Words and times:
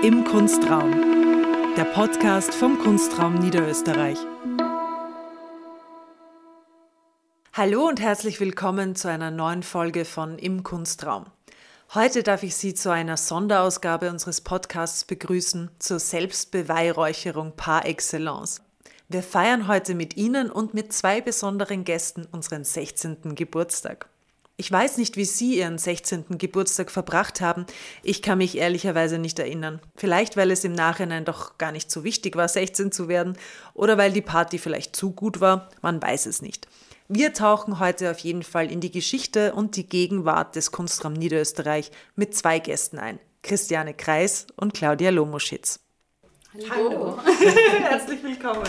Im 0.00 0.22
Kunstraum, 0.22 0.92
der 1.76 1.82
Podcast 1.82 2.54
vom 2.54 2.78
Kunstraum 2.78 3.34
Niederösterreich. 3.34 4.16
Hallo 7.52 7.88
und 7.88 8.00
herzlich 8.00 8.38
willkommen 8.38 8.94
zu 8.94 9.08
einer 9.08 9.32
neuen 9.32 9.64
Folge 9.64 10.04
von 10.04 10.38
Im 10.38 10.62
Kunstraum. 10.62 11.26
Heute 11.94 12.22
darf 12.22 12.44
ich 12.44 12.54
Sie 12.54 12.74
zu 12.74 12.92
einer 12.92 13.16
Sonderausgabe 13.16 14.08
unseres 14.08 14.40
Podcasts 14.40 15.04
begrüßen 15.04 15.68
zur 15.80 15.98
Selbstbeweihräucherung 15.98 17.56
par 17.56 17.84
excellence. 17.84 18.62
Wir 19.08 19.24
feiern 19.24 19.66
heute 19.66 19.96
mit 19.96 20.16
Ihnen 20.16 20.48
und 20.48 20.74
mit 20.74 20.92
zwei 20.92 21.20
besonderen 21.20 21.82
Gästen 21.82 22.24
unseren 22.30 22.62
16. 22.62 23.34
Geburtstag. 23.34 24.08
Ich 24.60 24.72
weiß 24.72 24.98
nicht, 24.98 25.16
wie 25.16 25.24
Sie 25.24 25.58
Ihren 25.58 25.78
16. 25.78 26.36
Geburtstag 26.36 26.90
verbracht 26.90 27.40
haben. 27.40 27.64
Ich 28.02 28.22
kann 28.22 28.38
mich 28.38 28.58
ehrlicherweise 28.58 29.20
nicht 29.20 29.38
erinnern. 29.38 29.80
Vielleicht, 29.94 30.36
weil 30.36 30.50
es 30.50 30.64
im 30.64 30.72
Nachhinein 30.72 31.24
doch 31.24 31.58
gar 31.58 31.70
nicht 31.70 31.92
so 31.92 32.02
wichtig 32.02 32.34
war, 32.34 32.48
16 32.48 32.90
zu 32.90 33.06
werden 33.06 33.38
oder 33.72 33.96
weil 33.98 34.10
die 34.10 34.20
Party 34.20 34.58
vielleicht 34.58 34.96
zu 34.96 35.12
gut 35.12 35.40
war. 35.40 35.68
Man 35.80 36.02
weiß 36.02 36.26
es 36.26 36.42
nicht. 36.42 36.66
Wir 37.06 37.34
tauchen 37.34 37.78
heute 37.78 38.10
auf 38.10 38.18
jeden 38.18 38.42
Fall 38.42 38.72
in 38.72 38.80
die 38.80 38.90
Geschichte 38.90 39.54
und 39.54 39.76
die 39.76 39.88
Gegenwart 39.88 40.56
des 40.56 40.72
Kunstraum 40.72 41.12
Niederösterreich 41.12 41.92
mit 42.16 42.34
zwei 42.34 42.58
Gästen 42.58 42.98
ein. 42.98 43.20
Christiane 43.44 43.94
Kreis 43.94 44.48
und 44.56 44.74
Claudia 44.74 45.10
Lomoschitz. 45.10 45.78
Hallo. 46.68 46.90
Hallo. 46.90 47.18
Herzlich 47.78 48.24
willkommen. 48.24 48.68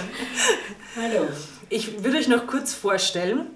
Hallo. 0.96 1.30
Ich 1.70 2.04
würde 2.04 2.20
euch 2.20 2.28
noch 2.28 2.46
kurz 2.46 2.76
vorstellen. 2.76 3.48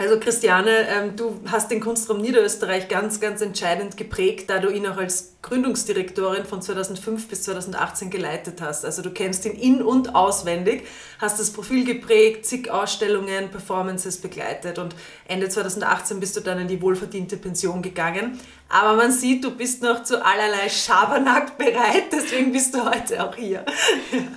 Also 0.00 0.18
Christiane, 0.18 0.88
ähm, 0.88 1.14
du 1.14 1.42
hast 1.44 1.70
den 1.70 1.78
Kunstraum 1.78 2.22
Niederösterreich 2.22 2.88
ganz, 2.88 3.20
ganz 3.20 3.42
entscheidend 3.42 3.98
geprägt, 3.98 4.48
da 4.48 4.58
du 4.58 4.70
ihn 4.70 4.86
auch 4.86 4.96
als 4.96 5.34
Gründungsdirektorin 5.42 6.46
von 6.46 6.62
2005 6.62 7.28
bis 7.28 7.42
2018 7.42 8.08
geleitet 8.08 8.62
hast. 8.62 8.86
Also 8.86 9.02
du 9.02 9.10
kennst 9.10 9.44
ihn 9.44 9.52
in- 9.52 9.82
und 9.82 10.14
auswendig, 10.14 10.86
hast 11.18 11.38
das 11.38 11.50
Profil 11.50 11.84
geprägt, 11.84 12.46
zig 12.46 12.70
Ausstellungen, 12.70 13.50
Performances 13.50 14.16
begleitet 14.16 14.78
und 14.78 14.94
Ende 15.28 15.50
2018 15.50 16.18
bist 16.18 16.34
du 16.34 16.40
dann 16.40 16.58
in 16.60 16.68
die 16.68 16.80
wohlverdiente 16.80 17.36
Pension 17.36 17.82
gegangen. 17.82 18.40
Aber 18.70 18.96
man 18.96 19.12
sieht, 19.12 19.44
du 19.44 19.50
bist 19.50 19.82
noch 19.82 20.02
zu 20.02 20.24
allerlei 20.24 20.70
Schabernack 20.70 21.58
bereit, 21.58 22.04
deswegen 22.10 22.52
bist 22.52 22.74
du 22.74 22.88
heute 22.88 23.22
auch 23.22 23.36
hier. 23.36 23.66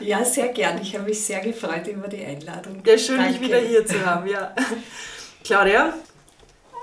Ja, 0.02 0.26
sehr 0.26 0.50
gern. 0.50 0.82
Ich 0.82 0.94
habe 0.94 1.06
mich 1.06 1.24
sehr 1.24 1.40
gefreut 1.40 1.88
über 1.88 2.10
die 2.10 2.26
Einladung. 2.26 2.84
Ja, 2.86 2.98
schön, 2.98 3.18
Danke. 3.18 3.32
dich 3.32 3.42
wieder 3.42 3.60
hier 3.60 3.86
zu 3.86 4.06
haben, 4.06 4.28
ja. 4.28 4.54
Claudia, 5.44 5.94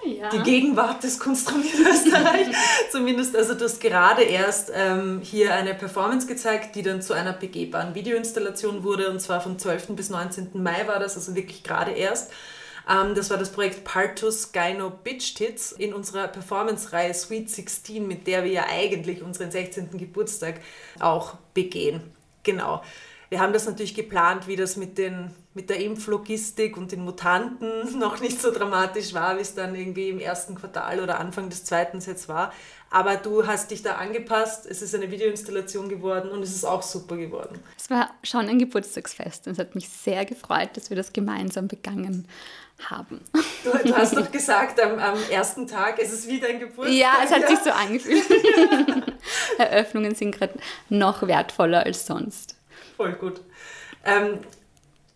ja. 0.05 0.31
die 0.31 0.39
Gegenwart 0.39 1.03
des 1.03 1.19
Kunstraums 1.19 1.75
Österreich. 1.75 2.49
Zumindest, 2.91 3.37
also 3.37 3.55
du 3.55 3.65
hast 3.65 3.81
gerade 3.81 4.23
erst 4.23 4.71
ähm, 4.75 5.21
hier 5.23 5.55
eine 5.55 5.75
Performance 5.75 6.27
gezeigt, 6.27 6.77
die 6.77 6.83
dann 6.83 7.03
zu 7.03 7.13
einer 7.13 7.33
begehbaren 7.33 7.95
Videoinstallation 7.95 8.85
wurde 8.85 9.11
und 9.11 9.21
zwar 9.21 9.41
vom 9.41 9.59
12. 9.59 9.89
bis 9.89 10.11
19. 10.11 10.51
Mai 10.55 10.87
war 10.87 10.99
das, 10.99 11.17
also 11.17 11.35
wirklich 11.35 11.63
gerade 11.63 11.93
erst. 11.93 12.31
Ähm, 12.89 13.15
das 13.15 13.31
war 13.31 13.39
das 13.39 13.51
Projekt 13.51 13.85
Partus 13.85 14.53
Gyno 14.53 14.91
Bitch 14.91 15.35
Tits 15.35 15.73
in 15.73 15.95
unserer 15.95 16.29
Performance-Reihe 16.29 17.15
Sweet 17.15 17.51
16, 17.51 18.07
mit 18.07 18.27
der 18.27 18.45
wir 18.45 18.53
ja 18.53 18.67
eigentlich 18.71 19.23
unseren 19.23 19.51
16. 19.51 19.91
Geburtstag 19.97 20.61
auch 20.99 21.35
begehen. 21.55 22.03
Genau. 22.43 22.83
Wir 23.29 23.41
haben 23.41 23.53
das 23.53 23.67
natürlich 23.67 23.95
geplant, 23.95 24.49
wie 24.49 24.57
das 24.57 24.77
mit, 24.77 24.99
den, 24.99 25.31
mit 25.53 25.69
der 25.69 25.81
Impflogistik 25.81 26.77
und 26.77 26.93
den 26.93 27.05
Mutanten 27.05 27.99
noch 27.99 28.21
nicht 28.21 28.41
so 28.41 28.53
dramatisch 28.53 29.15
war, 29.15 29.37
wie 29.37 29.43
es 29.43 29.55
dann 29.55 29.75
irgendwie 29.75 30.11
im 30.11 30.21
ersten 30.21 30.55
Quartal 30.55 31.01
oder 31.01 31.19
Anfang 31.19 31.51
des 31.51 31.65
zweiten 31.65 32.01
jetzt 32.01 32.29
war. 32.29 32.53
Aber 32.93 33.17
du 33.17 33.47
hast 33.47 33.71
dich 33.71 33.83
da 33.83 33.97
angepasst, 33.97 34.67
es 34.67 34.83
ist 34.83 34.95
eine 34.95 35.11
Videoinstallation 35.11 35.89
geworden 35.89 36.31
und 36.31 36.43
es 36.43 36.55
ist 36.55 36.65
auch 36.65 36.83
super 36.83 37.17
geworden. 37.17 37.61
Es 37.79 37.89
war 37.89 38.11
schon 38.25 38.49
ein 38.49 38.59
Geburtstagsfest 38.59 39.47
und 39.47 39.53
es 39.53 39.59
hat 39.59 39.77
mich 39.77 39.89
sehr 39.89 40.25
gefreut, 40.25 40.71
dass 40.75 40.91
wir 40.91 40.97
das 40.97 41.13
gemeinsam 41.13 41.69
begangen 41.69 42.27
haben. 42.89 43.21
Du, 43.65 43.71
du 43.71 43.95
hast 43.95 44.17
doch 44.17 44.31
gesagt, 44.33 44.81
am, 44.81 44.99
am, 44.99 45.19
ersten 45.31 45.67
Tag 45.67 46.01
ist 46.01 46.13
es 46.13 46.27
wieder 46.27 46.49
ein 46.49 46.59
Geburtstag. 46.59 46.97
Ja, 46.97 47.19
es 47.25 47.31
hat 47.31 47.47
sich 47.47 47.59
so 47.59 47.71
angefühlt. 47.71 48.25
Eröffnungen 49.59 50.15
sind 50.15 50.33
gerade 50.33 50.55
noch 50.89 51.27
wertvoller 51.27 51.85
als 51.85 52.07
sonst. 52.07 52.57
Voll 52.97 53.13
gut. 53.13 53.41
Ähm, 54.05 54.39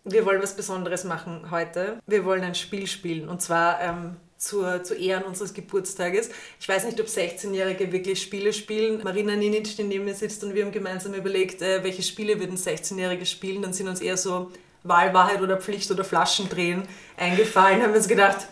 wir 0.05 0.25
wollen 0.25 0.41
was 0.41 0.55
Besonderes 0.55 1.03
machen 1.03 1.51
heute. 1.51 1.99
Wir 2.05 2.25
wollen 2.25 2.43
ein 2.43 2.55
Spiel 2.55 2.87
spielen 2.87 3.27
und 3.27 3.41
zwar 3.41 3.81
ähm, 3.81 4.17
zur, 4.37 4.83
zu 4.83 4.93
Ehren 4.95 5.23
unseres 5.23 5.53
Geburtstages. 5.53 6.29
Ich 6.59 6.69
weiß 6.69 6.85
nicht, 6.85 6.99
ob 7.01 7.07
16-Jährige 7.07 7.91
wirklich 7.91 8.21
Spiele 8.21 8.53
spielen. 8.53 9.01
Marina 9.03 9.35
Ninic, 9.35 9.75
die 9.75 9.83
neben 9.83 10.05
mir 10.05 10.13
sitzt 10.13 10.43
und 10.43 10.53
wir 10.53 10.63
haben 10.63 10.71
gemeinsam 10.71 11.13
überlegt, 11.13 11.61
äh, 11.61 11.83
welche 11.83 12.03
Spiele 12.03 12.39
würden 12.39 12.55
16-Jährige 12.55 13.25
spielen. 13.25 13.63
Dann 13.63 13.73
sind 13.73 13.87
uns 13.87 13.99
eher 13.99 14.17
so 14.17 14.51
Wahlwahrheit 14.83 15.41
oder 15.41 15.57
Pflicht 15.57 15.89
oder 15.89 16.03
Flaschendrehen 16.03 16.83
eingefallen. 17.17 17.81
Haben 17.81 17.93
wir 17.93 17.97
uns 17.97 18.07
gedacht, 18.07 18.47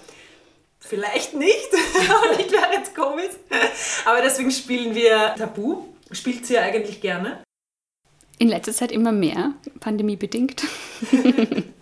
vielleicht 0.79 1.35
nicht, 1.35 1.71
nicht 2.37 2.51
wäre 2.51 2.73
jetzt 2.73 2.95
komisch. 2.95 3.33
Aber 4.05 4.21
deswegen 4.21 4.51
spielen 4.51 4.95
wir 4.95 5.35
Tabu. 5.37 5.85
Spielt 6.11 6.45
sie 6.45 6.55
ja 6.55 6.61
eigentlich 6.61 7.01
gerne. 7.01 7.43
In 8.39 8.47
letzter 8.47 8.73
Zeit 8.73 8.91
immer 8.91 9.11
mehr, 9.11 9.53
pandemiebedingt. 9.79 10.63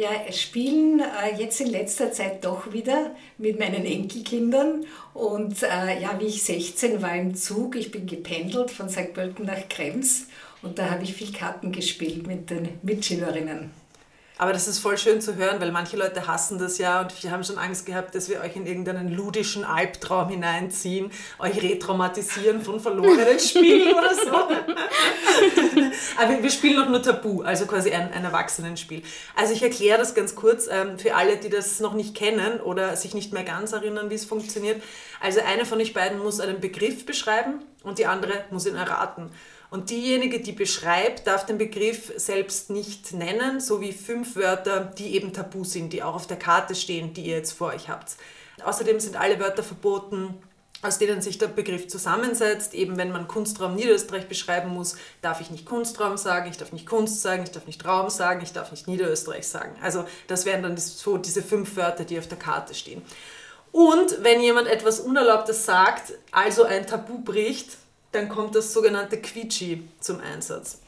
Ja, 0.00 0.08
spielen 0.32 1.00
äh, 1.00 1.36
jetzt 1.36 1.60
in 1.60 1.66
letzter 1.66 2.12
Zeit 2.12 2.44
doch 2.44 2.72
wieder 2.72 3.14
mit 3.38 3.58
meinen 3.58 3.84
Enkelkindern. 3.84 4.86
Und 5.12 5.62
äh, 5.62 6.00
ja, 6.00 6.18
wie 6.18 6.26
ich 6.26 6.42
16 6.42 7.02
war 7.02 7.14
im 7.16 7.34
Zug, 7.34 7.76
ich 7.76 7.90
bin 7.90 8.06
gependelt 8.06 8.70
von 8.70 8.88
St. 8.88 9.12
Pölten 9.12 9.46
nach 9.46 9.68
Krems 9.68 10.28
und 10.62 10.78
da 10.78 10.90
habe 10.90 11.02
ich 11.02 11.14
viel 11.14 11.32
Karten 11.32 11.72
gespielt 11.72 12.26
mit 12.26 12.50
den 12.50 12.68
Mitschülerinnen. 12.82 13.72
Aber 14.40 14.54
das 14.54 14.66
ist 14.66 14.78
voll 14.78 14.96
schön 14.96 15.20
zu 15.20 15.36
hören, 15.36 15.60
weil 15.60 15.70
manche 15.70 15.98
Leute 15.98 16.26
hassen 16.26 16.58
das 16.58 16.78
ja 16.78 17.02
und 17.02 17.22
wir 17.22 17.30
haben 17.30 17.44
schon 17.44 17.58
Angst 17.58 17.84
gehabt, 17.84 18.14
dass 18.14 18.30
wir 18.30 18.40
euch 18.40 18.56
in 18.56 18.66
irgendeinen 18.66 19.12
ludischen 19.12 19.66
Albtraum 19.66 20.30
hineinziehen, 20.30 21.12
euch 21.38 21.60
retraumatisieren 21.62 22.62
von 22.62 22.80
verlorenen 22.80 23.38
Spielen 23.38 23.92
oder 23.94 24.14
so. 24.14 24.32
Aber 26.16 26.42
wir 26.42 26.50
spielen 26.50 26.76
noch 26.76 26.88
nur 26.88 27.02
Tabu, 27.02 27.42
also 27.42 27.66
quasi 27.66 27.90
ein, 27.90 28.14
ein 28.14 28.24
Erwachsenenspiel. 28.24 29.02
Also 29.36 29.52
ich 29.52 29.62
erkläre 29.62 29.98
das 29.98 30.14
ganz 30.14 30.34
kurz 30.34 30.68
ähm, 30.72 30.98
für 30.98 31.16
alle, 31.16 31.36
die 31.36 31.50
das 31.50 31.80
noch 31.80 31.92
nicht 31.92 32.14
kennen 32.14 32.60
oder 32.60 32.96
sich 32.96 33.12
nicht 33.12 33.34
mehr 33.34 33.44
ganz 33.44 33.72
erinnern, 33.72 34.08
wie 34.08 34.14
es 34.14 34.24
funktioniert. 34.24 34.82
Also 35.20 35.40
eine 35.46 35.66
von 35.66 35.78
euch 35.82 35.92
beiden 35.92 36.18
muss 36.18 36.40
einen 36.40 36.60
Begriff 36.60 37.04
beschreiben 37.04 37.62
und 37.82 37.98
die 37.98 38.06
andere 38.06 38.46
muss 38.50 38.64
ihn 38.64 38.76
erraten. 38.76 39.30
Und 39.70 39.90
diejenige, 39.90 40.40
die 40.40 40.52
beschreibt, 40.52 41.28
darf 41.28 41.46
den 41.46 41.56
Begriff 41.56 42.12
selbst 42.16 42.70
nicht 42.70 43.12
nennen, 43.12 43.60
so 43.60 43.80
wie 43.80 43.92
fünf 43.92 44.34
Wörter, 44.34 44.80
die 44.80 45.14
eben 45.14 45.32
tabu 45.32 45.62
sind, 45.62 45.92
die 45.92 46.02
auch 46.02 46.16
auf 46.16 46.26
der 46.26 46.38
Karte 46.38 46.74
stehen, 46.74 47.14
die 47.14 47.22
ihr 47.22 47.36
jetzt 47.36 47.52
vor 47.52 47.68
euch 47.68 47.88
habt. 47.88 48.16
Außerdem 48.64 48.98
sind 48.98 49.16
alle 49.16 49.38
Wörter 49.38 49.62
verboten, 49.62 50.34
aus 50.82 50.98
denen 50.98 51.22
sich 51.22 51.38
der 51.38 51.46
Begriff 51.46 51.86
zusammensetzt. 51.88 52.74
Eben 52.74 52.96
wenn 52.96 53.12
man 53.12 53.28
Kunstraum 53.28 53.76
Niederösterreich 53.76 54.28
beschreiben 54.28 54.70
muss, 54.70 54.96
darf 55.22 55.40
ich 55.40 55.50
nicht 55.50 55.66
Kunstraum 55.66 56.16
sagen, 56.16 56.50
ich 56.50 56.56
darf 56.56 56.72
nicht 56.72 56.86
Kunst 56.86 57.22
sagen, 57.22 57.44
ich 57.44 57.52
darf 57.52 57.66
nicht 57.66 57.84
Raum 57.84 58.10
sagen, 58.10 58.40
ich 58.42 58.52
darf 58.52 58.72
nicht 58.72 58.88
Niederösterreich 58.88 59.46
sagen. 59.46 59.76
Also 59.82 60.04
das 60.26 60.46
wären 60.46 60.62
dann 60.62 60.76
so 60.76 61.16
diese 61.16 61.42
fünf 61.42 61.76
Wörter, 61.76 62.04
die 62.04 62.18
auf 62.18 62.26
der 62.26 62.38
Karte 62.38 62.74
stehen. 62.74 63.02
Und 63.72 64.24
wenn 64.24 64.40
jemand 64.40 64.66
etwas 64.66 64.98
Unerlaubtes 64.98 65.64
sagt, 65.64 66.14
also 66.32 66.64
ein 66.64 66.88
Tabu 66.88 67.20
bricht, 67.20 67.76
dann 68.12 68.28
kommt 68.28 68.54
das 68.54 68.72
sogenannte 68.72 69.20
Quietschi 69.20 69.88
zum 70.00 70.20
Einsatz. 70.20 70.78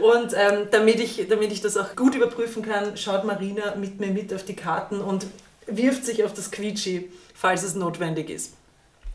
und 0.00 0.32
ähm, 0.34 0.68
damit, 0.70 1.00
ich, 1.00 1.26
damit 1.28 1.52
ich 1.52 1.60
das 1.60 1.76
auch 1.76 1.94
gut 1.96 2.14
überprüfen 2.14 2.62
kann, 2.62 2.96
schaut 2.96 3.24
Marina 3.24 3.74
mit 3.74 4.00
mir 4.00 4.08
mit 4.08 4.32
auf 4.32 4.44
die 4.44 4.56
Karten 4.56 5.00
und 5.00 5.26
wirft 5.66 6.04
sich 6.04 6.24
auf 6.24 6.32
das 6.32 6.50
Quietschi, 6.50 7.12
falls 7.34 7.62
es 7.62 7.74
notwendig 7.74 8.30
ist. 8.30 8.57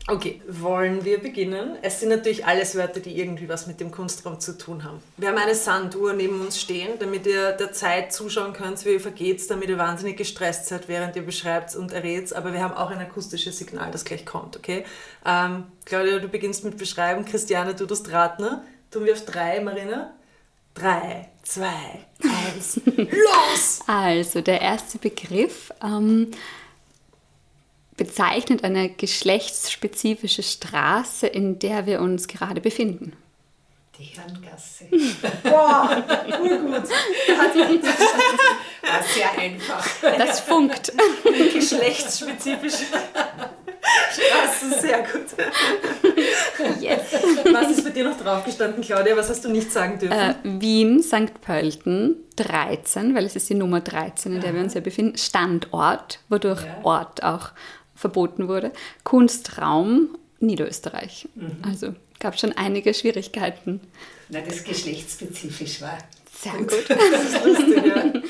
Okay, 0.06 0.42
wollen 0.46 1.02
wir 1.06 1.18
beginnen? 1.18 1.78
Es 1.80 2.00
sind 2.00 2.10
natürlich 2.10 2.44
alles 2.44 2.76
Wörter, 2.76 3.00
die 3.00 3.18
irgendwie 3.18 3.48
was 3.48 3.66
mit 3.66 3.80
dem 3.80 3.90
Kunstraum 3.90 4.38
zu 4.38 4.58
tun 4.58 4.84
haben. 4.84 5.00
Wir 5.16 5.28
haben 5.28 5.38
eine 5.38 5.54
Sanduhr 5.54 6.12
neben 6.12 6.42
uns 6.42 6.60
stehen, 6.60 6.98
damit 6.98 7.26
ihr 7.26 7.52
der 7.52 7.72
Zeit 7.72 8.12
zuschauen 8.12 8.52
könnt, 8.52 8.84
wie 8.84 8.90
ihr 8.90 9.00
vergeht, 9.00 9.50
damit 9.50 9.70
ihr 9.70 9.78
wahnsinnig 9.78 10.18
gestresst 10.18 10.66
seid, 10.66 10.88
während 10.88 11.16
ihr 11.16 11.22
beschreibt 11.22 11.74
und 11.74 11.92
errät. 11.92 12.34
Aber 12.34 12.52
wir 12.52 12.62
haben 12.62 12.74
auch 12.74 12.90
ein 12.90 12.98
akustisches 12.98 13.56
Signal, 13.56 13.90
das 13.92 14.04
gleich 14.04 14.26
kommt, 14.26 14.58
okay? 14.58 14.84
Ähm, 15.24 15.64
Claudia, 15.86 16.18
du 16.18 16.28
beginnst 16.28 16.64
mit 16.64 16.76
Beschreiben. 16.76 17.24
Christiane, 17.24 17.74
du 17.74 17.86
das 17.86 18.10
Ratner. 18.12 18.62
Tun 18.90 19.06
wir 19.06 19.14
auf 19.14 19.24
drei, 19.24 19.60
Marina? 19.60 20.12
Drei, 20.74 21.30
zwei, 21.44 22.04
eins, 22.22 22.78
los! 22.86 23.80
Also, 23.86 24.42
der 24.42 24.60
erste 24.60 24.98
Begriff. 24.98 25.72
Ähm 25.82 26.30
bezeichnet 27.96 28.64
eine 28.64 28.88
geschlechtsspezifische 28.90 30.42
Straße, 30.42 31.26
in 31.26 31.58
der 31.58 31.86
wir 31.86 32.00
uns 32.00 32.28
gerade 32.28 32.60
befinden. 32.60 33.12
Die 33.98 34.04
Herrengasse. 34.04 34.86
Boah, 35.44 36.02
urgut. 36.40 36.88
War 38.82 39.02
sehr 39.14 39.38
einfach. 39.38 39.86
Das 40.02 40.40
funkt. 40.40 40.92
Geschlechtsspezifisch. 41.52 42.74
Ist 44.64 44.80
sehr 44.80 44.98
gut. 45.02 45.26
Yes. 46.80 47.12
Was 47.52 47.70
ist 47.70 47.84
bei 47.84 47.90
dir 47.90 48.04
noch 48.04 48.18
draufgestanden, 48.18 48.82
Claudia? 48.82 49.16
Was 49.16 49.28
hast 49.28 49.44
du 49.44 49.50
nicht 49.50 49.70
sagen 49.70 49.98
dürfen? 49.98 50.16
Äh, 50.18 50.34
Wien, 50.42 51.02
St. 51.02 51.40
Pölten, 51.40 52.16
13, 52.36 53.14
weil 53.14 53.26
es 53.26 53.36
ist 53.36 53.48
die 53.50 53.54
Nummer 53.54 53.80
13, 53.80 54.36
in 54.36 54.40
der 54.40 54.54
wir 54.54 54.60
uns 54.62 54.74
ja 54.74 54.80
befinden. 54.80 55.18
Standort, 55.18 56.20
wodurch 56.28 56.64
Ja. 56.64 56.78
Ort 56.82 57.22
auch 57.22 57.50
verboten 57.94 58.48
wurde. 58.48 58.72
Kunstraum, 59.02 60.16
Niederösterreich. 60.40 61.28
Also 61.62 61.94
gab 62.20 62.38
schon 62.38 62.52
einige 62.52 62.94
Schwierigkeiten. 62.94 63.80
Na, 64.28 64.40
das 64.40 64.64
geschlechtsspezifisch 64.64 65.80
war. 65.80 65.98
Sehr 66.44 66.52
gut. 66.52 66.88
Das 66.88 67.24
ist 67.24 67.44
lustig, 67.44 67.86
ja. 67.86 68.12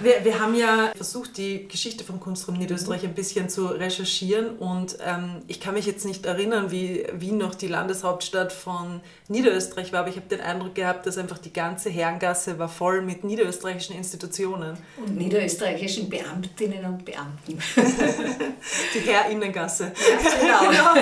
Wir, 0.00 0.24
wir 0.24 0.40
haben 0.40 0.56
ja 0.56 0.92
versucht, 0.96 1.36
die 1.36 1.68
Geschichte 1.68 2.02
vom 2.02 2.18
Kunstraum 2.18 2.56
Niederösterreich 2.56 3.04
ein 3.04 3.14
bisschen 3.14 3.48
zu 3.48 3.66
recherchieren 3.66 4.56
und 4.56 4.98
ähm, 5.04 5.42
ich 5.46 5.60
kann 5.60 5.74
mich 5.74 5.86
jetzt 5.86 6.04
nicht 6.04 6.26
erinnern, 6.26 6.72
wie 6.72 7.06
Wien 7.12 7.38
noch 7.38 7.54
die 7.54 7.68
Landeshauptstadt 7.68 8.52
von 8.52 9.00
Niederösterreich 9.28 9.92
war, 9.92 10.00
aber 10.00 10.08
ich 10.08 10.16
habe 10.16 10.26
den 10.26 10.40
Eindruck 10.40 10.74
gehabt, 10.74 11.06
dass 11.06 11.18
einfach 11.18 11.38
die 11.38 11.52
ganze 11.52 11.88
Herrengasse 11.88 12.58
war 12.58 12.68
voll 12.68 13.02
mit 13.02 13.22
niederösterreichischen 13.22 13.96
Institutionen. 13.96 14.76
Und 14.96 15.16
niederösterreichischen 15.16 16.08
Beamtinnen 16.10 16.84
und 16.84 17.04
Beamten. 17.04 17.58
Die 18.94 19.00
Herrinnengasse. 19.00 19.92
Genau. 20.40 20.94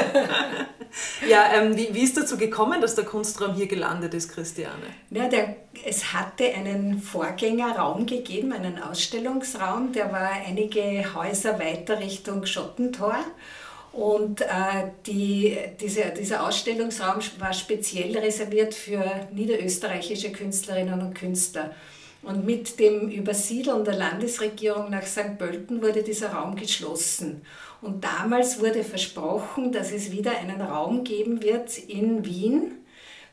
Ja, 1.28 1.52
ähm, 1.54 1.76
wie, 1.76 1.88
wie 1.92 2.02
ist 2.02 2.16
dazu 2.16 2.36
gekommen, 2.36 2.80
dass 2.80 2.94
der 2.94 3.04
Kunstraum 3.04 3.54
hier 3.54 3.66
gelandet 3.66 4.14
ist, 4.14 4.32
Christiane? 4.32 4.86
Ja, 5.10 5.28
der, 5.28 5.56
es 5.84 6.12
hatte 6.12 6.52
einen 6.52 7.00
Vorgängerraum 7.00 8.06
gegeben, 8.06 8.52
einen 8.52 8.82
Ausstellungsraum, 8.82 9.92
der 9.92 10.12
war 10.12 10.30
einige 10.46 11.14
Häuser 11.14 11.58
weiter 11.58 12.00
Richtung 12.00 12.44
Schottentor. 12.44 13.16
Und 13.92 14.42
äh, 14.42 14.46
die, 15.06 15.56
diese, 15.80 16.12
dieser 16.16 16.46
Ausstellungsraum 16.46 17.20
war 17.38 17.52
speziell 17.52 18.16
reserviert 18.16 18.74
für 18.74 19.02
niederösterreichische 19.32 20.30
Künstlerinnen 20.30 21.00
und 21.00 21.14
Künstler. 21.14 21.74
Und 22.22 22.44
mit 22.44 22.78
dem 22.78 23.08
Übersiedeln 23.08 23.84
der 23.84 23.94
Landesregierung 23.94 24.90
nach 24.90 25.06
St. 25.06 25.38
Pölten 25.38 25.82
wurde 25.82 26.02
dieser 26.02 26.32
Raum 26.32 26.54
geschlossen. 26.54 27.42
Und 27.80 28.04
damals 28.04 28.60
wurde 28.60 28.84
versprochen, 28.84 29.72
dass 29.72 29.90
es 29.90 30.12
wieder 30.12 30.36
einen 30.36 30.60
Raum 30.60 31.02
geben 31.02 31.42
wird 31.42 31.78
in 31.78 32.24
Wien, 32.26 32.79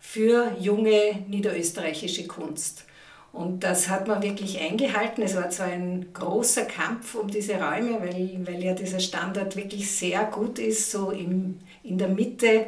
für 0.09 0.55
junge 0.57 1.25
niederösterreichische 1.27 2.27
Kunst. 2.27 2.85
Und 3.33 3.65
das 3.65 3.89
hat 3.89 4.07
man 4.07 4.23
wirklich 4.23 4.57
eingehalten. 4.61 5.21
Es 5.21 5.35
war 5.35 5.49
zwar 5.49 5.67
ein 5.67 6.07
großer 6.13 6.63
Kampf 6.63 7.13
um 7.15 7.29
diese 7.29 7.55
Räume, 7.55 7.99
weil, 7.99 8.39
weil 8.47 8.63
ja 8.63 8.73
dieser 8.73 9.01
Standort 9.01 9.57
wirklich 9.57 9.91
sehr 9.91 10.23
gut 10.23 10.59
ist, 10.59 10.91
so 10.91 11.11
im, 11.11 11.59
in 11.83 11.97
der 11.97 12.07
Mitte 12.07 12.67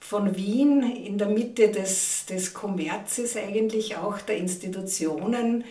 von 0.00 0.36
Wien, 0.36 0.82
in 0.82 1.16
der 1.16 1.28
Mitte 1.28 1.68
des, 1.68 2.26
des 2.26 2.52
Kommerzes 2.52 3.36
eigentlich 3.36 3.96
auch, 3.96 4.18
der 4.20 4.36
Institutionen, 4.38 5.64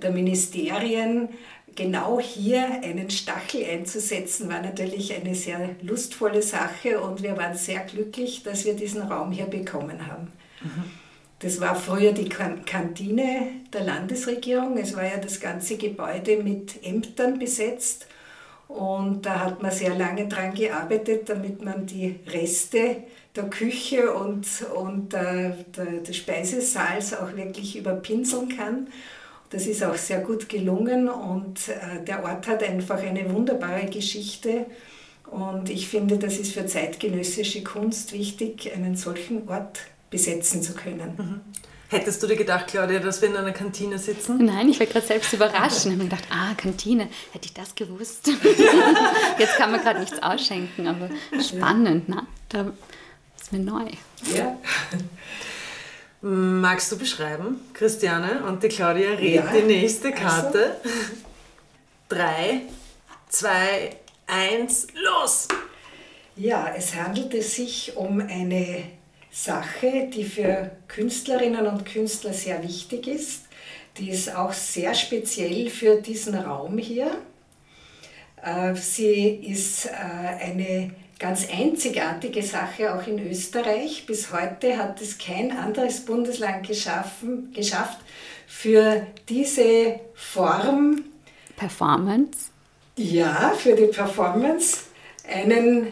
der 0.00 0.12
Ministerien. 0.12 1.30
Genau 1.74 2.20
hier 2.20 2.80
einen 2.84 3.10
Stachel 3.10 3.64
einzusetzen, 3.64 4.48
war 4.48 4.62
natürlich 4.62 5.12
eine 5.12 5.34
sehr 5.34 5.70
lustvolle 5.82 6.42
Sache 6.42 7.00
und 7.00 7.24
wir 7.24 7.36
waren 7.36 7.56
sehr 7.56 7.80
glücklich, 7.80 8.44
dass 8.44 8.64
wir 8.64 8.74
diesen 8.74 9.02
Raum 9.02 9.32
hier 9.32 9.46
bekommen 9.46 10.06
haben. 10.06 10.28
Das 11.40 11.60
war 11.60 11.74
früher 11.74 12.12
die 12.12 12.28
Kan- 12.28 12.64
Kantine 12.64 13.48
der 13.72 13.82
Landesregierung. 13.82 14.78
Es 14.78 14.96
war 14.96 15.04
ja 15.04 15.18
das 15.18 15.40
ganze 15.40 15.76
Gebäude 15.76 16.42
mit 16.42 16.84
Ämtern 16.84 17.38
besetzt. 17.38 18.06
Und 18.68 19.26
da 19.26 19.40
hat 19.40 19.62
man 19.62 19.70
sehr 19.70 19.94
lange 19.94 20.26
dran 20.26 20.54
gearbeitet, 20.54 21.28
damit 21.28 21.62
man 21.62 21.86
die 21.86 22.18
Reste 22.26 23.04
der 23.36 23.44
Küche 23.44 24.12
und, 24.14 24.46
und 24.74 25.12
äh, 25.12 25.52
der, 25.76 26.00
des 26.06 26.16
Speisesaals 26.16 27.14
auch 27.14 27.36
wirklich 27.36 27.76
überpinseln 27.76 28.48
kann. 28.56 28.88
Das 29.50 29.66
ist 29.66 29.84
auch 29.84 29.96
sehr 29.96 30.20
gut 30.20 30.48
gelungen 30.48 31.08
und 31.08 31.68
äh, 31.68 32.02
der 32.04 32.24
Ort 32.24 32.48
hat 32.48 32.62
einfach 32.62 33.02
eine 33.02 33.30
wunderbare 33.32 33.86
Geschichte. 33.86 34.66
Und 35.30 35.68
ich 35.68 35.88
finde, 35.88 36.16
das 36.18 36.38
ist 36.38 36.52
für 36.52 36.66
zeitgenössische 36.66 37.62
Kunst 37.62 38.12
wichtig, 38.12 38.72
einen 38.74 38.96
solchen 38.96 39.48
Ort 39.48 39.80
besetzen 40.14 40.62
zu 40.62 40.74
können. 40.74 41.42
Hättest 41.88 42.22
du 42.22 42.28
dir 42.28 42.36
gedacht, 42.36 42.68
Claudia, 42.68 43.00
dass 43.00 43.20
wir 43.20 43.28
in 43.28 43.36
einer 43.36 43.50
Kantine 43.50 43.98
sitzen? 43.98 44.44
Nein, 44.44 44.68
ich 44.68 44.78
war 44.78 44.86
gerade 44.86 45.04
selbst 45.04 45.32
überrascht 45.32 45.86
und 45.86 45.92
habe 45.92 46.04
mir 46.04 46.08
gedacht, 46.08 46.28
ah, 46.30 46.54
Kantine, 46.56 47.08
hätte 47.32 47.46
ich 47.46 47.52
das 47.52 47.74
gewusst. 47.74 48.28
Jetzt 49.38 49.56
kann 49.56 49.72
man 49.72 49.80
gerade 49.80 49.98
nichts 49.98 50.22
ausschenken, 50.22 50.86
aber 50.86 51.10
spannend, 51.42 52.08
ne? 52.08 52.24
Da 52.48 52.72
ist 53.40 53.52
mir 53.52 53.58
neu. 53.58 53.86
Ja. 54.32 54.56
Magst 56.20 56.92
du 56.92 56.96
beschreiben, 56.96 57.60
Christiane? 57.72 58.44
Und 58.44 58.62
die 58.62 58.68
Claudia 58.68 59.10
redet 59.10 59.46
Ja, 59.46 59.52
die 59.52 59.62
nächste 59.62 60.12
also. 60.12 60.22
Karte. 60.22 60.76
Drei, 62.08 62.62
zwei, 63.28 63.96
eins, 64.28 64.86
los! 64.94 65.48
Ja, 66.36 66.72
es 66.76 66.94
handelte 66.94 67.42
sich 67.42 67.96
um 67.96 68.20
eine 68.20 68.84
Sache, 69.34 70.08
die 70.14 70.22
für 70.22 70.70
Künstlerinnen 70.86 71.66
und 71.66 71.84
Künstler 71.84 72.32
sehr 72.32 72.62
wichtig 72.62 73.08
ist. 73.08 73.42
Die 73.98 74.10
ist 74.10 74.34
auch 74.34 74.52
sehr 74.52 74.94
speziell 74.94 75.68
für 75.70 76.00
diesen 76.00 76.36
Raum 76.36 76.78
hier. 76.78 77.10
Äh, 78.40 78.76
Sie 78.76 79.26
ist 79.26 79.86
äh, 79.86 79.90
eine 79.90 80.92
ganz 81.18 81.48
einzigartige 81.50 82.44
Sache 82.44 82.94
auch 82.94 83.04
in 83.08 83.28
Österreich. 83.28 84.06
Bis 84.06 84.32
heute 84.32 84.78
hat 84.78 85.00
es 85.00 85.18
kein 85.18 85.50
anderes 85.50 86.04
Bundesland 86.04 86.66
geschaffen, 86.66 87.52
geschafft, 87.52 87.98
für 88.46 89.04
diese 89.28 89.98
Form 90.14 91.02
Performance. 91.56 92.50
ja, 92.96 93.52
für 93.56 93.74
die 93.74 93.86
Performance 93.86 94.78
einen, 95.28 95.88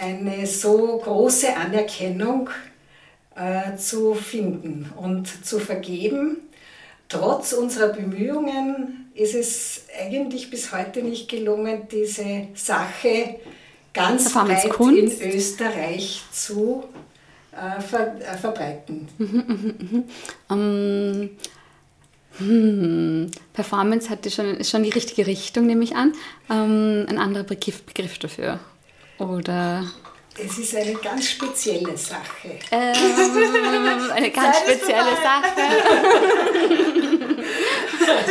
eine 0.00 0.46
so 0.46 0.98
große 0.98 1.56
Anerkennung 1.56 2.50
äh, 3.38 3.76
zu 3.76 4.14
finden 4.14 4.90
und 4.96 5.46
zu 5.46 5.58
vergeben. 5.58 6.38
Trotz 7.08 7.52
unserer 7.52 7.88
Bemühungen 7.88 9.10
ist 9.14 9.34
es 9.34 9.82
eigentlich 9.98 10.50
bis 10.50 10.72
heute 10.72 11.02
nicht 11.02 11.28
gelungen, 11.28 11.82
diese 11.90 12.48
Sache 12.54 13.36
ganz 13.94 14.32
Kunst. 14.68 15.20
in 15.22 15.32
Österreich 15.32 16.22
zu 16.32 16.84
äh, 17.52 17.80
ver, 17.80 18.16
äh, 18.20 18.36
verbreiten. 18.36 19.08
Ähm, 20.50 21.30
hm, 22.38 23.30
Performance 23.52 24.08
hatte 24.08 24.30
schon, 24.30 24.56
ist 24.56 24.70
schon 24.70 24.82
die 24.84 24.90
richtige 24.90 25.26
Richtung, 25.26 25.66
nehme 25.66 25.84
ich 25.84 25.96
an. 25.96 26.12
Ähm, 26.50 27.06
ein 27.08 27.18
anderer 27.18 27.44
Begriff, 27.44 27.82
Begriff 27.82 28.18
dafür. 28.18 28.60
Oder 29.18 29.84
Es 30.44 30.56
ist 30.56 30.76
eine 30.76 30.94
ganz 30.94 31.30
spezielle 31.30 31.96
Sache. 31.96 32.58
ähm, 32.70 32.94
eine 34.12 34.30
ganz 34.30 34.58
spezielle. 34.58 35.16
Sache. 35.22 35.52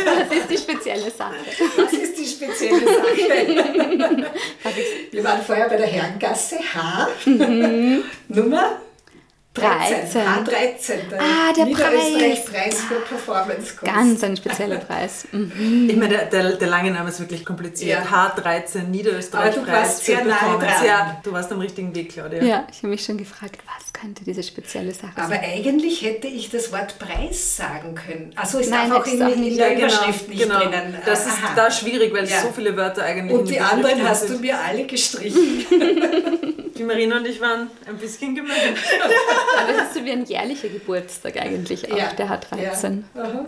Das 0.04 0.36
ist 0.36 0.50
die 0.50 0.56
spezielle 0.58 1.10
Sache. 1.10 1.36
Was 1.76 1.92
ist 1.92 2.18
die 2.18 2.26
spezielle 2.26 2.80
Sache? 2.80 4.26
Wir 5.12 5.24
waren 5.24 5.42
vorher 5.42 5.68
bei 5.68 5.76
der 5.76 5.86
Herrengasse 5.86 6.58
H, 6.74 7.08
Nummer 8.28 8.80
13. 9.58 10.22
13. 10.22 10.22
H13, 10.22 11.08
der, 11.10 11.20
Ah, 11.20 11.52
der 11.56 11.64
Niederösterreich-Preis 11.66 12.80
für 12.82 12.94
Performance-Kunst. 12.96 13.84
Ganz 13.94 14.24
ein 14.24 14.36
spezieller 14.36 14.76
Preis. 14.78 15.26
Mhm. 15.32 15.88
Ich 15.90 15.96
meine, 15.96 16.08
der, 16.16 16.24
der, 16.26 16.52
der 16.56 16.68
lange 16.68 16.90
Name 16.90 17.08
ist 17.08 17.20
wirklich 17.20 17.44
kompliziert. 17.44 18.00
Ja. 18.10 18.32
H13 18.36 18.84
Niederösterreich 18.84 19.56
Aber 19.56 19.66
du 19.66 19.72
warst 19.72 20.04
sehr 20.04 20.24
nahe 20.24 20.58
dran. 20.58 20.86
Ja, 20.86 21.20
du 21.22 21.32
warst 21.32 21.52
am 21.52 21.60
richtigen 21.60 21.94
Weg, 21.94 22.12
Claudia. 22.12 22.42
Ja, 22.42 22.66
ich 22.70 22.78
habe 22.78 22.88
mich 22.88 23.04
schon 23.04 23.18
gefragt, 23.18 23.58
was 23.66 23.92
könnte 23.92 24.24
diese 24.24 24.42
spezielle 24.42 24.92
Sache 24.92 25.12
Aber 25.16 25.28
sein? 25.28 25.40
eigentlich 25.44 26.02
hätte 26.02 26.28
ich 26.28 26.50
das 26.50 26.70
Wort 26.72 26.98
Preis 26.98 27.56
sagen 27.56 27.94
können. 27.94 28.32
Also 28.36 28.58
es 28.60 28.68
Nein, 28.70 28.90
darf 28.90 29.00
auch 29.02 29.06
in, 29.12 29.22
auch 29.22 29.28
in 29.32 29.40
nicht. 29.40 29.58
der 29.58 29.74
genau, 29.74 29.86
Überschrift 29.86 30.28
nicht 30.28 30.42
genau. 30.42 30.58
drinnen. 30.60 30.96
Das 31.04 31.26
ist 31.26 31.38
Aha. 31.42 31.52
da 31.56 31.70
schwierig, 31.70 32.12
weil 32.12 32.26
Ja. 32.28 32.40
so 32.42 32.52
viele 32.54 32.76
Wörter 32.76 33.02
eigentlich 33.04 33.32
Und 33.34 33.40
in 33.40 33.46
die 33.46 33.52
der 33.54 33.72
anderen 33.72 34.08
hast 34.08 34.28
du 34.28 34.38
mir 34.38 34.58
alle 34.58 34.84
gestrichen. 34.86 35.64
Die 36.78 36.84
Marina 36.84 37.16
und 37.16 37.26
ich 37.26 37.40
waren 37.40 37.68
ein 37.88 37.96
bisschen 37.96 38.36
gemein. 38.36 38.54
Aber 39.56 39.70
es 39.70 39.82
ist 39.88 39.94
so 39.94 40.04
wie 40.04 40.12
ein 40.12 40.24
jährlicher 40.24 40.68
Geburtstag 40.68 41.36
eigentlich 41.36 41.90
auch, 41.92 41.96
Ja. 41.96 42.12
der 42.12 42.28
hat 42.28 42.50
13. 42.50 43.04
Ja. 43.14 43.22
Aha. 43.22 43.46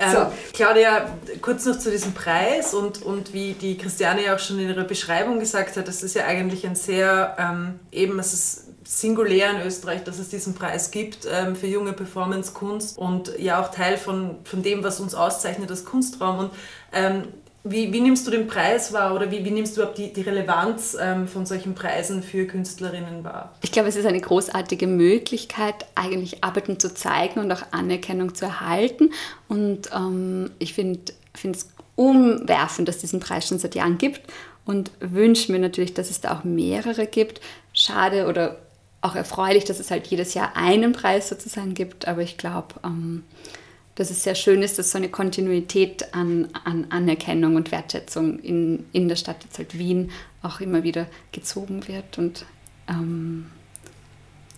Ähm, 0.00 0.12
So. 0.12 0.32
Claudia, 0.52 1.10
kurz 1.42 1.64
noch 1.66 1.76
zu 1.78 1.90
diesem 1.90 2.12
Preis 2.14 2.72
und, 2.72 3.02
und 3.02 3.32
wie 3.32 3.54
die 3.54 3.76
Christiane 3.76 4.24
ja 4.24 4.34
auch 4.36 4.38
schon 4.38 4.58
in 4.60 4.68
ihrer 4.68 4.84
Beschreibung 4.84 5.40
gesagt 5.40 5.76
hat, 5.76 5.88
das 5.88 6.02
ist 6.04 6.14
ja 6.14 6.24
eigentlich 6.24 6.64
ein 6.66 6.76
sehr, 6.76 7.36
ähm, 7.38 7.80
eben, 7.90 8.16
es 8.20 8.32
ist 8.32 8.64
singulär 8.84 9.50
in 9.50 9.66
Österreich, 9.66 10.04
dass 10.04 10.18
es 10.18 10.28
diesen 10.28 10.54
Preis 10.54 10.90
gibt 10.92 11.26
ähm, 11.30 11.56
für 11.56 11.66
junge 11.66 11.92
Performance-Kunst 11.92 12.96
und 12.96 13.32
ja 13.38 13.60
auch 13.60 13.70
Teil 13.72 13.98
von, 13.98 14.36
von 14.44 14.62
dem, 14.62 14.82
was 14.84 15.00
uns 15.00 15.14
auszeichnet 15.14 15.68
als 15.70 15.84
Kunstraum. 15.84 16.38
Und 16.38 16.50
ähm, 16.92 17.24
wie, 17.64 17.92
wie, 17.92 18.00
nimmst 18.00 18.26
du 18.26 18.30
den 18.30 18.46
Preis 18.46 18.92
wahr 18.92 19.14
oder 19.14 19.30
wie, 19.30 19.44
wie 19.44 19.50
nimmst 19.50 19.76
du 19.76 19.80
überhaupt 19.80 19.98
die, 19.98 20.12
die 20.12 20.22
Relevanz 20.22 20.96
ähm, 21.00 21.26
von 21.26 21.44
solchen 21.44 21.74
Preisen 21.74 22.22
für 22.22 22.46
Künstlerinnen 22.46 23.24
wahr? 23.24 23.54
Ich 23.62 23.72
glaube, 23.72 23.88
es 23.88 23.96
ist 23.96 24.06
eine 24.06 24.20
großartige 24.20 24.86
Möglichkeit, 24.86 25.86
eigentlich 25.94 26.44
Arbeiten 26.44 26.78
zu 26.78 26.94
zeigen 26.94 27.40
und 27.40 27.50
auch 27.52 27.62
Anerkennung 27.72 28.34
zu 28.34 28.46
erhalten. 28.46 29.10
Und 29.48 29.90
ähm, 29.94 30.50
ich 30.58 30.74
finde 30.74 31.00
es 31.42 31.68
umwerfend, 31.96 32.88
dass 32.88 32.96
es 32.96 33.02
diesen 33.02 33.20
Preis 33.20 33.48
schon 33.48 33.58
seit 33.58 33.74
Jahren 33.74 33.98
gibt 33.98 34.22
und 34.64 34.90
wünsche 35.00 35.50
mir 35.50 35.58
natürlich, 35.58 35.94
dass 35.94 36.10
es 36.10 36.20
da 36.20 36.38
auch 36.38 36.44
mehrere 36.44 37.06
gibt. 37.06 37.40
Schade 37.72 38.26
oder 38.26 38.58
auch 39.00 39.14
erfreulich, 39.14 39.64
dass 39.64 39.80
es 39.80 39.90
halt 39.90 40.06
jedes 40.06 40.34
Jahr 40.34 40.56
einen 40.56 40.92
Preis 40.92 41.28
sozusagen 41.28 41.74
gibt, 41.74 42.08
aber 42.08 42.22
ich 42.22 42.36
glaube, 42.36 42.74
ähm, 42.84 43.24
dass 43.98 44.10
es 44.10 44.22
sehr 44.22 44.36
schön 44.36 44.62
ist, 44.62 44.78
dass 44.78 44.92
so 44.92 44.98
eine 44.98 45.08
Kontinuität 45.08 46.14
an, 46.14 46.48
an 46.64 46.86
Anerkennung 46.90 47.56
und 47.56 47.72
Wertschätzung 47.72 48.38
in, 48.38 48.86
in 48.92 49.08
der 49.08 49.16
Stadt 49.16 49.42
jetzt 49.42 49.58
halt 49.58 49.76
Wien 49.76 50.12
auch 50.40 50.60
immer 50.60 50.84
wieder 50.84 51.08
gezogen 51.32 51.88
wird. 51.88 52.16
Und 52.16 52.46
ähm, 52.88 53.50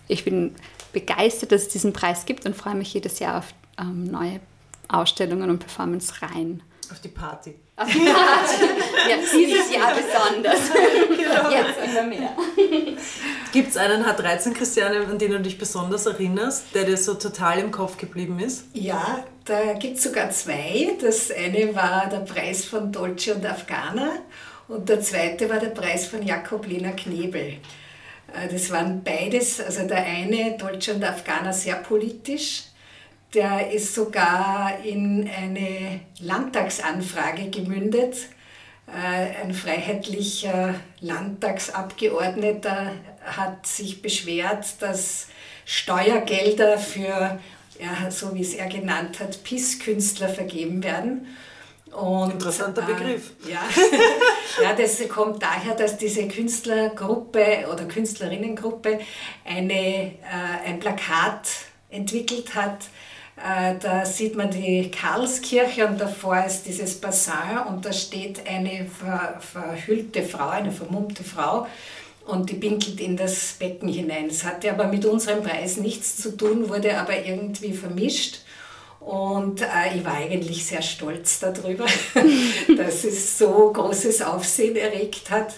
ich 0.07 0.25
bin 0.25 0.53
begeistert, 0.93 1.51
dass 1.51 1.63
es 1.63 1.69
diesen 1.69 1.91
Preis 1.91 2.27
gibt 2.27 2.45
und 2.45 2.55
freue 2.55 2.75
mich 2.75 2.93
jedes 2.93 3.17
Jahr 3.17 3.39
auf 3.39 3.55
ähm, 3.79 4.03
neue 4.03 4.41
Ausstellungen 4.87 5.49
und 5.49 5.57
Performance-Reihen. 5.57 6.61
Auf 6.91 6.99
die 6.99 7.07
Party. 7.07 7.55
Auf 7.75 7.87
die 7.91 7.99
Party. 7.99 9.09
ja, 9.09 9.17
dieses 9.17 9.71
Jahr 9.71 9.93
besonders. 9.95 10.59
genau. 11.07 11.49
Jetzt 11.49 11.79
immer 11.89 12.03
mehr. 12.03 12.35
Gibt 13.51 13.69
es 13.69 13.77
einen 13.77 14.05
H13, 14.05 14.53
Christiane, 14.53 15.05
an 15.07 15.17
den 15.17 15.31
du 15.31 15.39
dich 15.39 15.57
besonders 15.57 16.05
erinnerst, 16.05 16.65
der 16.73 16.83
dir 16.83 16.97
so 16.97 17.15
total 17.15 17.59
im 17.59 17.71
Kopf 17.71 17.97
geblieben 17.97 18.39
ist? 18.39 18.65
Ja, 18.73 19.23
da 19.45 19.73
gibt 19.73 19.97
es 19.97 20.03
sogar 20.03 20.29
zwei. 20.31 20.95
Das 21.01 21.31
eine 21.31 21.75
war 21.75 22.07
der 22.09 22.19
Preis 22.19 22.65
von 22.65 22.91
Dolce 22.91 23.35
und 23.35 23.45
Afghana 23.45 24.11
und 24.67 24.87
der 24.87 25.01
zweite 25.01 25.49
war 25.49 25.59
der 25.59 25.69
Preis 25.69 26.05
von 26.05 26.23
Jakob 26.23 26.67
Lena 26.67 26.91
Knebel. 26.91 27.57
Äh, 28.33 28.47
das 28.51 28.71
waren 28.71 29.03
beides, 29.03 29.59
also 29.59 29.87
der 29.87 30.03
eine, 30.03 30.57
Dolce 30.57 30.93
und 30.93 31.03
Afghana, 31.03 31.51
sehr 31.51 31.75
politisch 31.75 32.63
der 33.33 33.71
ist 33.71 33.95
sogar 33.95 34.79
in 34.83 35.29
eine 35.29 36.01
Landtagsanfrage 36.19 37.49
gemündet. 37.49 38.15
Äh, 38.87 39.41
ein 39.43 39.53
freiheitlicher 39.53 40.75
Landtagsabgeordneter 40.99 42.93
hat 43.23 43.65
sich 43.65 44.01
beschwert, 44.01 44.65
dass 44.81 45.27
Steuergelder 45.65 46.77
für, 46.77 47.39
ja, 47.79 48.11
so 48.11 48.35
wie 48.35 48.41
es 48.41 48.53
er 48.53 48.67
genannt 48.67 49.19
hat, 49.21 49.43
PIS-Künstler 49.43 50.27
vergeben 50.27 50.83
werden. 50.83 51.27
Und, 51.93 52.31
Interessanter 52.31 52.83
äh, 52.83 52.93
Begriff. 52.93 53.31
ja, 53.49 53.61
ja, 54.63 54.73
das 54.73 55.07
kommt 55.09 55.41
daher, 55.43 55.75
dass 55.75 55.97
diese 55.97 56.27
Künstlergruppe 56.27 57.67
oder 57.71 57.85
Künstlerinnengruppe 57.85 58.99
eine, 59.45 59.73
äh, 59.73 60.13
ein 60.65 60.79
Plakat 60.79 61.47
entwickelt 61.89 62.55
hat, 62.55 62.83
äh, 62.83 63.10
da 63.79 64.05
sieht 64.05 64.35
man 64.35 64.51
die 64.51 64.91
Karlskirche 64.91 65.87
und 65.87 65.99
davor 65.99 66.43
ist 66.45 66.63
dieses 66.63 66.95
Bassin 66.95 67.57
und 67.67 67.85
da 67.85 67.91
steht 67.91 68.47
eine 68.47 68.87
verhüllte 69.39 70.23
Frau, 70.23 70.49
eine 70.49 70.71
vermummte 70.71 71.23
Frau 71.23 71.67
und 72.25 72.49
die 72.49 72.55
pinkelt 72.55 72.99
in 73.01 73.17
das 73.17 73.55
Becken 73.59 73.89
hinein. 73.89 74.27
Es 74.27 74.43
hatte 74.43 74.71
aber 74.71 74.87
mit 74.87 75.05
unserem 75.05 75.43
Preis 75.43 75.77
nichts 75.77 76.17
zu 76.17 76.37
tun, 76.37 76.69
wurde 76.69 76.97
aber 76.97 77.25
irgendwie 77.25 77.73
vermischt. 77.73 78.39
Und 78.99 79.61
äh, 79.61 79.97
ich 79.97 80.05
war 80.05 80.13
eigentlich 80.13 80.63
sehr 80.63 80.83
stolz 80.83 81.39
darüber, 81.39 81.85
dass 82.77 83.03
es 83.03 83.37
so 83.37 83.71
großes 83.73 84.21
Aufsehen 84.21 84.75
erregt 84.75 85.31
hat. 85.31 85.53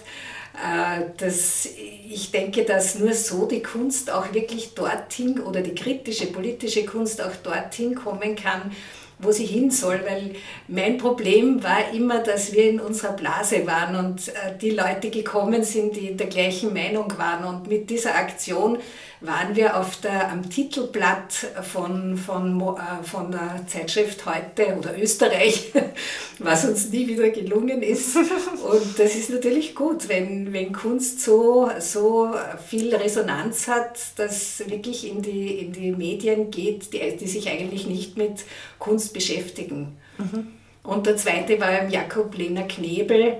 Äh, 0.54 1.06
das, 1.16 1.66
ich 1.66 2.30
denke, 2.30 2.64
dass 2.64 2.98
nur 2.98 3.12
so 3.12 3.46
die 3.46 3.62
Kunst 3.62 4.10
auch 4.10 4.32
wirklich 4.32 4.74
dorthin 4.74 5.40
oder 5.40 5.60
die 5.60 5.74
kritische 5.74 6.26
politische 6.26 6.84
Kunst 6.84 7.20
auch 7.20 7.34
dorthin 7.42 7.94
kommen 7.94 8.36
kann, 8.36 8.70
wo 9.18 9.32
sie 9.32 9.46
hin 9.46 9.70
soll, 9.70 10.00
weil 10.06 10.34
mein 10.68 10.98
Problem 10.98 11.62
war 11.62 11.92
immer, 11.92 12.20
dass 12.22 12.52
wir 12.52 12.68
in 12.68 12.80
unserer 12.80 13.12
Blase 13.12 13.66
waren 13.66 13.96
und 13.96 14.28
äh, 14.28 14.56
die 14.60 14.70
Leute 14.70 15.10
gekommen 15.10 15.64
sind, 15.64 15.96
die 15.96 16.16
der 16.16 16.28
gleichen 16.28 16.72
Meinung 16.72 17.12
waren. 17.18 17.44
Und 17.44 17.68
mit 17.68 17.90
dieser 17.90 18.14
Aktion 18.14 18.78
waren 19.26 19.56
wir 19.56 19.78
auf 19.78 20.00
der, 20.00 20.30
am 20.30 20.48
Titelblatt 20.50 21.32
von, 21.62 22.16
von, 22.16 22.60
äh, 22.60 23.04
von 23.04 23.30
der 23.30 23.66
Zeitschrift 23.66 24.26
Heute 24.26 24.76
oder 24.76 24.98
Österreich, 24.98 25.72
was 26.38 26.64
uns 26.64 26.90
nie 26.90 27.06
wieder 27.06 27.30
gelungen 27.30 27.82
ist. 27.82 28.16
Und 28.16 28.98
das 28.98 29.14
ist 29.14 29.30
natürlich 29.30 29.74
gut, 29.74 30.08
wenn, 30.08 30.52
wenn 30.52 30.72
Kunst 30.72 31.20
so, 31.20 31.70
so 31.78 32.30
viel 32.66 32.94
Resonanz 32.94 33.68
hat, 33.68 33.98
dass 34.16 34.68
wirklich 34.68 35.08
in 35.08 35.22
die, 35.22 35.58
in 35.58 35.72
die 35.72 35.92
Medien 35.92 36.50
geht, 36.50 36.92
die, 36.92 37.16
die 37.16 37.26
sich 37.26 37.48
eigentlich 37.48 37.86
nicht 37.86 38.16
mit 38.16 38.44
Kunst 38.78 39.12
beschäftigen. 39.12 39.96
Mhm. 40.18 40.48
Und 40.82 41.06
der 41.06 41.16
zweite 41.16 41.58
war 41.60 41.80
im 41.80 41.90
Jakob 41.90 42.36
Lehner 42.36 42.64
Knebel. 42.64 43.38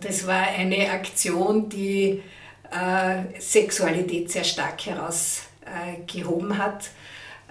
Das 0.00 0.26
war 0.26 0.42
eine 0.42 0.90
Aktion, 0.90 1.68
die 1.68 2.22
äh, 2.70 3.40
Sexualität 3.40 4.30
sehr 4.30 4.44
stark 4.44 4.84
herausgehoben 4.86 6.52
äh, 6.52 6.54
hat. 6.54 6.90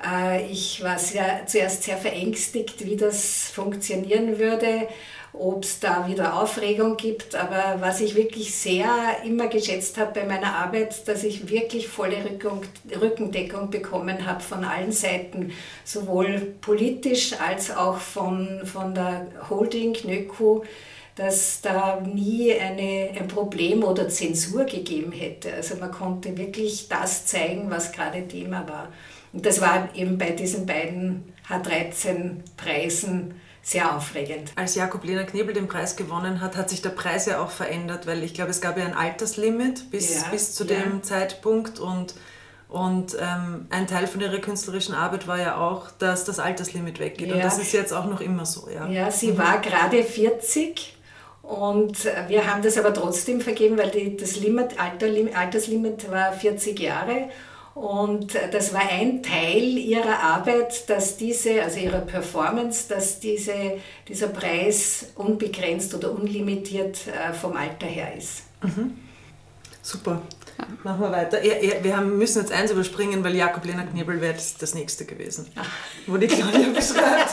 Äh, 0.06 0.48
ich 0.52 0.84
war 0.84 1.00
sehr, 1.00 1.46
zuerst 1.46 1.84
sehr 1.84 1.98
verängstigt, 1.98 2.86
wie 2.86 2.96
das 2.96 3.50
funktionieren 3.50 4.38
würde, 4.38 4.88
ob 5.34 5.64
es 5.64 5.80
da 5.80 6.08
wieder 6.08 6.42
Aufregung 6.42 6.98
gibt. 6.98 7.36
Aber 7.36 7.78
was 7.80 8.02
ich 8.02 8.16
wirklich 8.16 8.54
sehr 8.56 8.88
immer 9.26 9.48
geschätzt 9.48 9.98
habe 9.98 10.20
bei 10.20 10.26
meiner 10.26 10.56
Arbeit, 10.56 11.08
dass 11.08 11.24
ich 11.24 11.50
wirklich 11.50 11.88
volle 11.88 12.24
Rückung, 12.24 12.62
Rückendeckung 13.00 13.70
bekommen 13.70 14.26
habe 14.26 14.42
von 14.42 14.64
allen 14.64 14.92
Seiten, 14.92 15.54
sowohl 15.84 16.54
politisch 16.62 17.34
als 17.40 17.76
auch 17.76 17.98
von, 17.98 18.62
von 18.66 18.94
der 18.94 19.28
Holding 19.50 19.96
NÖKU 20.04 20.64
dass 21.18 21.62
da 21.62 22.00
nie 22.00 22.54
eine, 22.54 23.10
ein 23.20 23.28
Problem 23.28 23.84
oder 23.84 24.08
Zensur 24.08 24.66
gegeben 24.66 25.12
hätte. 25.12 25.52
Also 25.52 25.76
man 25.76 25.92
konnte 25.92 26.38
wirklich 26.38 26.88
das 26.90 27.26
zeigen, 27.26 27.72
was 27.72 27.92
gerade 27.92 28.28
Thema 28.28 28.68
war. 28.70 28.90
Und 29.34 29.46
das 29.46 29.60
war 29.60 29.90
eben 29.96 30.20
bei 30.20 30.30
diesen 30.30 30.68
beiden 30.68 31.34
H13-Preisen 31.50 33.34
sehr 33.64 33.98
aufregend. 33.98 34.52
Als 34.56 34.76
Jakob 34.76 35.04
Lena 35.04 35.24
Knebel 35.24 35.54
den 35.54 35.68
Preis 35.68 35.96
gewonnen 35.96 36.40
hat, 36.40 36.56
hat 36.56 36.70
sich 36.70 36.84
der 36.84 36.92
Preis 36.92 37.26
ja 37.26 37.42
auch 37.44 37.52
verändert, 37.52 38.06
weil 38.06 38.24
ich 38.24 38.36
glaube, 38.36 38.52
es 38.52 38.62
gab 38.62 38.78
ja 38.78 38.86
ein 38.86 38.94
Alterslimit 38.94 39.90
bis, 39.90 40.22
ja, 40.22 40.30
bis 40.30 40.54
zu 40.54 40.66
ja. 40.66 40.80
dem 40.80 41.04
Zeitpunkt 41.04 41.80
und 41.80 42.14
und 42.70 43.16
ähm, 43.18 43.68
ein 43.70 43.88
Teil 43.88 44.08
von 44.08 44.20
ihrer 44.20 44.40
künstlerischen 44.40 44.94
Arbeit 44.94 45.26
war 45.26 45.40
ja 45.40 45.56
auch, 45.56 45.90
dass 45.90 46.26
das 46.26 46.38
Alterslimit 46.38 47.00
weggeht. 47.00 47.30
Ja. 47.30 47.36
Und 47.36 47.44
das 47.46 47.60
ist 47.60 47.72
jetzt 47.72 47.94
auch 47.94 48.08
noch 48.08 48.20
immer 48.20 48.46
so. 48.46 48.68
Ja, 48.70 48.86
ja 48.88 49.10
sie 49.10 49.32
mhm. 49.32 49.38
war 49.38 49.62
gerade 49.62 50.04
40 50.04 50.97
und 51.48 52.04
wir 52.28 52.46
haben 52.46 52.62
das 52.62 52.78
aber 52.78 52.94
trotzdem 52.94 53.40
vergeben, 53.40 53.78
weil 53.78 53.90
die, 53.90 54.18
das 54.18 54.36
Limit, 54.36 54.78
Alter, 54.80 55.08
Alterslimit 55.34 56.12
war 56.12 56.34
40 56.34 56.78
Jahre. 56.78 57.30
Und 57.74 58.34
das 58.52 58.74
war 58.74 58.82
ein 58.90 59.24
Teil 59.24 59.78
ihrer 59.78 60.20
Arbeit, 60.20 60.90
dass 60.90 61.16
diese, 61.16 61.62
also 61.62 61.80
ihrer 61.80 62.00
Performance, 62.02 62.90
dass 62.90 63.20
diese, 63.20 63.54
dieser 64.08 64.28
Preis 64.28 65.12
unbegrenzt 65.16 65.94
oder 65.94 66.12
unlimitiert 66.12 67.00
äh, 67.08 67.32
vom 67.34 67.56
Alter 67.56 67.86
her 67.86 68.14
ist. 68.18 68.44
Mhm. 68.64 68.98
Super. 69.82 70.22
Machen 70.84 71.02
wir 71.02 71.12
weiter. 71.12 71.46
Ja, 71.46 71.56
ja, 71.62 71.84
wir 71.84 71.96
haben, 71.96 72.18
müssen 72.18 72.42
jetzt 72.42 72.52
eins 72.52 72.72
überspringen, 72.72 73.24
weil 73.24 73.36
Jakob 73.36 73.64
Lena 73.64 73.84
Knebel 73.84 74.20
wäre 74.20 74.34
das, 74.34 74.58
das 74.58 74.74
nächste 74.74 75.06
gewesen, 75.06 75.48
Ach. 75.56 75.70
wo 76.08 76.18
die 76.18 76.28
Claudia 76.28 76.70
beschreibt. 76.74 77.27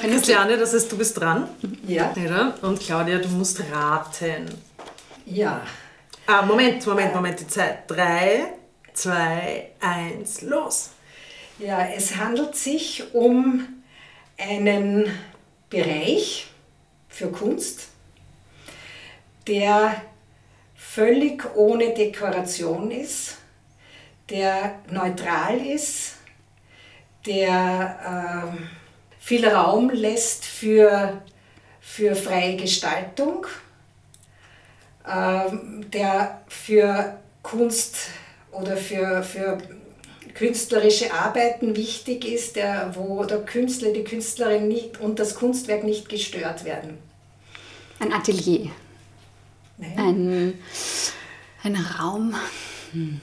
Christiane, 0.00 0.56
das 0.56 0.74
heißt, 0.74 0.90
du 0.90 0.96
bist 0.96 1.18
dran. 1.18 1.48
Ja. 1.86 2.12
Oder? 2.12 2.54
Und 2.62 2.80
Claudia, 2.80 3.18
du 3.18 3.28
musst 3.28 3.62
raten. 3.72 4.46
Ja. 5.26 5.62
Ah, 6.26 6.42
Moment, 6.42 6.86
Moment, 6.86 7.14
Moment, 7.14 7.40
die 7.40 7.46
Zeit. 7.46 7.90
Drei, 7.90 8.54
zwei, 8.92 9.70
eins, 9.80 10.42
los. 10.42 10.90
Ja, 11.58 11.86
es 11.86 12.16
handelt 12.16 12.56
sich 12.56 13.14
um 13.14 13.66
einen 14.38 15.10
Bereich 15.68 16.50
für 17.08 17.30
Kunst, 17.30 17.88
der 19.46 20.02
völlig 20.74 21.44
ohne 21.54 21.92
Dekoration 21.94 22.90
ist, 22.90 23.38
der 24.30 24.80
neutral 24.90 25.58
ist, 25.58 26.16
der 27.26 28.54
äh, 28.56 28.79
viel 29.20 29.46
Raum 29.46 29.90
lässt 29.90 30.44
für, 30.44 31.22
für 31.80 32.16
freie 32.16 32.56
Gestaltung, 32.56 33.46
ähm, 35.08 35.86
der 35.92 36.40
für 36.48 37.18
Kunst 37.42 38.08
oder 38.50 38.76
für, 38.76 39.22
für 39.22 39.58
künstlerische 40.34 41.12
Arbeiten 41.12 41.76
wichtig 41.76 42.24
ist, 42.24 42.56
der, 42.56 42.92
wo 42.96 43.24
der 43.24 43.42
Künstler, 43.42 43.92
die 43.92 44.04
Künstlerin 44.04 44.68
nicht, 44.68 44.98
und 44.98 45.18
das 45.18 45.34
Kunstwerk 45.34 45.84
nicht 45.84 46.08
gestört 46.08 46.64
werden. 46.64 46.98
Ein 47.98 48.12
Atelier. 48.12 48.70
Ein, 49.96 50.58
ein 51.62 51.76
Raum. 51.76 52.34
Hm. 52.92 53.20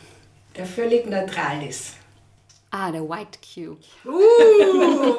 Der 0.55 0.65
völlig 0.65 1.07
neutral 1.07 1.67
ist. 1.67 1.93
Ah, 2.69 2.91
der 2.91 3.07
White 3.07 3.39
Cube. 3.41 3.79
Uh, 4.05 5.17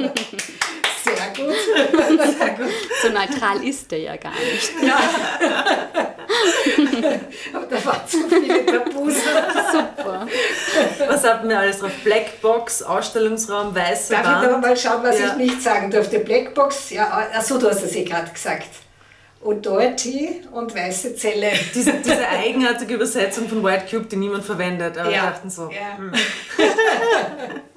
sehr 1.02 1.33
gut. 1.35 1.57
Sehr 2.38 2.50
gut. 2.50 2.73
So 3.02 3.09
neutral 3.09 3.64
ist 3.64 3.90
der 3.90 4.00
ja 4.00 4.17
gar 4.17 4.33
nicht. 4.33 4.71
Ja. 4.83 4.99
Aber 7.55 7.67
da 7.67 7.85
waren 7.87 8.07
zu 8.07 8.28
viele 8.28 8.67
Tabus. 8.67 9.14
Super. 9.73 10.26
Was 11.09 11.25
hatten 11.25 11.49
wir 11.49 11.59
alles 11.59 11.78
drauf? 11.78 11.93
Blackbox, 12.05 12.83
Ausstellungsraum, 12.83 13.75
weiße 13.75 14.12
Darf 14.12 14.26
Wand. 14.26 14.45
ich 14.45 14.50
noch 14.50 14.61
mal 14.61 14.76
schauen, 14.76 15.02
was 15.02 15.19
ja. 15.19 15.28
ich 15.28 15.37
nicht 15.37 15.62
sagen 15.62 15.90
durfte? 15.90 16.19
Blackbox, 16.21 16.90
ja, 16.90 17.31
achso, 17.35 17.59
du 17.59 17.71
hast 17.71 17.83
es 17.83 17.95
eh 17.95 18.05
gerade 18.05 18.31
gesagt. 18.31 18.69
Authority 19.49 20.43
und 20.52 20.75
weiße 20.75 21.17
Zelle. 21.17 21.50
Diese, 21.75 21.95
diese, 21.95 22.28
eigenartige 22.28 22.95
Übersetzung 22.95 23.49
von 23.49 23.64
White 23.64 23.87
Cube, 23.90 24.07
die 24.07 24.17
niemand 24.17 24.45
verwendet. 24.45 24.99
Aber 24.99 25.11
ja. 25.11 25.23
wir 25.23 25.31
dachten 25.31 25.50
so. 25.50 25.71
Ja. 25.71 25.97
Hm. 25.97 26.12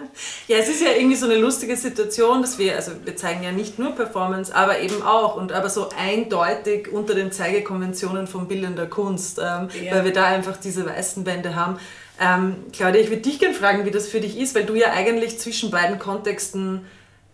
ja, 0.48 0.58
es 0.58 0.70
ist 0.70 0.82
ja 0.82 0.92
irgendwie 0.96 1.16
so 1.16 1.26
eine 1.26 1.36
lustige 1.36 1.76
Situation, 1.78 2.42
dass 2.42 2.60
wir, 2.60 2.76
also 2.76 2.92
wir 3.04 3.16
zeigen 3.16 3.44
ja 3.44 3.52
nicht 3.52 3.80
nur 3.80 3.92
Performance, 3.92 4.54
aber 4.54 4.80
eben 4.80 5.02
auch 5.04 5.36
und 5.36 5.52
aber 5.52 5.70
so 5.70 5.90
eindeutig 5.98 6.92
unter 6.92 7.16
den 7.16 7.32
Zeigekonventionen 7.32 8.28
von 8.28 8.48
bildender 8.48 8.88
Kunst, 8.88 9.40
ähm, 9.40 9.70
ja. 9.84 9.96
weil 9.96 10.06
wir 10.06 10.14
da 10.14 10.26
einfach 10.26 10.58
diese 10.58 10.86
weißen 10.86 11.26
Wände 11.26 11.56
haben. 11.56 11.78
Ähm, 12.20 12.56
Claudia, 12.74 13.02
ich 13.02 13.10
würde 13.10 13.22
dich 13.22 13.40
gerne 13.40 13.56
fragen, 13.56 13.86
wie 13.86 13.92
das 13.92 14.08
für 14.08 14.20
dich 14.20 14.38
ist, 14.38 14.56
weil 14.56 14.66
du 14.66 14.76
ja 14.76 14.92
eigentlich 14.92 15.40
zwischen 15.40 15.72
beiden 15.72 15.98
Kontexten 15.98 16.86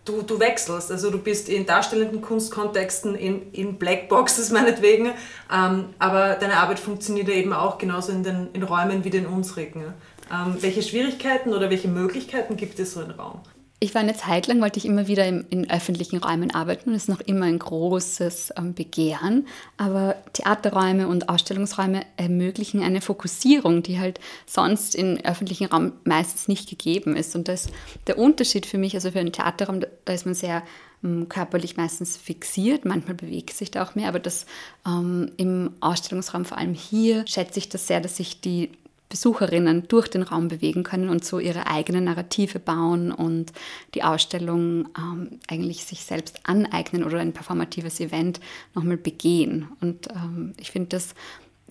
du, 0.08 0.22
du 0.22 0.40
wechselst. 0.40 0.90
Also 0.90 1.10
du 1.10 1.18
bist 1.18 1.48
in 1.48 1.66
darstellenden 1.66 2.22
Kunstkontexten, 2.22 3.14
in, 3.14 3.52
in 3.52 3.78
Blackboxes 3.78 4.50
meinetwegen, 4.52 5.12
ähm, 5.52 5.86
aber 5.98 6.34
deine 6.34 6.56
Arbeit 6.56 6.78
funktioniert 6.78 7.28
ja 7.28 7.34
eben 7.34 7.52
auch 7.52 7.78
genauso 7.78 8.12
in, 8.12 8.22
den, 8.22 8.48
in 8.52 8.62
Räumen 8.62 9.04
wie 9.04 9.10
den 9.10 9.26
unsrigen. 9.26 9.94
Ähm, 10.30 10.56
welche 10.60 10.82
Schwierigkeiten 10.82 11.54
oder 11.54 11.70
welche 11.70 11.88
Möglichkeiten 11.88 12.56
gibt 12.56 12.78
es 12.78 12.92
so 12.92 13.02
im 13.02 13.10
Raum? 13.10 13.40
Ich 13.80 13.94
war 13.94 14.02
eine 14.02 14.16
Zeit 14.16 14.48
lang, 14.48 14.60
wollte 14.60 14.78
ich 14.78 14.86
immer 14.86 15.06
wieder 15.06 15.24
in, 15.24 15.46
in 15.50 15.70
öffentlichen 15.70 16.16
Räumen 16.16 16.52
arbeiten 16.52 16.90
und 16.90 16.96
es 16.96 17.02
ist 17.02 17.08
noch 17.08 17.20
immer 17.20 17.46
ein 17.46 17.60
großes 17.60 18.54
ähm, 18.56 18.74
Begehren. 18.74 19.46
Aber 19.76 20.16
Theaterräume 20.32 21.06
und 21.06 21.28
Ausstellungsräume 21.28 22.02
ermöglichen 22.16 22.82
eine 22.82 23.00
Fokussierung, 23.00 23.84
die 23.84 24.00
halt 24.00 24.18
sonst 24.46 24.96
im 24.96 25.18
öffentlichen 25.18 25.66
Raum 25.66 25.92
meistens 26.02 26.48
nicht 26.48 26.68
gegeben 26.68 27.14
ist. 27.14 27.36
Und 27.36 27.46
das 27.46 27.68
der 28.08 28.18
Unterschied 28.18 28.66
für 28.66 28.78
mich, 28.78 28.96
also 28.96 29.12
für 29.12 29.20
einen 29.20 29.32
Theaterraum, 29.32 29.80
da 30.04 30.12
ist 30.12 30.26
man 30.26 30.34
sehr 30.34 30.64
ähm, 31.04 31.28
körperlich 31.28 31.76
meistens 31.76 32.16
fixiert, 32.16 32.84
manchmal 32.84 33.14
bewegt 33.14 33.54
sich 33.54 33.70
da 33.70 33.84
auch 33.84 33.94
mehr, 33.94 34.08
aber 34.08 34.18
das 34.18 34.46
ähm, 34.84 35.30
im 35.36 35.70
Ausstellungsraum, 35.78 36.44
vor 36.44 36.58
allem 36.58 36.74
hier, 36.74 37.24
schätze 37.28 37.60
ich 37.60 37.68
das 37.68 37.86
sehr, 37.86 38.00
dass 38.00 38.16
sich 38.16 38.40
die 38.40 38.70
Besucherinnen 39.08 39.88
durch 39.88 40.08
den 40.08 40.22
Raum 40.22 40.48
bewegen 40.48 40.82
können 40.82 41.08
und 41.08 41.24
so 41.24 41.38
ihre 41.38 41.66
eigene 41.66 42.00
Narrative 42.00 42.58
bauen 42.58 43.10
und 43.10 43.52
die 43.94 44.02
Ausstellung 44.02 44.88
ähm, 44.98 45.40
eigentlich 45.48 45.84
sich 45.84 46.04
selbst 46.04 46.40
aneignen 46.44 47.04
oder 47.04 47.18
ein 47.18 47.32
performatives 47.32 48.00
Event 48.00 48.40
nochmal 48.74 48.98
begehen. 48.98 49.68
Und 49.80 50.08
ähm, 50.08 50.54
ich 50.58 50.70
finde 50.70 50.90
das 50.90 51.14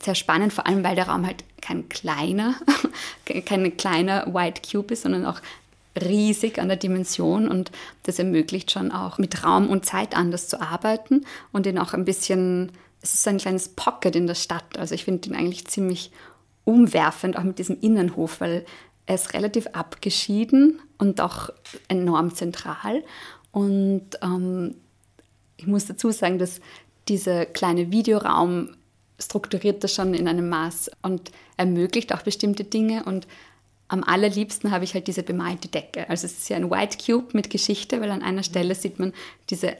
sehr 0.02 0.16
spannend, 0.16 0.54
vor 0.54 0.68
allem 0.68 0.84
weil 0.84 0.96
der 0.96 1.08
Raum 1.08 1.26
halt 1.26 1.44
kein 1.62 1.90
kleiner, 1.90 2.56
kein 3.46 3.78
kleiner 3.78 4.34
White 4.34 4.62
Cube 4.70 4.94
ist, 4.94 5.04
sondern 5.04 5.26
auch 5.26 5.42
riesig 6.00 6.60
an 6.60 6.68
der 6.68 6.78
Dimension 6.78 7.48
und 7.48 7.72
das 8.04 8.20
ermöglicht 8.20 8.72
schon 8.72 8.92
auch 8.92 9.18
mit 9.18 9.44
Raum 9.44 9.70
und 9.70 9.86
Zeit 9.86 10.16
anders 10.16 10.48
zu 10.48 10.62
arbeiten 10.62 11.26
und 11.52 11.66
ihn 11.66 11.80
auch 11.80 11.94
ein 11.94 12.06
bisschen, 12.06 12.72
es 13.02 13.14
ist 13.16 13.28
ein 13.28 13.38
kleines 13.38 13.70
Pocket 13.70 14.16
in 14.16 14.28
der 14.28 14.36
Stadt. 14.36 14.78
Also 14.78 14.94
ich 14.94 15.06
finde 15.06 15.30
ihn 15.30 15.36
eigentlich 15.36 15.66
ziemlich 15.68 16.12
umwerfend, 16.68 17.38
auch 17.38 17.44
mit 17.44 17.60
diesem 17.60 17.80
Innenhof, 17.80 18.42
weil 18.42 18.66
er 19.06 19.16
ist 19.16 19.34
relativ 19.34 19.68
abgeschieden 19.68 20.80
und 20.98 21.22
auch 21.22 21.50
enorm 21.88 22.36
zentral. 22.36 23.04
Und 23.52 24.06
ähm, 24.22 24.76
ich 25.56 25.66
muss 25.66 25.86
dazu 25.86 26.12
sagen, 26.12 26.38
dass 26.40 26.60
dieser 27.08 27.46
kleine 27.46 27.90
Videoraum 27.92 28.76
strukturiert 29.18 29.84
das 29.84 29.96
schon 29.96 30.14
in 30.14 30.28
einem 30.28 30.50
Maß 30.50 30.92
und 31.02 31.32
ermöglicht 31.56 32.14
auch 32.14 32.22
bestimmte 32.22 32.66
Dinge. 32.66 33.06
Und 33.06 33.28
am 33.88 34.04
allerliebsten 34.04 34.72
habe 34.72 34.84
ich 34.84 34.94
halt 34.94 35.08
diese 35.08 35.24
bemalte 35.24 35.70
Decke. 35.70 36.10
Also 36.10 36.26
es 36.26 36.38
ist 36.38 36.50
ja 36.50 36.58
ein 36.58 36.70
White 36.70 36.98
Cube 37.04 37.30
mit 37.32 37.50
Geschichte, 37.50 38.02
weil 38.02 38.12
an 38.12 38.22
einer 38.22 38.44
Stelle 38.44 38.76
sieht 38.76 39.00
man 39.00 39.14
diese 39.50 39.78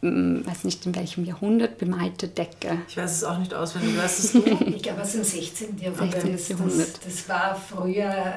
weiß 0.00 0.64
nicht 0.64 0.86
in 0.86 0.94
welchem 0.94 1.24
Jahrhundert, 1.24 1.78
bemalte 1.78 2.28
Decke. 2.28 2.82
Ich 2.86 2.96
weiß 2.96 3.12
es 3.16 3.24
auch 3.24 3.38
nicht 3.38 3.52
auswendig, 3.52 3.96
weißt 3.96 4.18
es 4.20 4.32
du? 4.32 4.44
ich 4.66 4.82
glaube 4.82 5.02
aus 5.02 5.12
dem 5.12 5.24
16. 5.24 5.78
Jahrhundert. 5.78 6.22
16. 6.22 6.56
Jahrhundert. 6.56 6.88
Das, 6.88 7.00
das, 7.04 7.28
war 7.28 7.56
früher, 7.56 8.34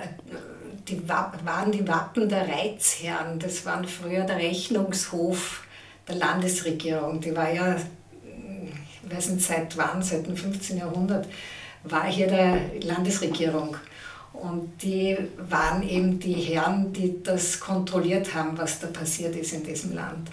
die 0.88 1.08
waren 1.08 1.71
die 1.71 1.88
Wappen 1.88 2.28
der 2.28 2.47
Reizherren, 2.47 3.38
das 3.38 3.63
waren 3.65 3.88
früher 3.88 4.24
der 4.24 4.38
Rechnungshof 4.38 5.63
der 6.08 6.15
Landesregierung. 6.15 7.21
Die 7.21 7.36
war 7.36 7.54
ja, 7.54 7.76
ich 7.76 9.15
weiß 9.15 9.30
nicht 9.30 9.45
seit 9.45 9.78
wann, 9.78 10.02
seit 10.02 10.26
dem 10.26 10.36
15. 10.36 10.78
Jahrhundert, 10.78 11.28
war 11.84 12.06
hier 12.06 12.28
der 12.28 12.60
Landesregierung. 12.82 13.78
Und 14.34 14.82
die 14.82 15.15
waren 15.38 15.88
eben 15.88 16.19
die 16.19 16.34
Herren, 16.34 16.91
die 16.93 17.21
das 17.21 17.60
kontrolliert 17.60 18.34
haben, 18.34 18.58
was 18.58 18.80
da 18.80 18.88
passiert 18.88 19.36
ist 19.36 19.54
in 19.54 19.63
diesem 19.63 19.93
Land. 19.93 20.30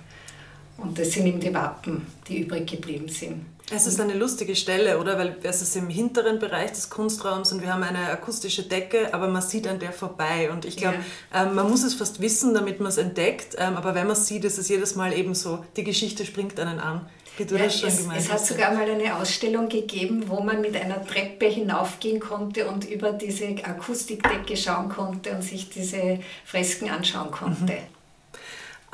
Und 0.79 0.99
das 0.99 1.11
sind 1.11 1.27
eben 1.27 1.41
die 1.41 1.53
Wappen, 1.53 2.07
die 2.29 2.41
übrig 2.41 2.71
geblieben 2.71 3.09
sind. 3.09 3.45
Es 3.71 3.87
ist 3.87 4.01
eine 4.01 4.15
lustige 4.15 4.57
Stelle, 4.57 4.99
oder? 4.99 5.19
Weil 5.19 5.37
es 5.43 5.61
ist 5.61 5.77
im 5.77 5.91
hinteren 5.91 6.39
Bereich 6.39 6.71
des 6.71 6.89
Kunstraums 6.89 7.53
und 7.53 7.61
wir 7.61 7.73
haben 7.73 7.83
eine 7.83 8.09
akustische 8.11 8.63
Decke, 8.63 9.13
aber 9.13 9.29
man 9.29 9.43
sieht 9.43 9.67
an 9.67 9.79
der 9.79 9.93
vorbei. 9.93 10.51
Und 10.51 10.65
ich 10.65 10.79
glaube, 10.79 10.97
ja. 11.33 11.43
ähm, 11.43 11.55
man 11.55 11.69
muss 11.69 11.83
es 11.83 11.95
fast 11.95 12.23
wissen, 12.23 12.55
damit 12.55 12.81
man 12.81 12.89
es 12.89 12.97
entdeckt. 12.97 13.57
Ähm, 13.59 13.77
aber 13.77 13.95
wenn 13.95 14.07
man 14.07 14.17
es 14.17 14.27
sieht, 14.27 14.45
ist 14.45 14.57
es 14.57 14.69
jedes 14.69 14.95
Mal 14.95 15.13
eben 15.13 15.35
so, 15.35 15.65
die 15.77 15.85
Geschichte 15.85 16.25
springt 16.25 16.59
einen 16.59 16.79
an. 16.79 17.07
Wie 17.37 17.45
du 17.45 17.57
ja, 17.57 17.65
das 17.65 17.79
schon 17.79 17.89
es, 17.91 18.07
es 18.17 18.33
hat 18.33 18.45
sogar 18.45 18.73
mal 18.73 18.89
eine 18.89 19.17
Ausstellung 19.17 19.69
gegeben, 19.69 20.25
wo 20.29 20.41
man 20.41 20.61
mit 20.61 20.75
einer 20.75 21.05
Treppe 21.05 21.47
hinaufgehen 21.47 22.21
konnte 22.21 22.67
und 22.69 22.89
über 22.89 23.13
diese 23.13 23.49
Akustikdecke 23.63 24.57
schauen 24.57 24.89
konnte 24.89 25.33
und 25.33 25.43
sich 25.43 25.69
diese 25.69 26.21
Fresken 26.45 26.89
anschauen 26.89 27.31
konnte. 27.31 27.75
Mhm. 27.75 27.98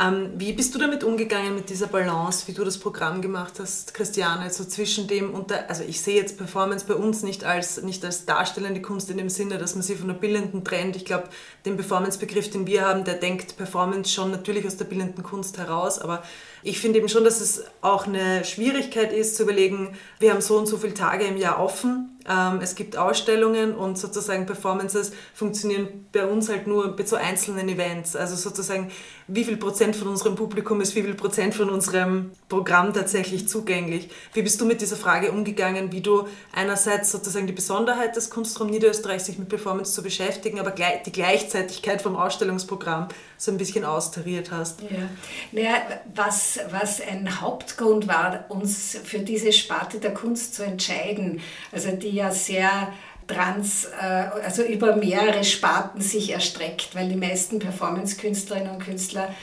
Ähm, 0.01 0.33
wie 0.39 0.53
bist 0.53 0.75
du 0.75 0.81
damit 0.81 1.05
umgegangen 1.05 1.55
mit 1.55 1.71
dieser 1.71 1.87
Balance, 1.87 2.49
wie 2.49 2.53
du 2.53 2.65
das 2.65 2.79
Programm 2.79 3.23
gemacht 3.23 3.61
hast, 3.61 3.95
Christiane, 3.95 4.51
so 4.51 4.65
zwischen 4.65 5.07
dem 5.07 5.33
und 5.33 5.51
der, 5.51 5.71
also 5.71 5.85
ich 5.85 6.01
sehe 6.01 6.17
jetzt 6.17 6.37
Performance 6.37 6.85
bei 6.85 6.95
uns 6.95 7.23
nicht 7.23 7.45
als, 7.45 7.81
nicht 7.81 8.05
als 8.05 8.27
darstellende 8.27 8.83
Kunst 8.83 9.09
in 9.11 9.19
dem 9.19 9.29
Sinne, 9.29 9.57
dass 9.57 9.77
man 9.77 9.83
sie 9.83 9.95
von 9.95 10.09
der 10.09 10.15
bildenden 10.15 10.65
trennt. 10.65 10.97
Ich 10.97 11.05
glaube, 11.05 11.29
den 11.65 11.77
Performance-Begriff, 11.77 12.51
den 12.51 12.67
wir 12.67 12.83
haben, 12.89 13.05
der 13.05 13.15
denkt 13.15 13.57
Performance 13.57 14.11
schon 14.11 14.33
natürlich 14.33 14.67
aus 14.67 14.77
der 14.77 14.87
bildenden 14.87 15.23
Kunst 15.23 15.59
heraus, 15.59 16.01
aber 16.01 16.25
ich 16.65 16.81
finde 16.81 16.99
eben 16.99 17.09
schon, 17.09 17.23
dass 17.23 17.41
es 17.41 17.63
auch 17.81 18.09
eine 18.09 18.45
Schwierigkeit 18.45 19.13
ist 19.13 19.37
zu 19.37 19.45
überlegen, 19.45 19.97
wir 20.19 20.33
haben 20.33 20.41
so 20.41 20.59
und 20.59 20.67
so 20.67 20.77
viele 20.77 20.95
Tage 20.95 21.25
im 21.25 21.37
Jahr 21.37 21.61
offen, 21.61 22.15
ähm, 22.27 22.61
es 22.63 22.75
gibt 22.75 22.97
Ausstellungen 22.97 23.75
und 23.75 23.99
sozusagen 23.99 24.47
Performances 24.47 25.13
funktionieren 25.35 26.07
bei 26.11 26.27
uns 26.27 26.49
halt 26.49 26.67
nur 26.67 26.97
bei 26.97 27.05
so 27.05 27.17
einzelnen 27.17 27.69
Events. 27.69 28.17
Also 28.17 28.37
sozusagen, 28.37 28.91
wie 29.27 29.45
viel 29.45 29.57
Prozent 29.57 29.97
von 29.97 30.09
unserem 30.09 30.35
Publikum 30.35 30.81
ist 30.81 30.95
wie 30.95 31.03
viel 31.03 31.15
Prozent 31.15 31.55
von 31.55 31.71
unserem 31.71 32.33
Programm 32.49 32.93
tatsächlich 32.93 33.49
zugänglich. 33.49 34.11
Wie 34.35 34.43
bist 34.43 34.61
du 34.61 34.67
mit 34.67 34.81
dieser 34.81 34.97
Frage 34.97 35.33
umgegangen, 35.33 35.93
wie 35.93 36.03
du 36.03 36.29
einerseits 36.53 37.11
sozusagen 37.11 37.47
die 37.47 37.53
Besonderheit 37.53 38.17
des 38.17 38.29
Kunstraum 38.29 38.69
Niederösterreich 38.69 39.23
sich 39.23 39.39
mit 39.39 39.49
Performance 39.49 39.93
zu 39.93 40.03
beschäftigen, 40.03 40.61
aber 40.61 40.73
die 40.73 41.13
Gleichzeitigkeit 41.13 42.03
vom 42.03 42.17
Ausstellungsprogramm 42.17 43.09
so 43.39 43.51
ein 43.51 43.57
bisschen 43.57 43.85
austariert 43.85 44.51
hast? 44.51 44.83
Ja, 44.83 45.09
naja, 45.53 45.77
was, 46.15 46.59
was 46.71 47.01
ein 47.01 47.41
Hauptgrund 47.41 48.07
war, 48.07 48.45
uns 48.49 48.99
für 49.05 49.21
diese 49.21 49.53
Sparte 49.53 49.99
der 49.99 50.13
Kunst 50.13 50.55
zu 50.55 50.65
entscheiden, 50.65 51.41
also 51.73 51.91
die 51.93 52.11
ja 52.11 52.31
sehr 52.31 52.93
trans, 53.27 53.87
äh, 53.87 54.05
also 54.45 54.63
über 54.63 54.97
mehrere 54.97 55.45
Sparten 55.45 56.01
sich 56.01 56.33
erstreckt, 56.33 56.95
weil 56.95 57.09
die 57.09 57.17
meisten 57.17 57.59
Performance-Künstlerinnen 57.59 58.75
und 58.75 58.85
Künstler 58.85 59.35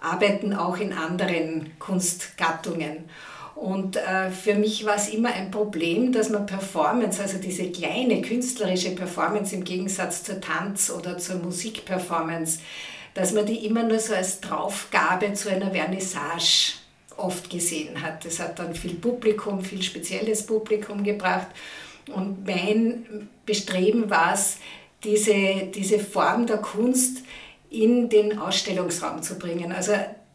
arbeiten 0.00 0.54
auch 0.54 0.78
in 0.78 0.92
anderen 0.92 1.72
Kunstgattungen. 1.78 3.08
Und 3.54 3.96
äh, 3.96 4.30
für 4.30 4.54
mich 4.54 4.86
war 4.86 4.96
es 4.96 5.10
immer 5.10 5.34
ein 5.34 5.50
Problem, 5.50 6.12
dass 6.12 6.30
man 6.30 6.46
Performance, 6.46 7.20
also 7.20 7.36
diese 7.36 7.70
kleine 7.70 8.22
künstlerische 8.22 8.92
Performance 8.94 9.54
im 9.54 9.64
Gegensatz 9.64 10.22
zur 10.22 10.40
Tanz- 10.40 10.90
oder 10.90 11.18
zur 11.18 11.36
Musikperformance, 11.36 12.60
dass 13.12 13.32
man 13.32 13.44
die 13.44 13.66
immer 13.66 13.82
nur 13.82 13.98
so 13.98 14.14
als 14.14 14.40
Draufgabe 14.40 15.34
zu 15.34 15.50
einer 15.50 15.72
Vernissage 15.72 16.72
oft 17.18 17.50
gesehen 17.50 18.00
hat. 18.02 18.24
Das 18.24 18.38
hat 18.40 18.58
dann 18.58 18.74
viel 18.74 18.94
Publikum, 18.94 19.62
viel 19.62 19.82
spezielles 19.82 20.46
Publikum 20.46 21.04
gebracht. 21.04 21.48
Und 22.12 22.46
mein 22.46 23.28
Bestreben 23.46 24.10
war 24.10 24.34
es, 24.34 24.58
diese, 25.04 25.68
diese 25.74 25.98
Form 25.98 26.46
der 26.46 26.58
Kunst 26.58 27.18
in 27.70 28.08
den 28.08 28.38
Ausstellungsraum 28.38 29.22
zu 29.22 29.38
bringen. 29.38 29.72
Also 29.72 29.92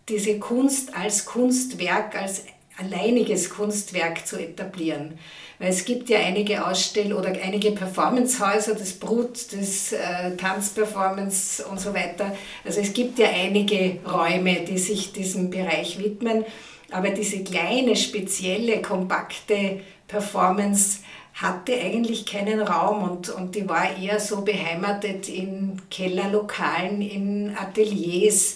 diese 0.09 0.39
Kunst 0.39 0.95
als 0.95 1.25
Kunstwerk, 1.25 2.15
als 2.19 2.43
alleiniges 2.77 3.49
Kunstwerk 3.49 4.25
zu 4.25 4.37
etablieren. 4.37 5.17
Weil 5.59 5.69
es 5.69 5.85
gibt 5.85 6.09
ja 6.09 6.19
einige 6.19 6.65
Ausstell- 6.65 7.13
oder 7.13 7.29
einige 7.29 7.71
Performancehäuser, 7.71 8.75
das 8.75 8.93
Brut, 8.93 9.53
das 9.53 9.93
äh, 9.93 10.35
Tanzperformance 10.35 11.63
und 11.65 11.79
so 11.79 11.93
weiter. 11.93 12.35
Also 12.65 12.81
es 12.81 12.91
gibt 12.91 13.19
ja 13.19 13.29
einige 13.29 13.99
Räume, 14.05 14.65
die 14.65 14.77
sich 14.77 15.13
diesem 15.13 15.49
Bereich 15.49 15.97
widmen. 15.97 16.43
Aber 16.91 17.09
diese 17.09 17.43
kleine, 17.43 17.95
spezielle, 17.95 18.81
kompakte 18.81 19.81
Performance 20.07 20.99
hatte 21.35 21.73
eigentlich 21.73 22.25
keinen 22.25 22.61
Raum 22.61 23.03
und, 23.03 23.29
und 23.29 23.55
die 23.55 23.67
war 23.67 23.97
eher 23.97 24.19
so 24.21 24.41
beheimatet 24.41 25.27
in 25.27 25.81
Kellerlokalen, 25.89 27.01
in 27.01 27.55
Ateliers 27.57 28.55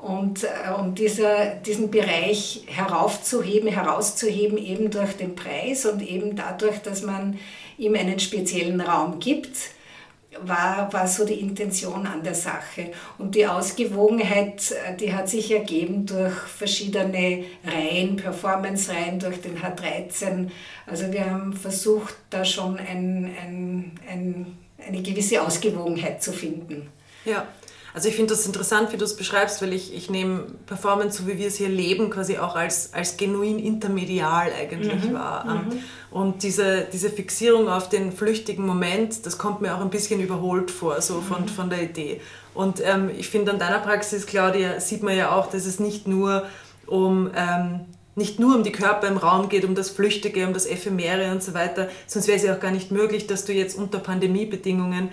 und, 0.00 0.44
äh, 0.44 0.48
um 0.78 0.94
dieser, 0.94 1.46
diesen 1.56 1.90
Bereich 1.90 2.62
heraufzuheben, 2.66 3.68
herauszuheben, 3.68 4.56
eben 4.56 4.90
durch 4.90 5.16
den 5.16 5.34
Preis 5.34 5.84
und 5.84 6.00
eben 6.00 6.36
dadurch, 6.36 6.78
dass 6.78 7.02
man 7.02 7.38
ihm 7.76 7.96
einen 7.96 8.20
speziellen 8.20 8.80
Raum 8.80 9.18
gibt, 9.18 9.56
war, 10.40 10.92
war 10.92 11.06
so 11.06 11.24
die 11.24 11.40
Intention 11.40 12.06
an 12.06 12.22
der 12.22 12.34
Sache. 12.34 12.92
Und 13.18 13.34
die 13.34 13.46
Ausgewogenheit, 13.46 14.72
äh, 14.72 14.96
die 14.96 15.12
hat 15.12 15.28
sich 15.28 15.50
ergeben 15.50 16.06
durch 16.06 16.34
verschiedene 16.34 17.44
Reihen, 17.64 18.16
Performance-Reihen, 18.16 19.18
durch 19.18 19.40
den 19.40 19.58
H13. 19.58 20.50
Also 20.86 21.12
wir 21.12 21.30
haben 21.30 21.52
versucht, 21.52 22.14
da 22.30 22.44
schon 22.44 22.78
ein, 22.78 23.34
ein, 23.42 23.92
ein, 24.08 24.58
eine 24.86 25.02
gewisse 25.02 25.42
Ausgewogenheit 25.42 26.22
zu 26.22 26.32
finden. 26.32 26.88
Ja, 27.24 27.46
also 27.94 28.08
ich 28.08 28.16
finde 28.16 28.34
das 28.34 28.46
interessant, 28.46 28.92
wie 28.92 28.96
du 28.96 29.04
es 29.04 29.16
beschreibst, 29.16 29.60
weil 29.60 29.72
ich, 29.72 29.94
ich 29.94 30.08
nehme 30.08 30.46
Performance, 30.66 31.22
so 31.22 31.28
wie 31.28 31.36
wir 31.36 31.48
es 31.48 31.56
hier 31.56 31.68
leben, 31.68 32.08
quasi 32.08 32.38
auch 32.38 32.56
als, 32.56 32.94
als 32.94 33.18
genuin 33.18 33.58
intermedial 33.58 34.50
eigentlich 34.58 35.04
mhm. 35.04 35.14
wahr. 35.14 35.44
Mhm. 35.44 35.78
Und 36.10 36.42
diese, 36.42 36.86
diese 36.92 37.10
Fixierung 37.10 37.68
auf 37.68 37.88
den 37.88 38.12
flüchtigen 38.12 38.66
Moment, 38.66 39.26
das 39.26 39.36
kommt 39.36 39.60
mir 39.60 39.74
auch 39.74 39.80
ein 39.80 39.90
bisschen 39.90 40.20
überholt 40.20 40.70
vor, 40.70 41.02
so 41.02 41.20
von, 41.20 41.42
mhm. 41.42 41.48
von 41.48 41.70
der 41.70 41.82
Idee. 41.82 42.20
Und 42.54 42.80
ähm, 42.84 43.10
ich 43.16 43.28
finde 43.28 43.52
an 43.52 43.58
deiner 43.58 43.78
Praxis, 43.78 44.26
Claudia, 44.26 44.80
sieht 44.80 45.02
man 45.02 45.16
ja 45.16 45.34
auch, 45.36 45.50
dass 45.50 45.66
es 45.66 45.78
nicht 45.78 46.06
nur 46.06 46.46
um... 46.86 47.30
Ähm, 47.34 47.80
nicht 48.14 48.38
nur 48.38 48.56
um 48.56 48.62
die 48.62 48.72
Körper 48.72 49.08
im 49.08 49.16
Raum 49.16 49.48
geht, 49.48 49.64
um 49.64 49.74
das 49.74 49.88
Flüchtige, 49.88 50.46
um 50.46 50.52
das 50.52 50.66
Ephemere 50.66 51.32
und 51.32 51.42
so 51.42 51.54
weiter, 51.54 51.88
sonst 52.06 52.28
wäre 52.28 52.36
es 52.36 52.44
ja 52.44 52.54
auch 52.54 52.60
gar 52.60 52.70
nicht 52.70 52.90
möglich, 52.90 53.26
dass 53.26 53.46
du 53.46 53.54
jetzt 53.54 53.74
unter 53.74 54.00
Pandemiebedingungen 54.00 55.08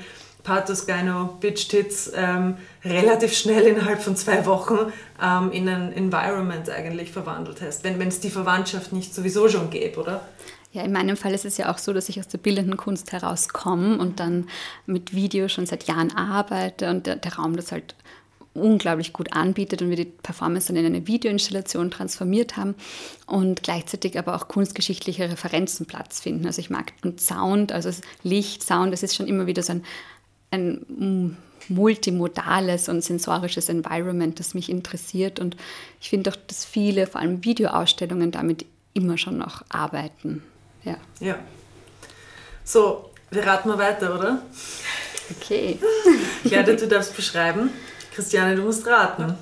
Pathos 0.49 0.87
Gyno 0.87 1.37
Bitch 1.39 1.67
Tits 1.67 2.11
ähm, 2.15 2.57
relativ 2.83 3.37
schnell 3.37 3.67
innerhalb 3.67 4.01
von 4.01 4.15
zwei 4.15 4.47
Wochen 4.47 4.91
ähm, 5.21 5.51
in 5.51 5.69
ein 5.69 5.93
Environment 5.93 6.67
eigentlich 6.71 7.11
verwandelt 7.11 7.61
hast, 7.61 7.83
wenn 7.83 8.01
es 8.07 8.19
die 8.19 8.31
Verwandtschaft 8.31 8.91
nicht 8.91 9.13
sowieso 9.13 9.47
schon 9.47 9.69
gäbe, 9.69 9.99
oder? 9.99 10.27
Ja, 10.71 10.81
in 10.81 10.91
meinem 10.91 11.17
Fall 11.17 11.35
ist 11.35 11.45
es 11.45 11.57
ja 11.57 11.71
auch 11.71 11.77
so, 11.77 11.93
dass 11.93 12.09
ich 12.09 12.19
aus 12.19 12.27
der 12.29 12.39
bildenden 12.39 12.77
Kunst 12.77 13.11
herauskomme 13.11 13.99
und 13.99 14.19
dann 14.19 14.47
mit 14.87 15.13
Video 15.13 15.49
schon 15.49 15.67
seit 15.67 15.83
Jahren 15.83 16.15
arbeite 16.15 16.89
und 16.89 17.05
der, 17.05 17.17
der 17.17 17.35
Raum 17.35 17.55
das 17.55 17.71
halt 17.71 17.93
unglaublich 18.55 19.13
gut 19.13 19.33
anbietet 19.33 19.83
und 19.83 19.89
wir 19.91 19.97
die 19.97 20.05
Performance 20.05 20.67
dann 20.67 20.77
in 20.77 20.85
eine 20.87 21.05
Videoinstallation 21.05 21.91
transformiert 21.91 22.57
haben 22.57 22.73
und 23.27 23.61
gleichzeitig 23.61 24.17
aber 24.17 24.35
auch 24.35 24.47
kunstgeschichtliche 24.47 25.29
Referenzen 25.29 25.85
Platz 25.85 26.19
finden. 26.19 26.47
Also 26.47 26.59
ich 26.59 26.71
mag 26.71 26.91
und 27.03 27.21
Sound, 27.21 27.71
also 27.71 27.91
Licht, 28.23 28.63
Sound, 28.63 28.91
das 28.91 29.03
ist 29.03 29.15
schon 29.15 29.27
immer 29.27 29.45
wieder 29.45 29.61
so 29.61 29.73
ein 29.73 29.83
ein 30.51 31.35
multimodales 31.67 32.89
und 32.89 33.03
sensorisches 33.03 33.69
Environment, 33.69 34.39
das 34.39 34.53
mich 34.53 34.69
interessiert. 34.69 35.39
Und 35.39 35.55
ich 36.01 36.09
finde 36.09 36.31
auch, 36.31 36.35
dass 36.47 36.65
viele, 36.65 37.07
vor 37.07 37.21
allem 37.21 37.43
Videoausstellungen, 37.43 38.31
damit 38.31 38.65
immer 38.93 39.17
schon 39.17 39.37
noch 39.37 39.63
arbeiten. 39.69 40.43
Ja. 40.83 40.97
ja. 41.19 41.37
So, 42.63 43.11
wir 43.31 43.45
raten 43.45 43.69
mal 43.69 43.77
weiter, 43.77 44.17
oder? 44.17 44.41
Okay. 45.37 45.79
Gerda, 46.43 46.73
du 46.73 46.87
darfst 46.87 47.15
beschreiben. 47.15 47.69
Christiane, 48.13 48.55
du 48.55 48.63
musst 48.63 48.85
raten. 48.87 49.35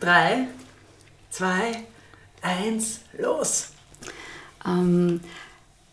Drei, 0.00 0.48
zwei, 1.30 1.84
eins, 2.42 3.00
los! 3.16 3.68
Ähm, 4.66 5.20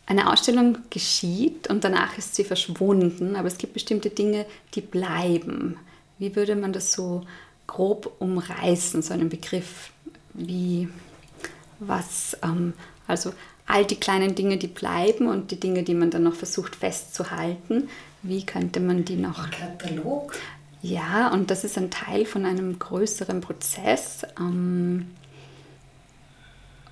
eine 0.05 0.31
Ausstellung 0.31 0.77
geschieht 0.89 1.67
und 1.69 1.83
danach 1.83 2.17
ist 2.17 2.35
sie 2.35 2.43
verschwunden, 2.43 3.35
aber 3.35 3.47
es 3.47 3.57
gibt 3.57 3.73
bestimmte 3.73 4.09
Dinge, 4.09 4.45
die 4.73 4.81
bleiben. 4.81 5.77
Wie 6.19 6.35
würde 6.35 6.55
man 6.55 6.73
das 6.73 6.93
so 6.93 7.23
grob 7.67 8.15
umreißen, 8.19 9.01
so 9.01 9.13
einen 9.13 9.29
Begriff 9.29 9.91
wie 10.33 10.87
was, 11.79 12.37
ähm, 12.43 12.73
also 13.07 13.33
all 13.65 13.85
die 13.85 13.95
kleinen 13.95 14.35
Dinge, 14.35 14.57
die 14.57 14.67
bleiben 14.67 15.27
und 15.27 15.51
die 15.51 15.59
Dinge, 15.59 15.83
die 15.83 15.95
man 15.95 16.11
dann 16.11 16.23
noch 16.23 16.35
versucht 16.35 16.75
festzuhalten, 16.75 17.89
wie 18.21 18.45
könnte 18.45 18.79
man 18.79 19.05
die 19.05 19.15
noch... 19.15 19.45
Ein 19.45 19.77
Katalog? 19.77 20.33
Ja, 20.81 21.31
und 21.31 21.49
das 21.49 21.63
ist 21.63 21.77
ein 21.77 21.89
Teil 21.89 22.25
von 22.25 22.45
einem 22.45 22.77
größeren 22.77 23.41
Prozess. 23.41 24.21
Ähm, 24.39 25.07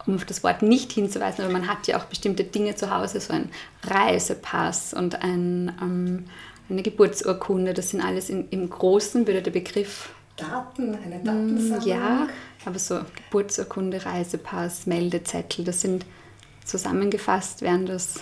um 0.06 0.16
auf 0.16 0.26
das 0.26 0.44
Wort 0.44 0.62
nicht 0.62 0.92
hinzuweisen, 0.92 1.44
aber 1.44 1.54
man 1.54 1.68
hat 1.68 1.88
ja 1.88 1.98
auch 1.98 2.06
bestimmte 2.06 2.44
Dinge 2.44 2.76
zu 2.76 2.94
Hause, 2.94 3.20
so 3.20 3.34
ein 3.34 3.50
Reisepass 3.84 4.94
und 4.94 5.22
ein, 5.24 5.72
ähm, 5.82 6.26
eine 6.70 6.84
Geburtsurkunde, 6.84 7.74
das 7.74 7.92
sind 7.92 8.02
alles 8.02 8.30
in, 8.30 8.50
im 8.50 8.70
Großen, 8.70 9.26
würde 9.28 9.42
der 9.42 9.52
Begriff. 9.52 10.10
Daten, 10.36 10.96
eine 10.96 11.18
mm, 11.18 11.24
Datensammlung? 11.24 11.88
Ja, 11.88 12.28
aber 12.66 12.80
so 12.80 13.00
Geburtsurkunde, 13.16 14.06
Reisepass, 14.06 14.86
Meldezettel, 14.88 15.64
das 15.64 15.82
sind 15.82 16.06
zusammengefasst, 16.66 17.62
wären 17.62 17.86
das, 17.86 18.16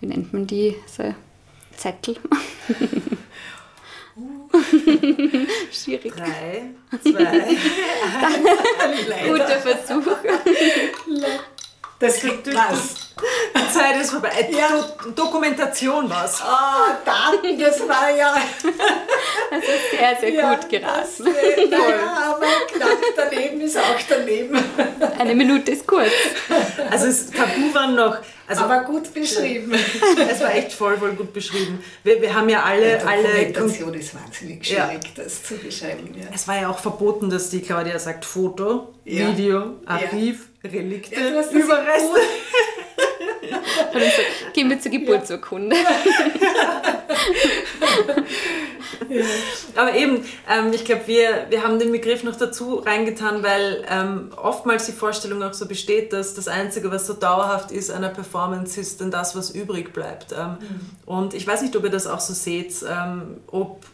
wie 0.00 0.06
nennt 0.06 0.32
man 0.32 0.46
die, 0.46 0.74
so 0.86 1.14
Zettel? 1.76 2.16
Schwierig. 5.72 6.14
Drei, 6.14 6.70
zwei, 7.02 7.26
eins. 7.44 7.60
Guter 9.26 9.60
Versuch. 9.60 10.06
Das 12.04 12.20
kriegt 12.20 12.54
was. 12.54 12.94
Die 13.56 13.72
Zeit 13.72 14.00
ist 14.00 14.10
vorbei. 14.10 14.30
Ja. 14.50 14.68
Do 14.68 15.10
Dokumentation 15.12 16.10
was. 16.10 16.42
Oh, 16.42 16.92
Daten, 17.04 17.58
das 17.58 17.80
war 17.88 18.14
ja. 18.14 18.34
Also 19.50 19.66
sehr, 19.90 20.16
sehr 20.20 20.30
ja, 20.30 20.54
gut 20.54 20.68
geraten. 20.68 20.92
Das, 20.94 21.18
naja, 21.20 22.34
aber 22.34 22.46
knapp 22.72 22.98
daneben 23.16 23.60
ist 23.62 23.78
auch 23.78 23.98
daneben. 24.08 24.58
Eine 25.18 25.34
Minute 25.34 25.70
ist 25.70 25.86
kurz. 25.86 26.10
Also 26.90 27.06
das 27.06 27.30
Tabu 27.30 27.72
waren 27.72 27.94
noch. 27.94 28.18
Also, 28.46 28.64
aber 28.64 28.84
gut 28.84 29.14
beschrieben. 29.14 29.72
Es 30.30 30.40
war 30.40 30.54
echt 30.54 30.72
voll, 30.72 30.98
voll 30.98 31.12
gut 31.12 31.32
beschrieben. 31.32 31.82
Wir, 32.02 32.20
wir 32.20 32.34
haben 32.34 32.48
ja 32.50 32.64
alle. 32.64 32.98
Die 32.98 33.52
Dokumentation 33.52 33.90
alle, 33.90 33.98
ist 33.98 34.14
wahnsinnig 34.14 34.66
schwierig, 34.66 35.00
ja. 35.16 35.22
das 35.22 35.42
zu 35.42 35.56
beschreiben. 35.56 36.14
Ja. 36.18 36.26
Es 36.34 36.46
war 36.46 36.60
ja 36.60 36.68
auch 36.68 36.78
verboten, 36.78 37.30
dass 37.30 37.48
die 37.48 37.60
Claudia 37.62 37.98
sagt 37.98 38.26
Foto, 38.26 38.92
Video, 39.04 39.76
Archiv. 39.86 40.48
Relikte, 40.64 41.14
ja, 41.14 41.28
Überreste. 41.28 42.20
Und 43.92 44.00
dann 44.00 44.10
so, 44.10 44.52
gehen 44.52 44.70
wir 44.70 44.80
zur 44.80 44.90
Geburtsurkunde. 44.90 45.76
Ja. 49.08 49.24
Aber 49.76 49.94
eben, 49.94 50.24
ähm, 50.48 50.72
ich 50.72 50.84
glaube, 50.84 51.06
wir, 51.06 51.46
wir 51.48 51.62
haben 51.62 51.78
den 51.78 51.92
Begriff 51.92 52.24
noch 52.24 52.36
dazu 52.36 52.76
reingetan, 52.76 53.42
weil 53.42 53.84
ähm, 53.88 54.30
oftmals 54.36 54.86
die 54.86 54.92
Vorstellung 54.92 55.42
auch 55.42 55.52
so 55.52 55.66
besteht, 55.66 56.12
dass 56.12 56.34
das 56.34 56.48
Einzige, 56.48 56.90
was 56.90 57.06
so 57.06 57.14
dauerhaft 57.14 57.70
ist 57.70 57.90
einer 57.90 58.08
Performance, 58.08 58.80
ist 58.80 59.00
dann 59.00 59.10
das, 59.10 59.36
was 59.36 59.50
übrig 59.50 59.92
bleibt. 59.92 60.32
Ähm, 60.32 60.58
mhm. 60.60 60.80
Und 61.06 61.34
ich 61.34 61.46
weiß 61.46 61.62
nicht, 61.62 61.76
ob 61.76 61.84
ihr 61.84 61.90
das 61.90 62.06
auch 62.06 62.20
so 62.20 62.34
seht, 62.34 62.74
ähm, 62.88 63.38
ob 63.46 63.84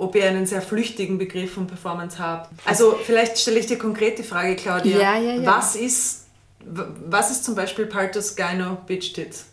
ob 0.00 0.14
ihr 0.16 0.24
einen 0.24 0.46
sehr 0.46 0.62
flüchtigen 0.62 1.18
Begriff 1.18 1.54
von 1.54 1.66
Performance 1.66 2.18
habt. 2.18 2.50
Also 2.64 2.98
vielleicht 3.04 3.38
stelle 3.38 3.60
ich 3.60 3.66
dir 3.66 3.78
konkret 3.78 4.18
die 4.18 4.22
Frage, 4.22 4.56
Claudia. 4.56 4.98
Ja, 4.98 5.18
ja, 5.18 5.34
ja. 5.34 5.46
Was 5.46 5.76
ist, 5.76 6.26
was 6.64 7.30
ist 7.30 7.44
zum 7.44 7.54
Beispiel 7.54 7.86
Paltos 7.86 8.34
Gyno 8.34 8.78
Bitch 8.86 9.12
Tits? 9.12 9.46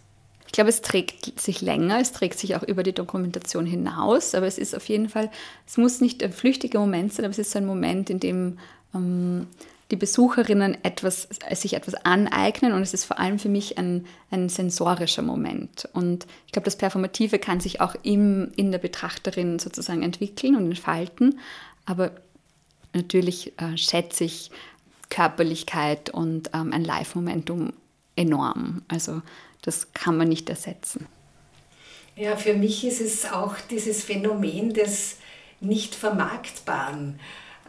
Ich 0.46 0.54
glaube, 0.54 0.70
es 0.70 0.82
trägt 0.82 1.40
sich 1.40 1.62
länger, 1.62 2.00
es 2.00 2.14
trägt 2.14 2.40
sich 2.40 2.56
auch 2.56 2.64
über 2.64 2.82
die 2.82 2.94
Dokumentation 2.94 3.66
hinaus, 3.66 4.34
aber 4.34 4.48
es 4.48 4.58
ist 4.58 4.74
auf 4.74 4.88
jeden 4.88 5.10
Fall, 5.10 5.30
es 5.68 5.76
muss 5.76 6.00
nicht 6.00 6.24
ein 6.24 6.32
flüchtiger 6.32 6.80
Moment 6.80 7.14
sein, 7.14 7.26
aber 7.26 7.32
es 7.34 7.40
ist 7.40 7.52
so 7.52 7.60
ein 7.60 7.66
Moment, 7.66 8.10
in 8.10 8.22
dem 8.22 8.58
ähm, 8.96 9.48
die 9.92 9.96
Besucherinnen 9.96 10.84
etwas, 10.84 11.30
sich 11.52 11.74
etwas 11.74 11.96
aneignen 11.96 12.74
und 12.74 12.82
es 12.82 12.94
ist 12.94 13.06
vor 13.06 13.20
allem 13.20 13.40
für 13.40 13.50
mich 13.50 13.78
ein, 13.78 14.06
ein 14.32 14.50
sensorischer 14.50 15.22
Moment. 15.22 15.88
Und 15.94 16.28
ich 16.46 16.52
glaube, 16.52 16.66
das 16.66 16.76
Performative 16.76 17.40
kann 17.40 17.60
sich 17.60 17.80
auch 17.80 17.96
im, 18.04 18.52
in 18.56 18.72
der 18.72 18.80
Betrachterin 18.80 19.60
sozusagen 19.60 20.04
entwickeln 20.04 20.56
und 20.56 20.66
entfalten, 20.66 21.40
aber 21.86 22.12
natürlich 22.94 23.54
äh, 23.60 23.78
schätze 23.78 24.26
ich 24.26 24.52
Körperlichkeit 25.10 26.10
und 26.10 26.50
ähm, 26.54 26.74
ein 26.74 26.84
Live-Momentum 26.84 27.72
enorm. 28.18 28.82
Also 28.90 29.22
das 29.62 29.94
kann 29.94 30.18
man 30.18 30.28
nicht 30.28 30.50
ersetzen. 30.50 31.08
Ja, 32.18 32.36
für 32.36 32.56
mich 32.56 32.84
ist 32.84 33.00
es 33.00 33.32
auch 33.32 33.56
dieses 33.70 34.04
Phänomen 34.04 34.74
des 34.74 35.18
nicht 35.60 35.96
vermarktbaren. 35.96 37.20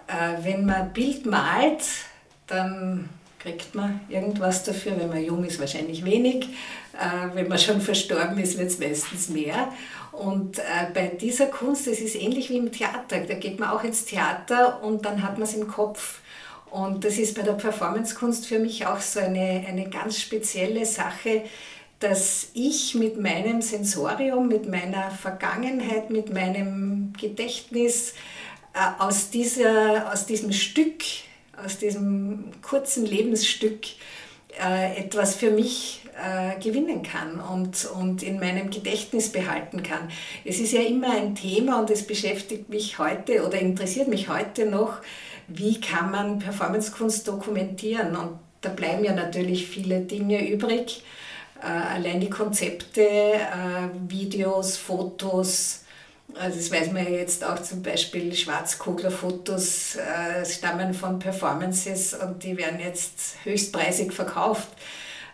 Äh, 0.07 0.43
wenn 0.43 0.65
man 0.65 0.93
Bild 0.93 1.27
malt, 1.27 1.85
dann 2.49 3.09
kriegt 3.39 3.75
man 3.75 4.01
irgendwas 4.09 4.65
dafür. 4.65 4.99
Wenn 4.99 5.09
man 5.09 5.25
jung 5.25 5.45
ist, 5.45 5.61
wahrscheinlich 5.61 6.05
wenig. 6.05 6.49
Äh, 6.95 7.35
wenn 7.35 7.49
man 7.49 7.59
schon 7.59 7.81
verstorben 7.81 8.39
ist, 8.39 8.59
wird 8.59 8.71
es 8.71 8.79
meistens 8.79 9.29
mehr. 9.29 9.73
Und 10.13 10.59
äh, 10.59 10.63
bei 10.93 11.07
dieser 11.07 11.47
Kunst, 11.47 11.87
es 11.87 12.01
ist 12.01 12.17
ähnlich 12.17 12.51
wie 12.51 12.59
im 12.59 12.73
Theater. 12.73 13.21
Da 13.21 13.35
geht 13.35 13.61
man 13.61 13.71
auch 13.71 13.85
ins 13.85 14.05
Theater 14.05 14.83
und 14.83 15.05
dann 15.05 15.23
hat 15.23 15.39
man 15.39 15.47
es 15.47 15.55
im 15.55 15.69
Kopf. 15.69 16.21
Und 16.71 17.05
das 17.05 17.19
ist 17.19 17.37
bei 17.37 17.43
der 17.43 17.53
Performancekunst 17.53 18.47
für 18.47 18.59
mich 18.59 18.87
auch 18.87 19.01
so 19.01 19.21
eine, 19.21 19.65
eine 19.67 19.89
ganz 19.89 20.21
spezielle 20.21 20.85
Sache, 20.85 21.45
dass 22.01 22.49
ich 22.55 22.95
mit 22.95 23.21
meinem 23.21 23.63
Sensorium, 23.63 24.49
mit 24.49 24.69
meiner 24.69 25.11
Vergangenheit, 25.11 26.11
mit 26.11 26.33
meinem 26.33 27.13
Gedächtnis 27.19 28.15
äh, 28.75 29.03
aus, 29.03 29.31
dieser, 29.31 30.13
aus 30.13 30.27
diesem 30.27 30.53
Stück, 30.53 31.03
aus 31.65 31.79
diesem 31.79 32.51
kurzen 32.63 33.07
Lebensstück 33.07 33.81
äh, 34.61 34.99
etwas 34.99 35.37
für 35.37 35.51
mich 35.51 36.03
äh, 36.17 36.61
gewinnen 36.61 37.03
kann 37.03 37.39
und, 37.41 37.85
und 37.85 38.23
in 38.23 38.41
meinem 38.41 38.71
Gedächtnis 38.71 39.31
behalten 39.31 39.83
kann. 39.83 40.11
Es 40.45 40.59
ist 40.59 40.73
ja 40.73 40.81
immer 40.81 41.13
ein 41.13 41.35
Thema 41.35 41.81
und 41.81 41.91
es 41.91 42.07
beschäftigt 42.07 42.69
mich 42.69 42.99
heute 42.99 43.47
oder 43.47 43.59
interessiert 43.61 44.09
mich 44.09 44.29
heute 44.29 44.67
noch, 44.67 44.99
wie 45.47 45.81
kann 45.81 46.11
man 46.11 46.39
Performancekunst 46.41 47.29
dokumentieren. 47.29 48.17
Und 48.17 48.39
da 48.61 48.71
bleiben 48.71 49.05
ja 49.05 49.15
natürlich 49.15 49.67
viele 49.67 50.01
Dinge 50.01 50.49
übrig. 50.49 51.05
Äh, 51.63 51.67
allein 51.67 52.21
die 52.21 52.31
Konzepte, 52.31 53.07
Videos, 54.09 54.77
Fotos, 54.77 55.85
also 56.39 56.57
das 56.57 56.71
weiß 56.71 56.93
man 56.93 57.05
ja 57.05 57.19
jetzt 57.19 57.45
auch 57.45 57.61
zum 57.63 57.83
Beispiel, 57.83 58.35
Schwarzkugler-Fotos 58.35 59.97
äh, 59.97 60.45
stammen 60.45 60.95
von 60.95 61.19
Performances 61.19 62.15
und 62.15 62.43
die 62.43 62.57
werden 62.57 62.81
jetzt 62.81 63.37
höchstpreisig 63.45 64.13
verkauft. 64.13 64.69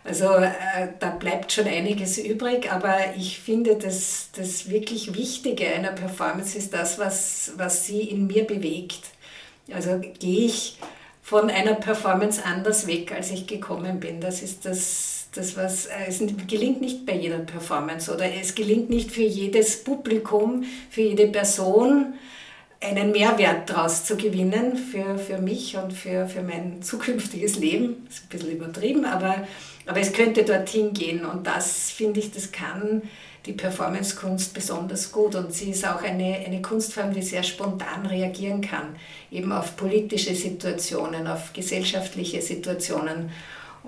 Also 0.03 0.35
äh, 0.35 0.51
da 0.99 1.09
bleibt 1.09 1.51
schon 1.51 1.67
einiges 1.67 2.19
übrig, 2.19 2.71
aber 2.71 3.15
ich 3.17 3.39
finde, 3.39 3.75
dass 3.75 4.29
das 4.35 4.69
wirklich 4.69 5.15
Wichtige 5.15 5.67
einer 5.67 5.91
Performance 5.91 6.57
ist 6.57 6.73
das, 6.73 6.99
was, 6.99 7.53
was 7.57 7.87
sie 7.87 8.01
in 8.01 8.27
mir 8.27 8.45
bewegt. 8.45 9.01
Also 9.73 9.99
gehe 9.99 10.45
ich 10.45 10.77
von 11.23 11.49
einer 11.49 11.73
Performance 11.73 12.45
anders 12.45 12.85
weg, 12.85 13.11
als 13.11 13.31
ich 13.31 13.47
gekommen 13.47 13.99
bin. 13.99 14.21
Das 14.21 14.43
ist 14.43 14.65
das, 14.65 15.14
das 15.35 15.55
was, 15.57 15.85
äh, 15.87 16.07
es 16.07 16.19
gelingt 16.47 16.81
nicht 16.81 17.05
bei 17.05 17.15
jeder 17.15 17.39
Performance 17.39 18.13
oder 18.13 18.25
es 18.33 18.55
gelingt 18.55 18.89
nicht 18.89 19.11
für 19.11 19.23
jedes 19.23 19.83
Publikum, 19.83 20.63
für 20.89 21.01
jede 21.01 21.27
Person 21.27 22.13
einen 22.81 23.11
Mehrwert 23.11 23.69
daraus 23.69 24.05
zu 24.05 24.15
gewinnen 24.15 24.77
für, 24.77 25.17
für 25.17 25.39
mich 25.39 25.75
und 25.77 25.93
für, 25.93 26.27
für 26.27 26.41
mein 26.41 26.81
zukünftiges 26.81 27.57
Leben. 27.57 28.05
Das 28.05 28.15
ist 28.15 28.23
ein 28.23 28.29
bisschen 28.29 28.51
übertrieben, 28.51 29.05
aber, 29.05 29.47
aber 29.85 29.99
es 29.99 30.13
könnte 30.13 30.43
dorthin 30.43 30.93
gehen 30.93 31.25
und 31.25 31.47
das 31.47 31.91
finde 31.91 32.19
ich, 32.19 32.31
das 32.31 32.51
kann 32.51 33.01
die 33.45 33.53
Performancekunst 33.53 34.53
besonders 34.53 35.11
gut 35.11 35.35
und 35.35 35.53
sie 35.53 35.69
ist 35.69 35.87
auch 35.87 36.01
eine, 36.01 36.39
eine 36.45 36.61
Kunstform, 36.61 37.13
die 37.13 37.21
sehr 37.21 37.43
spontan 37.43 38.05
reagieren 38.07 38.61
kann, 38.61 38.95
eben 39.31 39.51
auf 39.51 39.75
politische 39.75 40.33
Situationen, 40.33 41.27
auf 41.27 41.53
gesellschaftliche 41.53 42.41
Situationen 42.41 43.29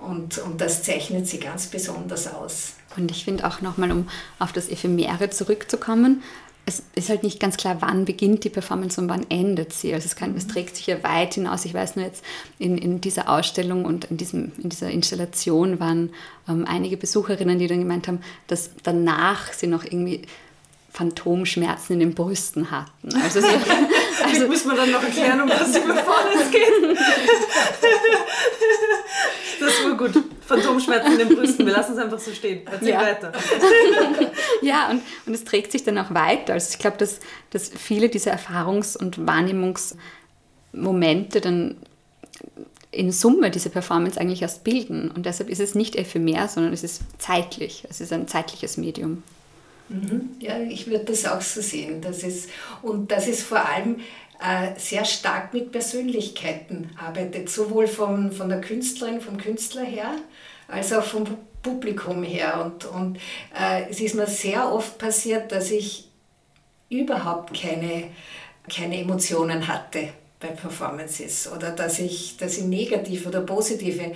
und, 0.02 0.38
und 0.40 0.62
das 0.62 0.84
zeichnet 0.84 1.28
sie 1.28 1.40
ganz 1.40 1.68
besonders 1.68 2.34
aus. 2.34 2.74
Und 2.96 3.12
ich 3.12 3.26
finde 3.26 3.48
auch 3.48 3.62
nochmal, 3.62 3.92
um 3.92 4.08
auf 4.40 4.52
das 4.52 4.70
Ephemere 4.70 5.30
zurückzukommen, 5.30 6.24
es 6.68 6.84
ist 6.96 7.08
halt 7.08 7.24
nicht 7.24 7.40
ganz 7.40 7.56
klar, 7.56 7.78
wann 7.80 8.04
beginnt 8.04 8.44
die 8.44 8.50
Performance 8.50 9.00
und 9.00 9.08
wann 9.08 9.26
endet 9.30 9.72
sie. 9.72 9.94
Also 9.94 10.06
es, 10.06 10.18
kann, 10.18 10.36
es 10.36 10.48
trägt 10.48 10.76
sich 10.76 10.88
ja 10.88 11.02
weit 11.02 11.36
hinaus. 11.36 11.64
Ich 11.64 11.74
weiß 11.74 11.96
nur 11.96 12.04
jetzt, 12.04 12.26
in, 12.60 12.78
in 12.78 13.00
dieser 13.00 13.30
Ausstellung 13.30 13.86
und 13.86 14.06
in, 14.06 14.18
diesem, 14.18 14.52
in 14.62 14.68
dieser 14.68 14.92
Installation 14.92 15.80
waren 15.80 16.10
ähm, 16.50 16.66
einige 16.68 16.98
Besucherinnen, 16.98 17.58
die 17.58 17.68
dann 17.68 17.80
gemeint 17.80 18.10
haben, 18.10 18.20
dass 18.48 18.72
danach 18.84 19.54
sie 19.54 19.68
noch 19.68 19.86
irgendwie 19.86 20.24
Phantomschmerzen 20.92 21.94
in 21.94 22.00
den 22.00 22.16
Brüsten 22.16 22.70
hatten. 22.70 23.16
Also, 23.24 23.40
so, 23.40 23.48
also 24.28 24.48
müssen 24.48 24.70
wir 24.70 24.78
dann 24.78 24.92
noch 24.92 25.04
erklären, 25.04 25.42
um 25.42 25.50
was 25.50 25.72
die 25.72 25.80
Performance 25.80 26.52
geht. 26.52 26.98
Das 29.60 29.84
war 29.84 29.98
gut. 29.98 30.24
Phantomschmerzen 30.46 31.14
in 31.14 31.18
den 31.18 31.36
Brüsten. 31.36 31.66
Wir 31.66 31.74
lassen 31.74 31.94
es 31.94 32.00
einfach 32.00 32.20
so 32.20 32.32
stehen. 32.32 32.62
Erzähl 32.66 32.90
ja. 32.90 33.02
weiter. 33.02 33.32
ja, 34.62 34.90
und, 34.90 35.02
und 35.26 35.34
es 35.34 35.44
trägt 35.44 35.72
sich 35.72 35.84
dann 35.84 35.98
auch 35.98 36.14
weiter. 36.14 36.54
Also 36.54 36.70
ich 36.72 36.80
glaube, 36.80 36.98
dass, 36.98 37.20
dass 37.50 37.70
viele 37.70 38.10
dieser 38.10 38.34
Erfahrungs- 38.34 38.96
und 38.96 39.26
Wahrnehmungsmomente 39.26 41.42
dann 41.42 41.78
in 42.92 43.12
Summe 43.12 43.52
diese 43.52 43.70
Performance 43.70 44.20
eigentlich 44.20 44.42
erst 44.42 44.64
bilden. 44.64 45.12
Und 45.12 45.26
deshalb 45.26 45.50
ist 45.50 45.60
es 45.60 45.76
nicht 45.76 45.96
ephemer, 45.96 46.48
sondern 46.48 46.74
es 46.74 46.84
ist 46.84 47.02
zeitlich. 47.18 47.84
Es 47.90 48.00
ist 48.00 48.14
ein 48.14 48.28
zeitliches 48.28 48.78
Medium. 48.78 49.24
Mhm. 49.90 50.32
Ja, 50.40 50.60
ich 50.60 50.88
würde 50.88 51.06
das 51.06 51.26
auch 51.26 51.42
so 51.42 51.62
sehen. 51.62 52.02
Das 52.02 52.24
ist, 52.24 52.50
und 52.82 53.12
das 53.12 53.28
ist 53.28 53.44
vor 53.44 53.66
allem 53.66 53.98
äh, 54.40 54.78
sehr 54.78 55.06
stark 55.06 55.54
mit 55.54 55.72
Persönlichkeiten 55.72 56.92
arbeitet, 56.98 57.50
sowohl 57.50 57.88
von, 57.88 58.32
von 58.32 58.50
der 58.50 58.62
Künstlerin, 58.62 59.22
vom 59.22 59.38
Künstler 59.38 59.84
her, 59.84 60.12
als 60.68 60.94
auch 60.94 61.04
vom 61.04 61.26
Publikum 61.64 62.24
her. 62.24 62.62
Und, 62.64 62.86
und 62.86 63.18
äh, 63.60 63.90
es 63.90 64.00
ist 64.00 64.16
mir 64.16 64.28
sehr 64.28 64.72
oft 64.72 64.98
passiert, 64.98 65.52
dass 65.52 65.72
ich 65.72 66.10
überhaupt 66.90 67.60
keine, 67.60 68.06
keine 68.74 69.00
Emotionen 69.00 69.68
hatte 69.68 70.10
bei 70.40 70.50
Performances 70.50 71.52
oder 71.52 71.72
dass 71.72 72.00
ich, 72.00 72.38
dass 72.38 72.58
ich 72.58 72.64
negativ 72.64 73.26
oder 73.26 73.42
positive 73.42 74.14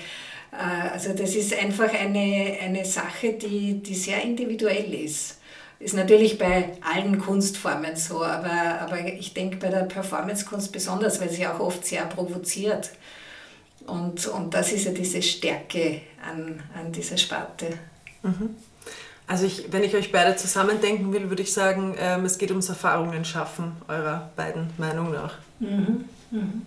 äh, 0.52 0.90
also 0.94 1.14
das 1.14 1.36
ist 1.36 1.58
einfach 1.58 1.94
eine, 1.94 2.58
eine 2.62 2.86
Sache, 2.86 3.34
die, 3.34 3.82
die 3.82 3.96
sehr 3.96 4.22
individuell 4.22 4.94
ist. 4.94 5.41
Ist 5.84 5.96
natürlich 5.96 6.38
bei 6.38 6.74
allen 6.82 7.18
Kunstformen 7.20 7.96
so, 7.96 8.24
aber, 8.24 8.82
aber 8.82 9.00
ich 9.04 9.34
denke 9.34 9.58
bei 9.58 9.70
der 9.70 9.84
Performancekunst 9.84 10.72
besonders, 10.72 11.20
weil 11.20 11.30
sie 11.30 11.48
auch 11.48 11.60
oft 11.60 11.86
sehr 11.86 12.06
provoziert. 12.06 12.92
Und, 13.88 14.28
und 14.28 14.54
das 14.54 14.72
ist 14.72 14.86
ja 14.86 14.92
diese 14.92 15.24
Stärke 15.24 16.02
an, 16.24 16.62
an 16.78 16.92
dieser 16.92 17.18
Sparte. 17.18 17.70
Mhm. 18.22 18.56
Also 19.26 19.46
ich, 19.46 19.72
wenn 19.72 19.84
ich 19.84 19.96
euch 19.96 20.12
beide 20.12 20.36
zusammendenken 20.36 21.14
will, 21.14 21.30
würde 21.30 21.42
ich 21.42 21.52
sagen, 21.52 21.96
ähm, 21.98 22.26
es 22.26 22.38
geht 22.38 22.52
ums 22.52 22.70
Erfahrungen 22.70 23.26
schaffen, 23.26 23.72
eurer 23.88 24.30
beiden 24.36 24.70
Meinung 24.78 25.12
nach. 25.12 25.40
Mhm. 25.60 26.06
Mhm. 26.30 26.62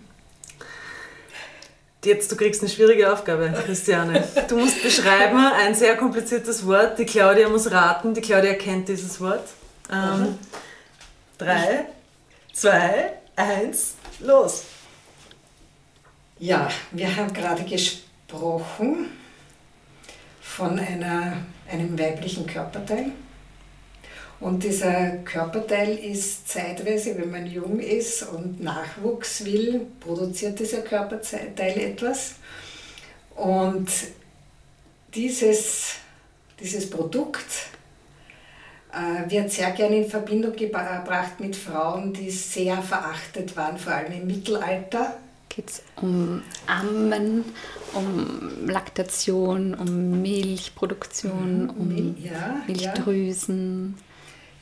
Jetzt, 2.05 2.31
du 2.31 2.35
kriegst 2.35 2.61
eine 2.61 2.69
schwierige 2.69 3.11
Aufgabe, 3.11 3.51
Christiane. 3.65 4.27
Du 4.47 4.57
musst 4.57 4.83
beschreiben 4.83 5.37
ein 5.37 5.73
sehr 5.73 5.97
kompliziertes 5.97 6.65
Wort. 6.65 6.99
Die 6.99 7.05
Claudia 7.05 7.49
muss 7.49 7.71
raten. 7.71 8.13
Die 8.13 8.21
Claudia 8.21 8.53
kennt 8.53 8.87
dieses 8.87 9.19
Wort. 9.19 9.47
Ähm, 9.91 10.19
mhm. 10.19 10.39
drei, 11.37 11.85
zwei, 12.53 13.13
eins, 13.35 13.95
los. 14.19 14.63
Ja, 16.37 16.69
wir 16.91 17.15
haben 17.15 17.33
gerade 17.33 17.63
gesprochen 17.63 19.09
von 20.41 20.77
einer, 20.77 21.37
einem 21.71 21.97
weiblichen 21.97 22.45
Körperteil. 22.45 23.11
Und 24.39 24.63
dieser 24.63 25.17
Körperteil 25.23 25.97
ist 25.97 26.49
zeitweise, 26.49 27.17
wenn 27.17 27.31
man 27.31 27.45
jung 27.47 27.79
ist 27.79 28.23
und 28.23 28.61
Nachwuchs 28.61 29.45
will, 29.45 29.87
produziert 29.99 30.59
dieser 30.59 30.81
Körperteil 30.81 31.77
etwas. 31.77 32.35
Und 33.35 33.89
dieses, 35.13 35.95
dieses 36.59 36.89
Produkt 36.89 37.69
äh, 38.91 39.29
wird 39.29 39.51
sehr 39.51 39.71
gerne 39.71 39.97
in 40.03 40.09
Verbindung 40.09 40.55
gebracht 40.55 41.39
mit 41.39 41.55
Frauen, 41.55 42.13
die 42.13 42.29
sehr 42.29 42.81
verachtet 42.81 43.55
waren, 43.55 43.77
vor 43.77 43.93
allem 43.93 44.11
im 44.11 44.27
Mittelalter. 44.27 45.17
Geht 45.47 45.69
es 45.69 45.81
um 45.95 46.41
Ammen, 46.67 47.45
um 47.93 48.67
Laktation, 48.67 49.73
um 49.73 50.21
Milchproduktion, 50.21 51.63
mhm, 51.63 51.69
um 51.69 52.17
ja, 52.21 52.61
Milchdrüsen? 52.67 53.95
Ja. 53.97 54.14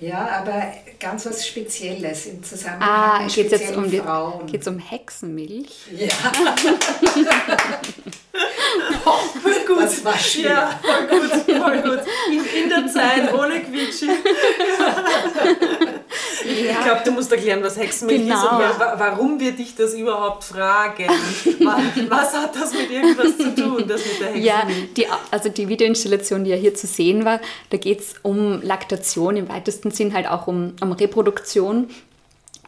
Ja, 0.03 0.27
aber 0.41 0.73
ganz 0.99 1.25
was 1.25 1.47
Spezielles 1.47 2.25
im 2.25 2.43
Zusammenhang 2.43 2.89
ah, 2.89 3.23
mit 3.23 3.33
geht's 3.33 3.51
jetzt 3.51 3.73
um 3.73 3.89
die, 3.89 3.99
Frauen. 3.99 4.45
Geht 4.47 4.59
es 4.59 4.67
um 4.67 4.77
Hexenmilch? 4.77 5.71
Ja. 5.95 6.09
oh, 9.05 9.19
gut. 9.65 9.81
Das 9.81 10.03
war 10.03 10.17
schwer. 10.17 10.49
Ja, 10.49 10.77
voll 10.83 11.07
gut, 11.07 11.31
voll 11.31 11.81
gut. 11.83 12.01
In, 12.29 12.63
in 12.63 12.69
der 12.69 12.87
Zeit, 12.87 13.33
ohne 13.33 13.61
Quietschi. 13.61 14.09
Ich 16.53 16.83
glaube, 16.83 17.01
du 17.05 17.11
musst 17.11 17.31
erklären, 17.31 17.63
was 17.63 17.77
Hexenmilch 17.77 18.23
genau. 18.23 18.35
ist 18.35 18.43
und 18.43 18.79
wa 18.79 18.95
warum 18.97 19.39
wir 19.39 19.51
dich 19.51 19.75
das 19.75 19.93
überhaupt 19.93 20.43
fragen. 20.43 21.07
was 22.09 22.33
hat 22.33 22.55
das 22.55 22.73
mit 22.73 22.91
irgendwas 22.91 23.37
zu 23.37 23.55
tun, 23.55 23.85
das 23.87 24.05
mit 24.05 24.19
der 24.19 24.27
Hexenmilch? 24.27 24.45
Ja, 24.45 24.67
die, 24.95 25.07
also 25.31 25.49
die 25.49 25.67
Videoinstallation, 25.67 26.43
die 26.43 26.51
ja 26.51 26.57
hier 26.57 26.75
zu 26.75 26.87
sehen 26.87 27.25
war, 27.25 27.39
da 27.69 27.77
geht 27.77 27.99
es 27.99 28.15
um 28.21 28.61
Laktation, 28.61 29.37
im 29.37 29.49
weitesten 29.49 29.91
Sinn 29.91 30.13
halt 30.13 30.27
auch 30.27 30.47
um, 30.47 30.73
um 30.81 30.91
Reproduktion 30.91 31.89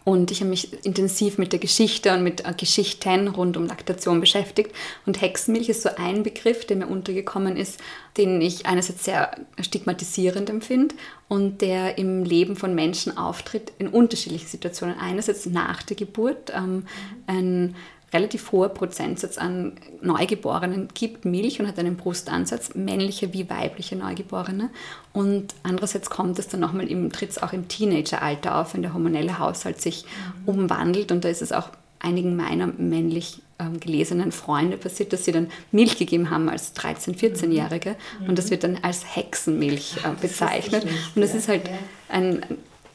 und 0.05 0.29
ich 0.29 0.41
habe 0.41 0.51
mich 0.51 0.85
intensiv 0.85 1.39
mit 1.39 1.51
der 1.51 1.59
Geschichte 1.59 2.13
und 2.13 2.23
mit 2.23 2.45
äh, 2.45 2.53
Geschichten 2.55 3.27
rund 3.27 3.57
um 3.57 3.65
Laktation 3.65 4.19
beschäftigt. 4.19 4.71
Und 5.07 5.19
Hexenmilch 5.19 5.67
ist 5.67 5.81
so 5.81 5.89
ein 5.97 6.21
Begriff, 6.21 6.65
der 6.65 6.77
mir 6.77 6.87
untergekommen 6.87 7.57
ist, 7.57 7.81
den 8.15 8.39
ich 8.39 8.67
einerseits 8.67 9.03
sehr 9.03 9.31
stigmatisierend 9.59 10.51
empfinde 10.51 10.93
und 11.27 11.61
der 11.61 11.97
im 11.97 12.23
Leben 12.23 12.55
von 12.55 12.75
Menschen 12.75 13.17
auftritt 13.17 13.73
in 13.79 13.87
unterschiedlichen 13.87 14.47
Situationen. 14.47 14.95
Einerseits 14.99 15.47
nach 15.47 15.81
der 15.81 15.97
Geburt, 15.97 16.53
ähm, 16.55 16.85
ein 17.25 17.75
relativ 18.15 18.51
hoher 18.51 18.69
Prozentsatz 18.69 19.37
an 19.37 19.73
Neugeborenen 20.01 20.87
gibt 20.93 21.25
Milch 21.25 21.59
und 21.59 21.67
hat 21.67 21.77
einen 21.77 21.97
Brustansatz, 21.97 22.73
männliche 22.73 23.33
wie 23.33 23.49
weibliche 23.49 23.95
Neugeborene. 23.95 24.69
Und 25.11 25.53
andererseits 25.63 26.09
kommt 26.09 26.39
es 26.39 26.47
dann 26.47 26.61
nochmal, 26.61 26.87
tritt 27.09 27.31
es 27.31 27.43
auch 27.43 27.51
im 27.51 27.67
Teenageralter 27.67 28.55
auf, 28.55 28.73
wenn 28.73 28.81
der 28.81 28.93
hormonelle 28.93 29.37
Haushalt 29.37 29.81
sich 29.81 30.05
mhm. 30.05 30.49
umwandelt. 30.49 31.11
Und 31.11 31.25
da 31.25 31.29
ist 31.29 31.41
es 31.41 31.51
auch 31.51 31.69
einigen 31.99 32.35
meiner 32.37 32.67
männlich 32.67 33.41
ähm, 33.59 33.79
gelesenen 33.79 34.31
Freunde 34.31 34.77
passiert, 34.77 35.11
dass 35.11 35.25
sie 35.25 35.31
dann 35.31 35.49
Milch 35.71 35.97
gegeben 35.97 36.29
haben 36.29 36.47
als 36.47 36.73
13-, 36.75 37.17
14-Jährige. 37.17 37.97
Mhm. 38.21 38.29
Und 38.29 38.37
das 38.37 38.49
wird 38.49 38.63
dann 38.63 38.77
als 38.81 39.15
Hexenmilch 39.15 39.97
äh, 40.03 40.21
bezeichnet. 40.21 40.85
und 41.15 41.21
das 41.21 41.35
ist 41.35 41.49
halt 41.49 41.69
ein, 42.07 42.45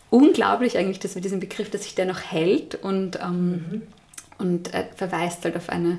unglaublich 0.09 0.79
eigentlich, 0.79 0.99
dass 0.99 1.15
wir 1.15 1.23
diesen 1.23 1.41
Begriff, 1.41 1.71
dass 1.71 1.83
sich 1.83 1.95
der 1.95 2.07
noch 2.07 2.21
hält 2.21 2.75
und 2.77 3.19
ähm, 3.23 3.51
mhm 3.51 3.83
und 4.41 4.73
äh, 4.75 4.87
verweist 4.97 5.45
halt 5.45 5.57
auf 5.57 5.69
eine 5.69 5.99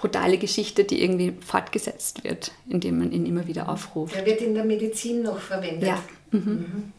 brutale 0.00 0.38
Geschichte, 0.38 0.84
die 0.84 1.02
irgendwie 1.02 1.34
fortgesetzt 1.44 2.24
wird, 2.24 2.52
indem 2.68 2.98
man 2.98 3.12
ihn 3.12 3.26
immer 3.26 3.46
wieder 3.46 3.68
aufruft. 3.68 4.16
Er 4.16 4.24
wird 4.24 4.40
in 4.40 4.54
der 4.54 4.64
Medizin 4.64 5.22
noch 5.22 5.38
verwendet. 5.38 5.88
Ja. 5.88 6.02
Mhm. 6.30 6.40
Mhm. 6.40 6.92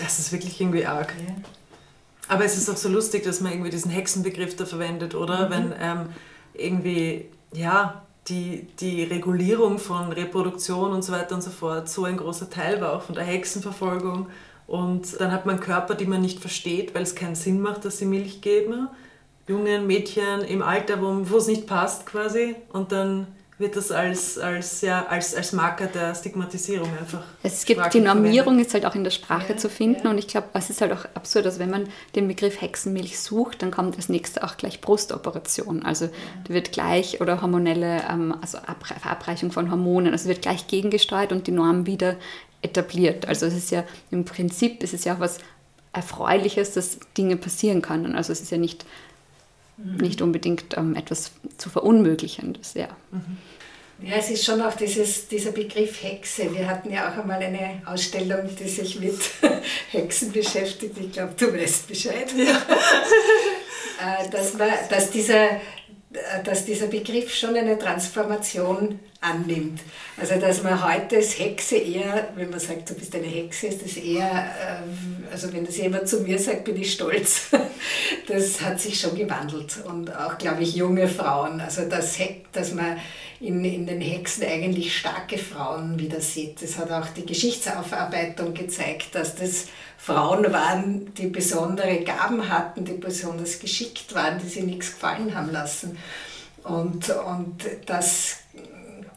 Das 0.00 0.18
ist 0.18 0.32
wirklich 0.32 0.60
irgendwie 0.60 0.84
arg. 0.84 1.14
Ja. 1.26 1.34
Aber 2.26 2.44
es 2.44 2.56
ist 2.56 2.68
auch 2.68 2.76
so 2.76 2.88
lustig, 2.88 3.22
dass 3.22 3.40
man 3.40 3.52
irgendwie 3.52 3.70
diesen 3.70 3.92
Hexenbegriff 3.92 4.56
da 4.56 4.66
verwendet, 4.66 5.14
oder? 5.14 5.46
Mhm. 5.46 5.52
Wenn 5.52 5.74
ähm, 5.80 6.06
irgendwie, 6.54 7.26
ja, 7.52 8.02
die, 8.28 8.66
die 8.80 9.04
Regulierung 9.04 9.78
von 9.78 10.10
Reproduktion 10.10 10.92
und 10.92 11.02
so 11.02 11.12
weiter 11.12 11.34
und 11.34 11.42
so 11.42 11.50
fort 11.50 11.88
so 11.88 12.04
ein 12.04 12.16
großer 12.16 12.50
Teil 12.50 12.80
war, 12.80 12.94
auch 12.94 13.02
von 13.02 13.14
der 13.14 13.24
Hexenverfolgung. 13.24 14.28
Und 14.66 15.20
dann 15.20 15.30
hat 15.30 15.44
man 15.46 15.60
Körper, 15.60 15.94
die 15.94 16.06
man 16.06 16.22
nicht 16.22 16.40
versteht, 16.40 16.94
weil 16.94 17.02
es 17.02 17.14
keinen 17.14 17.34
Sinn 17.34 17.60
macht, 17.60 17.84
dass 17.84 17.98
sie 17.98 18.06
Milch 18.06 18.40
geben 18.40 18.88
jungen 19.46 19.86
Mädchen 19.86 20.42
im 20.42 20.62
Alter, 20.62 21.00
wo 21.00 21.36
es 21.36 21.46
nicht 21.46 21.66
passt 21.66 22.06
quasi. 22.06 22.56
Und 22.72 22.92
dann 22.92 23.26
wird 23.56 23.76
das 23.76 23.92
als, 23.92 24.36
als, 24.36 24.80
ja, 24.80 25.06
als, 25.06 25.32
als 25.34 25.52
Marker 25.52 25.86
der 25.86 26.12
Stigmatisierung 26.14 26.90
einfach. 26.98 27.22
Es 27.44 27.64
gibt 27.64 27.94
die 27.94 28.00
Normierung 28.00 28.58
ist 28.58 28.74
halt 28.74 28.84
auch 28.84 28.96
in 28.96 29.04
der 29.04 29.12
Sprache 29.12 29.52
ja, 29.52 29.56
zu 29.56 29.68
finden 29.68 30.04
ja. 30.04 30.10
und 30.10 30.18
ich 30.18 30.26
glaube, 30.26 30.48
es 30.54 30.70
ist 30.70 30.80
halt 30.80 30.92
auch 30.92 31.04
absurd, 31.14 31.46
dass 31.46 31.60
wenn 31.60 31.70
man 31.70 31.88
den 32.16 32.26
Begriff 32.26 32.60
Hexenmilch 32.60 33.20
sucht, 33.20 33.62
dann 33.62 33.70
kommt 33.70 33.94
als 33.94 34.08
nächstes 34.08 34.42
auch 34.42 34.56
gleich 34.56 34.80
Brustoperation. 34.80 35.84
Also 35.84 36.06
ja. 36.06 36.10
wird 36.48 36.72
gleich 36.72 37.20
oder 37.20 37.42
hormonelle, 37.42 38.02
ähm, 38.10 38.34
also 38.40 38.58
Verabreichung 39.00 39.52
von 39.52 39.70
Hormonen, 39.70 40.12
also 40.12 40.28
wird 40.28 40.42
gleich 40.42 40.66
gegengesteuert 40.66 41.30
und 41.30 41.46
die 41.46 41.52
Norm 41.52 41.86
wieder 41.86 42.16
etabliert. 42.60 43.28
Also 43.28 43.46
es 43.46 43.54
ist 43.54 43.70
ja 43.70 43.84
im 44.10 44.24
Prinzip 44.24 44.82
ist 44.82 44.94
es 44.94 45.04
ja 45.04 45.14
auch 45.14 45.20
was 45.20 45.38
Erfreuliches, 45.92 46.72
dass 46.72 46.98
Dinge 47.16 47.36
passieren 47.36 47.82
können. 47.82 48.16
Also 48.16 48.32
es 48.32 48.40
ist 48.40 48.50
ja 48.50 48.58
nicht 48.58 48.84
mhm. 49.76 49.96
nicht 49.96 50.22
unbedingt 50.22 50.76
ähm, 50.76 50.96
etwas 50.96 51.32
zu 51.58 51.70
verunmöglichendes. 51.70 52.74
Ja. 52.74 52.88
Mhm. 53.10 53.38
Ja, 54.02 54.16
es 54.16 54.28
ist 54.28 54.44
schon 54.44 54.60
auch 54.60 54.74
dieses, 54.74 55.28
dieser 55.28 55.52
Begriff 55.52 56.02
Hexe. 56.02 56.52
Wir 56.52 56.68
hatten 56.68 56.92
ja 56.92 57.10
auch 57.10 57.16
einmal 57.16 57.40
eine 57.40 57.80
Ausstellung, 57.86 58.50
die 58.58 58.68
sich 58.68 58.98
mit 58.98 59.18
Hexen 59.92 60.32
beschäftigt. 60.32 60.96
Ich 60.98 61.12
glaube, 61.12 61.34
du 61.38 61.52
weißt 61.52 61.88
Bescheid. 61.88 62.32
Ja. 62.36 62.60
Äh, 63.96 64.28
dass, 64.28 64.54
man, 64.54 64.70
dass, 64.90 65.10
dieser, 65.12 65.50
dass 66.44 66.64
dieser 66.64 66.88
Begriff 66.88 67.32
schon 67.32 67.54
eine 67.54 67.78
Transformation 67.78 68.98
annimmt. 69.24 69.80
Also 70.16 70.36
dass 70.36 70.62
man 70.62 70.84
heute 70.84 71.16
als 71.16 71.38
Hexe 71.38 71.76
eher, 71.76 72.28
wenn 72.36 72.50
man 72.50 72.60
sagt, 72.60 72.90
du 72.90 72.94
bist 72.94 73.14
eine 73.14 73.26
Hexe, 73.26 73.68
ist 73.68 73.82
das 73.82 73.96
eher, 73.96 74.28
ähm, 74.30 75.24
also 75.32 75.52
wenn 75.52 75.64
das 75.64 75.76
jemand 75.76 76.08
zu 76.08 76.20
mir 76.20 76.38
sagt, 76.38 76.64
bin 76.64 76.80
ich 76.80 76.92
stolz. 76.92 77.48
Das 78.26 78.62
hat 78.62 78.80
sich 78.80 78.98
schon 78.98 79.16
gewandelt 79.16 79.84
und 79.84 80.14
auch, 80.14 80.38
glaube 80.38 80.62
ich, 80.62 80.74
junge 80.74 81.08
Frauen. 81.08 81.60
Also 81.60 81.86
dass, 81.86 82.16
dass 82.52 82.72
man 82.72 82.98
in, 83.38 83.62
in 83.64 83.86
den 83.86 84.00
Hexen 84.00 84.44
eigentlich 84.44 84.96
starke 84.96 85.36
Frauen 85.36 85.98
wieder 85.98 86.20
sieht. 86.20 86.62
Das 86.62 86.78
hat 86.78 86.90
auch 86.90 87.08
die 87.08 87.26
Geschichtsaufarbeitung 87.26 88.54
gezeigt, 88.54 89.14
dass 89.14 89.34
das 89.34 89.66
Frauen 89.98 90.50
waren, 90.52 91.12
die 91.14 91.26
besondere 91.26 92.02
Gaben 92.04 92.48
hatten, 92.48 92.84
die 92.84 92.92
besonders 92.92 93.58
geschickt 93.58 94.14
waren, 94.14 94.38
die 94.38 94.48
sie 94.48 94.62
nichts 94.62 94.92
gefallen 94.92 95.34
haben 95.34 95.52
lassen. 95.52 95.98
Und, 96.62 97.10
und 97.10 97.66
das 97.86 98.38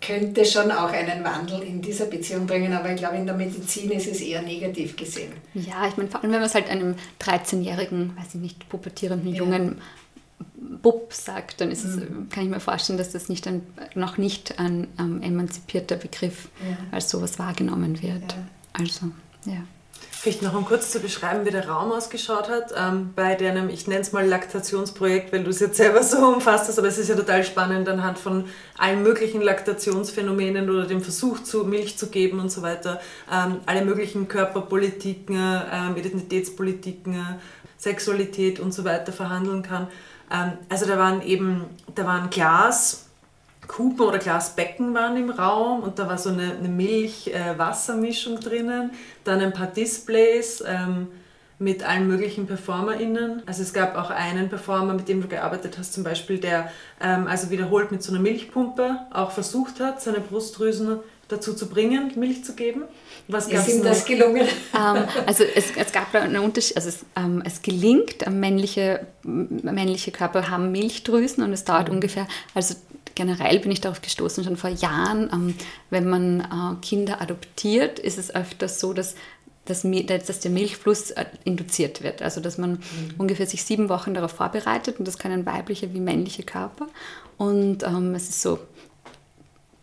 könnte 0.06 0.46
schon 0.46 0.72
auch 0.72 0.92
einen 0.92 1.24
Wandel 1.24 1.62
in 1.62 1.82
dieser 1.82 2.06
Beziehung 2.06 2.48
bringen, 2.48 2.74
aber 2.74 2.92
ich 2.92 2.98
glaube, 2.98 3.18
in 3.18 3.26
der 3.26 3.36
Medizin 3.36 3.92
ist 3.92 4.08
es 4.08 4.22
eher 4.22 4.42
negativ 4.42 4.96
gesehen. 4.96 5.32
Ja, 5.54 5.88
ich 5.88 5.98
meine, 5.98 6.10
vor 6.10 6.22
allem, 6.22 6.32
wenn 6.32 6.40
man 6.40 6.48
es 6.48 6.56
halt 6.56 6.70
einem 6.70 6.96
13-jährigen, 7.22 8.16
weiß 8.18 8.36
ich 8.36 8.42
nicht, 8.42 8.70
pubertierenden 8.70 9.32
ja. 9.32 9.38
Jungen 9.38 9.82
Bub 10.82 11.14
sagt, 11.14 11.62
dann 11.62 11.72
ist 11.72 11.86
mhm. 11.86 12.26
es, 12.30 12.34
kann 12.34 12.44
ich 12.44 12.50
mir 12.50 12.60
vorstellen, 12.60 12.98
dass 12.98 13.12
das 13.12 13.30
nicht 13.30 13.48
ein, 13.48 13.62
noch 13.96 14.18
nicht 14.18 14.60
ein 14.60 14.88
ähm, 15.00 15.22
emanzipierter 15.22 15.96
Begriff 15.96 16.50
ja. 16.68 16.78
als 16.92 17.10
sowas 17.10 17.40
wahrgenommen 17.40 18.02
wird. 18.02 18.34
Ja. 18.34 18.48
Also, 18.74 19.08
ja. 19.46 19.64
Vielleicht 20.19 20.41
noch 20.41 20.56
um 20.56 20.65
kurz 20.65 20.91
zu 20.91 20.99
beschreiben, 20.99 21.45
wie 21.45 21.51
der 21.51 21.69
Raum 21.69 21.91
ausgeschaut 21.91 22.49
hat, 22.49 22.73
ähm, 22.75 23.13
bei 23.15 23.36
deinem, 23.36 23.69
ich 23.69 23.88
nenne 23.88 24.01
es 24.01 24.13
mal 24.13 24.25
Laktationsprojekt, 24.25 25.32
weil 25.32 25.43
du 25.43 25.51
es 25.51 25.60
jetzt 25.60 25.77
selber 25.77 26.01
so 26.03 26.17
umfasst 26.17 26.67
hast, 26.67 26.80
aber 26.80 26.88
es 26.88 26.97
ist 26.97 27.10
ja 27.10 27.15
total 27.15 27.43
spannend 27.43 27.88
anhand 27.88 28.17
von 28.17 28.45
allen 28.80 29.03
möglichen 29.03 29.41
Laktationsphänomenen 29.41 30.71
oder 30.71 30.86
dem 30.86 31.01
Versuch, 31.01 31.43
zu 31.43 31.65
Milch 31.65 31.99
zu 31.99 32.08
geben 32.08 32.39
und 32.39 32.51
so 32.51 32.63
weiter, 32.63 32.99
ähm, 33.32 33.60
alle 33.67 33.86
möglichen 33.86 34.27
Körperpolitiken, 34.27 35.36
ähm, 35.38 35.95
Identitätspolitiken, 35.95 37.39
Sexualität 37.77 38.60
und 38.60 38.73
so 38.73 38.84
weiter 38.86 39.13
verhandeln 39.13 39.62
kann. 39.62 39.88
Ähm, 40.32 40.53
also 40.67 40.88
da 40.88 40.97
waren 40.97 41.21
eben, 41.21 41.65
da 41.93 42.06
waren 42.06 42.32
Glas, 42.32 43.07
Kupen 43.67 44.01
oder 44.01 44.17
Glasbecken 44.17 44.93
waren 44.93 45.17
im 45.17 45.30
Raum 45.30 45.82
und 45.84 45.99
da 45.99 46.08
war 46.08 46.17
so 46.17 46.30
eine, 46.30 46.53
eine 46.53 46.69
Milch-Wasser-Mischung 46.69 48.39
drinnen. 48.39 48.91
Dann 49.23 49.41
ein 49.41 49.53
paar 49.53 49.67
Displays 49.67 50.63
ähm, 50.65 51.08
mit 51.60 51.84
allen 51.84 52.08
möglichen 52.08 52.45
PerformerInnen. 52.45 53.43
Also 53.45 53.63
es 53.63 53.73
gab 53.73 53.97
auch 53.97 54.12
einen 54.12 54.49
Performer, 54.49 54.93
mit 54.93 55.08
dem 55.08 55.21
du 55.21 55.27
gearbeitet 55.27 55.77
hast, 55.77 55.93
zum 55.93 56.03
Beispiel, 56.03 56.39
der 56.39 56.71
ähm, 57.01 57.27
also 57.27 57.49
wiederholt 57.49 57.91
mit 57.91 58.03
so 58.03 58.12
einer 58.12 58.21
Milchpumpe 58.21 58.99
auch 59.12 59.32
versucht 59.32 59.80
hat, 59.80 60.01
seine 60.01 60.19
Brustdrüsen 60.19 60.99
dazu 61.27 61.53
zu 61.53 61.67
bringen, 61.67 62.12
Milch 62.15 62.45
zu 62.45 62.53
geben. 62.53 62.84
Was 63.27 63.47
ist 63.47 63.67
ihm 63.67 63.84
das 63.84 64.06
gelungen? 64.06 64.47
ähm, 64.73 65.03
also 65.25 65.43
es, 65.43 65.75
es, 65.75 65.91
gab 65.91 66.13
einen 66.15 66.38
Unterschied, 66.38 66.77
also 66.77 66.89
es, 66.89 67.06
ähm, 67.15 67.41
es 67.45 67.62
gelingt, 67.62 68.30
männliche, 68.30 69.06
männliche 69.23 70.12
Körper 70.12 70.49
haben 70.49 70.71
Milchdrüsen 70.71 71.43
und 71.43 71.51
es 71.51 71.65
dauert 71.65 71.89
mhm. 71.89 71.95
ungefähr, 71.95 72.27
also 72.53 72.75
generell 73.17 73.60
bin 73.60 73.71
ich 73.71 73.82
darauf 73.82 74.01
gestoßen, 74.01 74.43
schon 74.43 74.58
vor 74.58 74.69
Jahren, 74.69 75.30
ähm, 75.34 75.56
wenn 75.89 76.08
man 76.08 76.41
äh, 76.41 76.86
Kinder 76.86 77.19
adoptiert, 77.19 77.97
ist 77.97 78.19
es 78.19 78.34
öfters 78.34 78.80
so, 78.80 78.93
dass 78.93 79.15
dass, 79.65 79.82
dass, 79.82 80.39
der 80.39 80.51
Milchfluss 80.51 81.12
äh, 81.12 81.25
induziert 81.43 82.01
wird. 82.01 82.21
Also 82.21 82.39
dass 82.39 82.58
man 82.58 82.71
mhm. 82.71 82.80
ungefähr 83.17 83.45
sich 83.47 83.65
sieben 83.65 83.89
Wochen 83.89 84.13
darauf 84.13 84.32
vorbereitet 84.32 84.97
und 84.97 85.06
das 85.06 85.17
können 85.17 85.45
weibliche 85.45 85.93
wie 85.93 85.99
männliche 85.99 86.43
Körper. 86.43 86.88
Und 87.38 87.84
ähm, 87.84 88.15
es 88.15 88.30
ist 88.30 88.41
so 88.41 88.60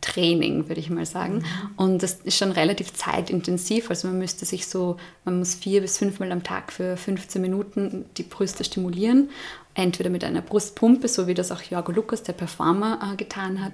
Training, 0.04 0.68
würde 0.68 0.80
ich 0.80 0.90
mal 0.90 1.06
sagen. 1.06 1.36
Mhm. 1.36 1.42
Und 1.76 2.02
das 2.02 2.20
ist 2.24 2.36
schon 2.36 2.52
relativ 2.52 2.92
zeitintensiv. 2.92 3.90
Also 3.90 4.08
man 4.08 4.18
müsste 4.18 4.44
sich 4.44 4.66
so, 4.66 4.96
man 5.24 5.38
muss 5.38 5.54
vier 5.54 5.80
bis 5.80 5.98
fünfmal 5.98 6.30
am 6.32 6.42
Tag 6.42 6.72
für 6.72 6.96
15 6.96 7.40
Minuten 7.40 8.04
die 8.16 8.22
Brüste 8.22 8.64
stimulieren 8.64 9.30
entweder 9.74 10.10
mit 10.10 10.24
einer 10.24 10.40
Brustpumpe, 10.40 11.08
so 11.08 11.26
wie 11.26 11.34
das 11.34 11.52
auch 11.52 11.60
Jorgo 11.62 11.92
Lukas, 11.92 12.22
der 12.22 12.32
Performer, 12.32 13.12
äh, 13.12 13.16
getan 13.16 13.62
hat, 13.62 13.72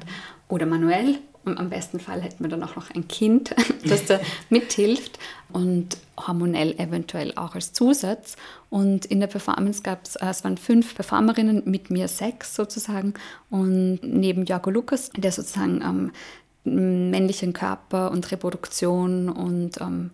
oder 0.48 0.66
manuell. 0.66 1.18
Und 1.44 1.58
am 1.58 1.70
besten 1.70 2.00
Fall 2.00 2.20
hätten 2.20 2.44
wir 2.44 2.50
dann 2.50 2.62
auch 2.62 2.76
noch 2.76 2.90
ein 2.90 3.08
Kind, 3.08 3.54
das 3.84 4.04
da 4.04 4.20
mithilft 4.50 5.18
und 5.52 5.96
hormonell 6.26 6.72
eventuell 6.78 7.32
auch 7.36 7.54
als 7.54 7.72
Zusatz. 7.72 8.36
Und 8.68 9.06
in 9.06 9.20
der 9.20 9.26
Performance 9.26 9.82
gab 9.82 10.04
es, 10.04 10.16
äh, 10.16 10.26
es 10.28 10.44
waren 10.44 10.58
fünf 10.58 10.94
Performerinnen, 10.94 11.62
mit 11.64 11.90
mir 11.90 12.08
sechs 12.08 12.54
sozusagen. 12.54 13.14
Und 13.48 14.00
neben 14.02 14.44
Jorgo 14.44 14.70
Lukas, 14.70 15.10
der 15.16 15.32
sozusagen 15.32 15.82
ähm, 15.82 17.10
männlichen 17.10 17.52
Körper 17.52 18.10
und 18.10 18.30
Reproduktion 18.30 19.30
und 19.30 19.80
ähm, 19.80 20.10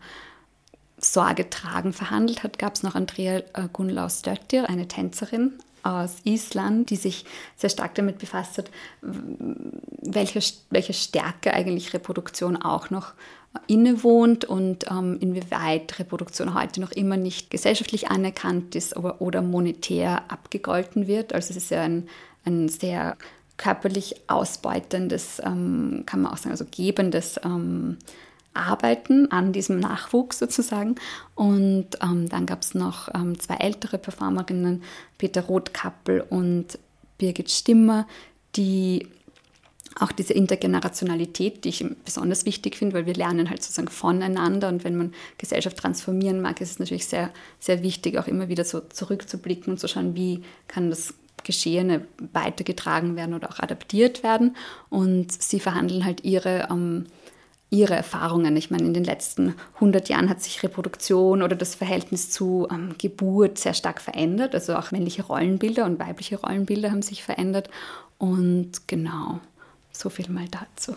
Sorge 0.98 1.50
tragen 1.50 1.92
verhandelt 1.92 2.42
hat, 2.42 2.58
gab 2.58 2.74
es 2.74 2.82
noch 2.82 2.94
Andrea 2.94 3.38
äh, 3.38 3.68
Gunlaus 3.72 4.20
Stöttir, 4.20 4.68
eine 4.68 4.88
Tänzerin 4.88 5.54
aus 5.86 6.16
Island, 6.24 6.90
die 6.90 6.96
sich 6.96 7.24
sehr 7.56 7.70
stark 7.70 7.94
damit 7.94 8.18
befasst 8.18 8.58
hat, 8.58 8.70
welche, 9.00 10.40
welche 10.70 10.92
Stärke 10.92 11.54
eigentlich 11.54 11.94
Reproduktion 11.94 12.56
auch 12.56 12.90
noch 12.90 13.14
innewohnt 13.66 14.44
und 14.44 14.90
ähm, 14.90 15.18
inwieweit 15.20 15.98
Reproduktion 15.98 16.54
heute 16.54 16.80
noch 16.80 16.92
immer 16.92 17.16
nicht 17.16 17.50
gesellschaftlich 17.50 18.08
anerkannt 18.08 18.74
ist 18.74 18.96
oder, 18.96 19.20
oder 19.22 19.40
monetär 19.42 20.30
abgegolten 20.30 21.06
wird. 21.06 21.32
Also 21.32 21.50
es 21.50 21.56
ist 21.56 21.70
ja 21.70 21.82
ein, 21.82 22.08
ein 22.44 22.68
sehr 22.68 23.16
körperlich 23.56 24.16
ausbeutendes, 24.26 25.40
ähm, 25.42 26.02
kann 26.04 26.20
man 26.20 26.32
auch 26.32 26.36
sagen, 26.36 26.50
also 26.50 26.66
gebendes 26.70 27.40
ähm, 27.42 27.96
Arbeiten 28.56 29.30
an 29.30 29.52
diesem 29.52 29.78
Nachwuchs 29.78 30.38
sozusagen. 30.38 30.96
Und 31.34 31.86
ähm, 32.02 32.28
dann 32.28 32.46
gab 32.46 32.62
es 32.62 32.74
noch 32.74 33.08
ähm, 33.14 33.38
zwei 33.38 33.56
ältere 33.56 33.98
Performerinnen, 33.98 34.82
Peter 35.18 35.42
Rothkappel 35.42 36.24
und 36.28 36.78
Birgit 37.18 37.50
Stimmer, 37.50 38.06
die 38.56 39.08
auch 39.98 40.12
diese 40.12 40.34
Intergenerationalität, 40.34 41.64
die 41.64 41.70
ich 41.70 41.84
besonders 42.04 42.44
wichtig 42.44 42.76
finde, 42.76 42.94
weil 42.94 43.06
wir 43.06 43.14
lernen 43.14 43.48
halt 43.48 43.62
sozusagen 43.62 43.88
voneinander 43.88 44.68
und 44.68 44.84
wenn 44.84 44.96
man 44.96 45.14
Gesellschaft 45.38 45.78
transformieren 45.78 46.42
mag, 46.42 46.60
ist 46.60 46.72
es 46.72 46.78
natürlich 46.78 47.06
sehr, 47.06 47.30
sehr 47.60 47.82
wichtig, 47.82 48.18
auch 48.18 48.26
immer 48.26 48.48
wieder 48.48 48.64
so 48.64 48.80
zurückzublicken 48.80 49.72
und 49.72 49.78
zu 49.78 49.88
schauen, 49.88 50.14
wie 50.14 50.42
kann 50.68 50.90
das 50.90 51.14
Geschehene 51.44 52.06
weitergetragen 52.32 53.16
werden 53.16 53.34
oder 53.34 53.50
auch 53.50 53.60
adaptiert 53.60 54.22
werden. 54.22 54.56
Und 54.90 55.30
sie 55.30 55.60
verhandeln 55.60 56.04
halt 56.04 56.24
ihre, 56.24 56.68
ähm, 56.70 57.06
ihre 57.70 57.94
Erfahrungen. 57.94 58.56
Ich 58.56 58.70
meine, 58.70 58.84
in 58.84 58.94
den 58.94 59.04
letzten 59.04 59.54
100 59.76 60.08
Jahren 60.08 60.30
hat 60.30 60.40
sich 60.40 60.62
Reproduktion 60.62 61.42
oder 61.42 61.56
das 61.56 61.74
Verhältnis 61.74 62.30
zu 62.30 62.68
ähm, 62.70 62.94
Geburt 62.98 63.58
sehr 63.58 63.74
stark 63.74 64.00
verändert. 64.00 64.54
Also 64.54 64.76
auch 64.76 64.92
männliche 64.92 65.24
Rollenbilder 65.24 65.84
und 65.84 65.98
weibliche 65.98 66.40
Rollenbilder 66.40 66.90
haben 66.90 67.02
sich 67.02 67.24
verändert. 67.24 67.68
Und 68.18 68.86
genau. 68.86 69.40
So 69.92 70.10
viel 70.10 70.28
mal 70.30 70.46
dazu. 70.50 70.96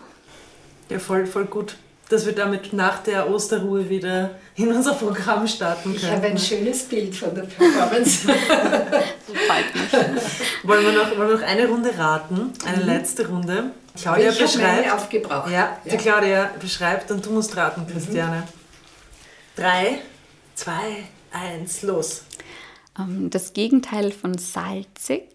Ja, 0.90 0.98
voll, 0.98 1.26
voll 1.26 1.46
gut, 1.46 1.76
dass 2.08 2.26
wir 2.26 2.34
damit 2.34 2.72
nach 2.72 3.02
der 3.02 3.30
Osterruhe 3.30 3.88
wieder 3.88 4.32
in 4.56 4.68
unser 4.72 4.94
Programm 4.94 5.46
starten 5.46 5.94
können. 5.94 5.96
Ich 5.96 6.10
habe 6.10 6.26
ein 6.26 6.38
schönes 6.38 6.84
Bild 6.84 7.14
von 7.14 7.34
der 7.34 7.42
Performance. 7.42 8.28
Freut 8.28 9.74
mich. 9.74 9.92
Wollen 10.64 10.84
wir, 10.84 10.92
noch, 10.92 11.16
wollen 11.16 11.28
wir 11.28 11.36
noch 11.36 11.46
eine 11.46 11.68
Runde 11.68 11.96
raten? 11.96 12.52
Eine 12.66 12.82
mhm. 12.82 12.88
letzte 12.88 13.28
Runde. 13.28 13.70
Claudia 13.94 14.30
ich 14.30 14.38
beschreibt. 14.38 14.92
aufgebraucht. 14.92 15.50
Ja, 15.50 15.78
die 15.84 15.90
ja. 15.90 15.96
Claudia 15.96 16.50
beschreibt 16.60 17.10
und 17.10 17.24
du 17.24 17.30
musst 17.30 17.56
raten, 17.56 17.82
mhm. 17.82 17.86
Christiane. 17.88 18.40
Mhm. 18.40 18.42
Drei, 19.56 19.98
zwei, 20.54 21.04
eins, 21.32 21.82
los. 21.82 22.24
Ähm, 22.98 23.30
das 23.30 23.52
Gegenteil 23.52 24.12
von 24.12 24.38
salzig 24.38 25.28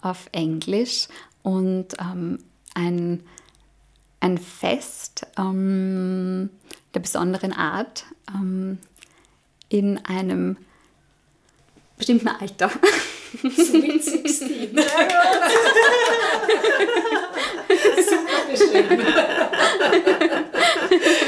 auf 0.00 0.28
Englisch 0.32 1.08
und 1.42 1.88
ähm, 2.00 2.38
ein, 2.74 3.24
ein 4.20 4.38
Fest 4.38 5.26
ähm, 5.38 6.50
der 6.94 7.00
besonderen 7.00 7.52
Art 7.52 8.04
ähm, 8.32 8.78
in 9.68 9.98
einem 10.04 10.56
bestimmten 11.96 12.28
Alter. 12.28 12.70
Sweet 13.40 14.04
16. 14.04 14.76
Super 18.08 18.40
beschrieben. 18.50 19.06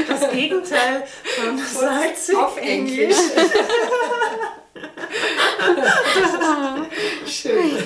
Das 0.09 0.31
Gegenteil 0.31 1.05
von 1.37 1.59
Salzig 1.59 2.37
auf 2.37 2.57
Englisch. 2.59 3.17
Schön. 7.27 7.79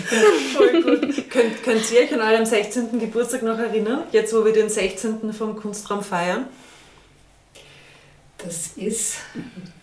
Voll 0.54 0.82
gut. 0.82 1.30
Könnt, 1.30 1.62
könnt 1.62 1.92
ihr 1.92 2.00
euch 2.00 2.14
an 2.14 2.20
eurem 2.20 2.44
16. 2.44 2.98
Geburtstag 2.98 3.42
noch 3.42 3.58
erinnern? 3.58 4.04
Jetzt, 4.12 4.34
wo 4.34 4.44
wir 4.44 4.52
den 4.52 4.68
16. 4.68 5.32
vom 5.32 5.56
Kunstraum 5.56 6.02
feiern? 6.02 6.46
Das 8.38 8.72
ist 8.76 9.16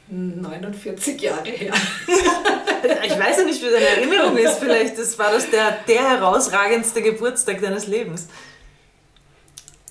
49 0.09 1.21
Jahre 1.21 1.49
her. 1.49 1.73
ich 3.05 3.19
weiß 3.19 3.37
ja 3.37 3.43
nicht, 3.45 3.61
wie 3.61 3.69
deine 3.69 3.87
Erinnerung 3.87 4.37
ist. 4.37 4.59
Vielleicht 4.59 4.97
das 4.97 5.17
war 5.19 5.31
das 5.31 5.49
der, 5.49 5.79
der 5.87 6.09
herausragendste 6.09 7.01
Geburtstag 7.01 7.61
deines 7.61 7.87
Lebens. 7.87 8.27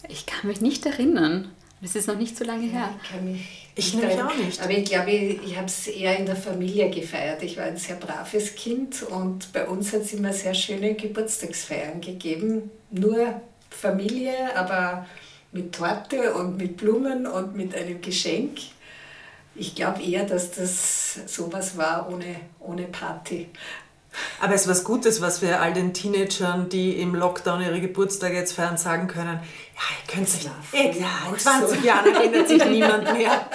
Ich 0.08 0.26
kann 0.26 0.48
mich 0.48 0.60
nicht 0.60 0.86
erinnern. 0.86 1.52
Das 1.80 1.94
ist 1.94 2.08
noch 2.08 2.16
nicht 2.16 2.36
so 2.36 2.44
lange 2.44 2.66
her. 2.66 2.94
Ich 3.02 3.10
kann 3.10 3.32
mich 3.32 3.68
ich 3.78 3.94
nämlich 3.94 4.20
auch 4.20 4.34
nicht. 4.34 4.60
Aber 4.60 4.72
ich 4.72 4.84
glaube, 4.84 5.12
ich, 5.12 5.40
ich 5.44 5.56
habe 5.56 5.66
es 5.66 5.86
eher 5.86 6.18
in 6.18 6.26
der 6.26 6.34
Familie 6.34 6.90
gefeiert. 6.90 7.42
Ich 7.44 7.56
war 7.56 7.64
ein 7.64 7.76
sehr 7.76 7.94
braves 7.94 8.56
Kind 8.56 9.04
und 9.04 9.52
bei 9.52 9.68
uns 9.68 9.92
hat 9.92 10.00
es 10.02 10.12
immer 10.12 10.32
sehr 10.32 10.54
schöne 10.54 10.94
Geburtstagsfeiern 10.94 12.00
gegeben. 12.00 12.70
Nur 12.90 13.40
Familie, 13.70 14.56
aber 14.56 15.06
mit 15.52 15.76
Torte 15.76 16.34
und 16.34 16.56
mit 16.56 16.76
Blumen 16.76 17.26
und 17.28 17.54
mit 17.54 17.72
einem 17.76 18.00
Geschenk. 18.00 18.58
Ich 19.58 19.74
glaube 19.74 20.02
eher, 20.02 20.24
dass 20.24 20.52
das 20.52 21.18
sowas 21.26 21.76
war 21.76 22.08
ohne, 22.10 22.36
ohne 22.60 22.84
Party. 22.84 23.48
Aber 24.40 24.54
es 24.54 24.62
ist 24.62 24.68
was 24.68 24.84
Gutes, 24.84 25.20
was 25.20 25.42
wir 25.42 25.60
all 25.60 25.72
den 25.72 25.92
Teenagern, 25.92 26.68
die 26.68 27.00
im 27.00 27.14
Lockdown 27.14 27.60
ihre 27.62 27.80
Geburtstage 27.80 28.34
jetzt 28.36 28.52
feiern, 28.52 28.76
sagen 28.76 29.08
können. 29.08 29.40
Ja, 29.74 29.82
ihr 30.00 30.14
könnt 30.14 30.28
sich, 30.28 30.48
eh, 30.72 30.98
ja, 30.98 31.08
in 31.30 31.38
20 31.38 31.80
so. 31.80 31.86
Jahren 31.86 32.14
erinnert 32.14 32.48
sich 32.48 32.64
niemand 32.64 33.12
mehr. 33.12 33.48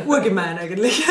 Urgemein 0.06 0.58
eigentlich. 0.58 1.06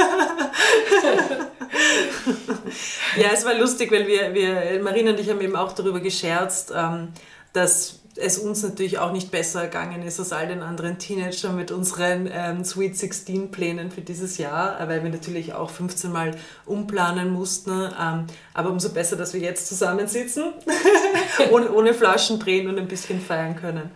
ja, 3.18 3.30
es 3.34 3.46
war 3.46 3.54
lustig, 3.56 3.92
weil 3.92 4.08
wir, 4.08 4.34
wir, 4.34 4.80
Marina 4.82 5.12
und 5.12 5.20
ich 5.20 5.30
haben 5.30 5.42
eben 5.42 5.56
auch 5.56 5.74
darüber 5.74 6.00
gescherzt, 6.00 6.72
ähm, 6.76 7.10
dass 7.54 7.97
es 8.18 8.38
uns 8.38 8.64
natürlich 8.64 8.98
auch 9.00 9.12
nicht 9.12 9.32
besser 9.32 9.64
ergangen 9.64 10.04
ist 10.04 10.20
als 10.20 10.34
all 10.34 10.48
den 10.48 10.62
anderen 10.62 10.98
Teenagern 10.98 11.56
mit 11.56 11.72
unseren 11.72 12.30
ähm, 12.32 12.64
Sweet 12.64 12.98
16 12.98 13.52
Plänen 13.52 13.92
für 13.92 14.02
dieses 14.02 14.38
Jahr, 14.38 14.78
weil 14.88 15.04
wir 15.04 15.10
natürlich 15.10 15.54
auch 15.54 15.70
15 15.70 16.12
Mal 16.12 16.36
umplanen 16.66 17.32
mussten. 17.32 17.72
Ähm, 17.72 18.28
aber 18.54 18.70
umso 18.70 18.90
besser, 18.90 19.16
dass 19.16 19.34
wir 19.34 19.42
jetzt 19.42 19.68
zusammensitzen, 19.68 20.54
ohne, 21.52 21.72
ohne 21.72 21.94
Flaschen 21.94 22.40
drehen 22.40 22.68
und 22.68 22.78
ein 22.78 22.88
bisschen 22.88 23.22
feiern 23.22 23.56
können. 23.56 23.92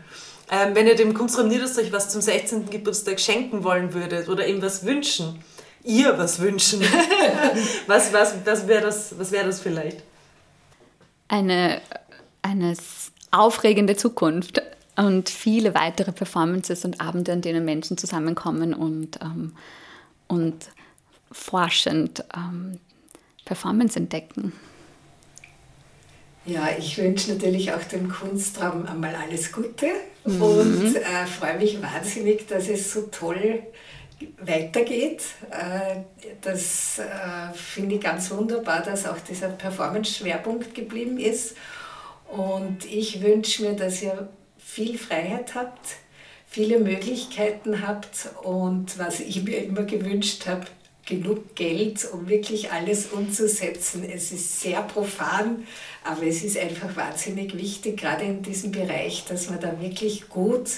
Ähm, 0.50 0.76
wenn 0.76 0.86
ihr 0.86 0.96
dem 0.96 1.14
Kunstraum 1.14 1.48
Niederösterreich 1.48 1.92
was 1.92 2.10
zum 2.10 2.22
16. 2.22 2.70
Geburtstag 2.70 3.20
schenken 3.20 3.64
wollen 3.64 3.94
würdet 3.94 4.28
oder 4.28 4.46
ihm 4.48 4.62
was 4.62 4.86
wünschen, 4.86 5.42
ihr 5.84 6.18
was 6.18 6.40
wünschen, 6.40 6.82
was, 7.88 8.12
was, 8.12 8.36
was 8.46 8.68
wäre 8.68 8.82
das, 8.82 9.32
wär 9.32 9.46
das 9.46 9.62
vielleicht? 9.62 10.04
Eine, 11.30 11.82
eine 12.42 12.76
aufregende 13.32 13.96
Zukunft 13.96 14.62
und 14.98 15.30
viele 15.30 15.74
weitere 15.74 16.12
Performances 16.12 16.86
und 16.86 17.00
Abende, 17.02 17.32
an 17.32 17.42
denen 17.42 17.66
Menschen 17.66 17.98
zusammenkommen 17.98 18.74
und, 18.74 19.20
ähm, 19.22 19.54
und 20.28 20.70
forschend 21.32 22.24
ähm, 22.36 22.80
Performance 23.46 23.98
entdecken. 23.98 24.54
Ja, 26.46 26.70
ich 26.78 26.98
wünsche 26.98 27.34
natürlich 27.34 27.72
auch 27.72 27.84
dem 27.84 28.10
Kunstraum 28.10 28.86
einmal 28.86 29.16
alles 29.16 29.52
Gute 29.52 29.88
mhm. 30.26 30.42
und 30.42 30.96
äh, 30.96 31.26
freue 31.26 31.58
mich 31.58 31.82
wahnsinnig, 31.82 32.48
dass 32.48 32.68
es 32.68 32.92
so 32.92 33.04
toll 33.04 33.62
weitergeht. 34.40 35.24
Äh, 35.52 36.02
das 36.42 37.00
äh, 37.00 37.54
finde 37.54 37.96
ich 37.96 38.02
ganz 38.02 38.30
wunderbar, 38.32 38.82
dass 38.82 39.06
auch 39.06 39.20
dieser 39.20 39.50
Performance-Schwerpunkt 39.50 40.74
geblieben 40.74 41.18
ist 41.18 41.56
und 42.32 42.86
ich 42.86 43.22
wünsche 43.22 43.64
mir, 43.64 43.74
dass 43.74 44.02
ihr 44.02 44.30
viel 44.58 44.98
Freiheit 44.98 45.56
habt, 45.56 45.98
viele 46.48 46.80
Möglichkeiten 46.80 47.86
habt 47.86 48.30
und 48.44 48.98
was 48.98 49.20
ich 49.20 49.44
mir 49.44 49.64
immer 49.64 49.84
gewünscht 49.84 50.48
habe, 50.48 50.66
genug 51.06 51.56
Geld, 51.56 52.08
um 52.14 52.30
wirklich 52.30 52.72
alles 52.72 53.08
umzusetzen. 53.08 54.04
Es 54.04 54.32
ist 54.32 54.62
sehr 54.62 54.82
profan, 54.84 55.66
aber 56.04 56.24
es 56.24 56.44
ist 56.44 56.58
einfach 56.58 56.96
wahnsinnig 56.96 57.58
wichtig, 57.58 57.98
gerade 57.98 58.24
in 58.24 58.42
diesem 58.42 58.72
Bereich, 58.72 59.26
dass 59.28 59.50
man 59.50 59.60
da 59.60 59.82
wirklich 59.82 60.30
gut 60.30 60.70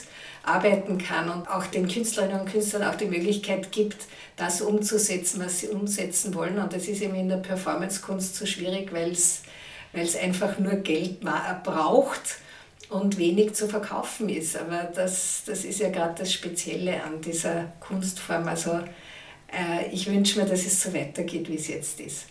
arbeiten 0.43 0.97
kann 0.97 1.29
und 1.29 1.47
auch 1.47 1.67
den 1.67 1.87
Künstlerinnen 1.87 2.41
und 2.41 2.51
Künstlern 2.51 2.83
auch 2.83 2.95
die 2.95 3.05
Möglichkeit 3.05 3.71
gibt, 3.71 3.97
das 4.35 4.61
umzusetzen, 4.61 5.41
was 5.43 5.59
sie 5.59 5.67
umsetzen 5.67 6.33
wollen. 6.33 6.57
Und 6.57 6.73
das 6.73 6.87
ist 6.87 7.01
eben 7.01 7.15
in 7.15 7.29
der 7.29 7.37
Performancekunst 7.37 8.35
so 8.35 8.45
schwierig, 8.45 8.91
weil 8.91 9.11
es 9.11 9.43
weil 9.93 10.03
es 10.03 10.15
einfach 10.15 10.59
nur 10.59 10.75
Geld 10.75 11.21
braucht 11.21 12.37
und 12.89 13.17
wenig 13.17 13.53
zu 13.53 13.67
verkaufen 13.67 14.29
ist. 14.29 14.57
Aber 14.57 14.89
das, 14.93 15.43
das 15.45 15.63
ist 15.63 15.79
ja 15.79 15.89
gerade 15.89 16.15
das 16.17 16.33
Spezielle 16.33 17.03
an 17.03 17.21
dieser 17.21 17.71
Kunstform. 17.79 18.47
Also 18.47 18.71
äh, 19.51 19.89
ich 19.91 20.07
wünsche 20.07 20.39
mir, 20.39 20.45
dass 20.45 20.65
es 20.65 20.81
so 20.81 20.93
weitergeht, 20.93 21.49
wie 21.49 21.55
es 21.55 21.67
jetzt 21.67 21.99
ist. 21.99 22.25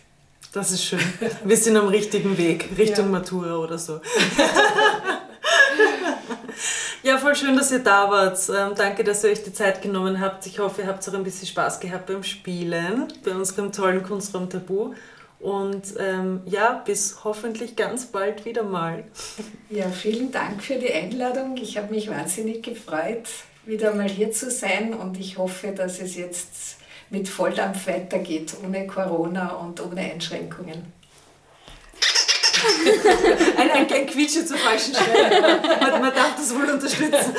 Das 0.53 0.71
ist 0.71 0.85
schön. 0.85 0.99
Wir 1.43 1.57
sind 1.57 1.75
am 1.77 1.87
richtigen 1.87 2.37
Weg, 2.37 2.69
Richtung 2.77 3.05
ja. 3.05 3.11
Matura 3.11 3.57
oder 3.57 3.79
so. 3.79 3.99
ja, 7.03 7.17
voll 7.17 7.35
schön, 7.35 7.57
dass 7.57 7.71
ihr 7.71 7.79
da 7.79 8.09
wart. 8.09 8.37
Ähm, 8.49 8.73
danke, 8.75 9.03
dass 9.03 9.23
ihr 9.23 9.31
euch 9.31 9.43
die 9.43 9.51
Zeit 9.51 9.81
genommen 9.81 10.19
habt. 10.19 10.45
Ich 10.45 10.59
hoffe, 10.59 10.83
ihr 10.83 10.87
habt 10.87 11.09
auch 11.09 11.13
ein 11.13 11.23
bisschen 11.23 11.47
Spaß 11.47 11.79
gehabt 11.79 12.05
beim 12.05 12.21
Spielen, 12.21 13.11
bei 13.25 13.31
unserem 13.31 13.71
tollen 13.71 14.03
Kunstraum 14.03 14.47
Tabu. 14.47 14.93
Und 15.43 15.95
ähm, 15.99 16.39
ja, 16.45 16.81
bis 16.85 17.25
hoffentlich 17.25 17.75
ganz 17.75 18.05
bald 18.05 18.45
wieder 18.45 18.63
mal. 18.63 19.03
Ja, 19.69 19.89
vielen 19.89 20.31
Dank 20.31 20.63
für 20.63 20.75
die 20.75 20.93
Einladung. 20.93 21.57
Ich 21.57 21.77
habe 21.77 21.93
mich 21.93 22.09
wahnsinnig 22.09 22.63
gefreut, 22.63 23.27
wieder 23.65 23.93
mal 23.93 24.07
hier 24.07 24.31
zu 24.31 24.49
sein 24.49 24.93
und 24.93 25.19
ich 25.19 25.37
hoffe, 25.37 25.73
dass 25.73 25.99
es 25.99 26.15
jetzt 26.15 26.77
mit 27.09 27.27
Volldampf 27.27 27.87
weitergeht, 27.87 28.53
ohne 28.63 28.87
Corona 28.87 29.55
und 29.55 29.81
ohne 29.85 29.99
Einschränkungen. 30.13 30.93
ein, 33.57 33.69
ein, 33.69 33.91
ein 33.91 34.05
Quietsche 34.05 34.45
zur 34.45 34.57
falschen 34.57 34.95
Stelle. 34.95 35.59
Man, 35.81 36.01
man, 36.03 36.13
darf 36.15 36.37
das 36.37 36.55
wohl 36.55 36.69
unterstützen. 36.69 37.35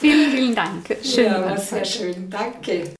vielen, 0.00 0.30
vielen 0.30 0.54
Dank. 0.54 0.96
Schön. 1.02 1.26
Ja, 1.26 1.44
war 1.44 1.58
sehr 1.58 1.84
schön. 1.84 2.30
Danke. 2.30 2.94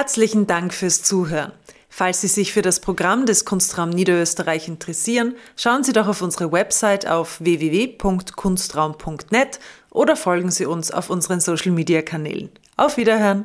Herzlichen 0.00 0.46
Dank 0.46 0.72
fürs 0.72 1.02
Zuhören. 1.02 1.52
Falls 1.90 2.22
Sie 2.22 2.26
sich 2.26 2.54
für 2.54 2.62
das 2.62 2.80
Programm 2.80 3.26
des 3.26 3.44
Kunstraum 3.44 3.90
Niederösterreich 3.90 4.66
interessieren, 4.66 5.34
schauen 5.56 5.84
Sie 5.84 5.92
doch 5.92 6.08
auf 6.08 6.22
unsere 6.22 6.50
Website 6.50 7.06
auf 7.06 7.38
www.kunstraum.net 7.42 9.60
oder 9.90 10.16
folgen 10.16 10.50
Sie 10.50 10.64
uns 10.64 10.90
auf 10.90 11.10
unseren 11.10 11.40
Social 11.40 11.72
Media 11.72 12.00
Kanälen. 12.00 12.48
Auf 12.78 12.96
Wiederhören! 12.96 13.44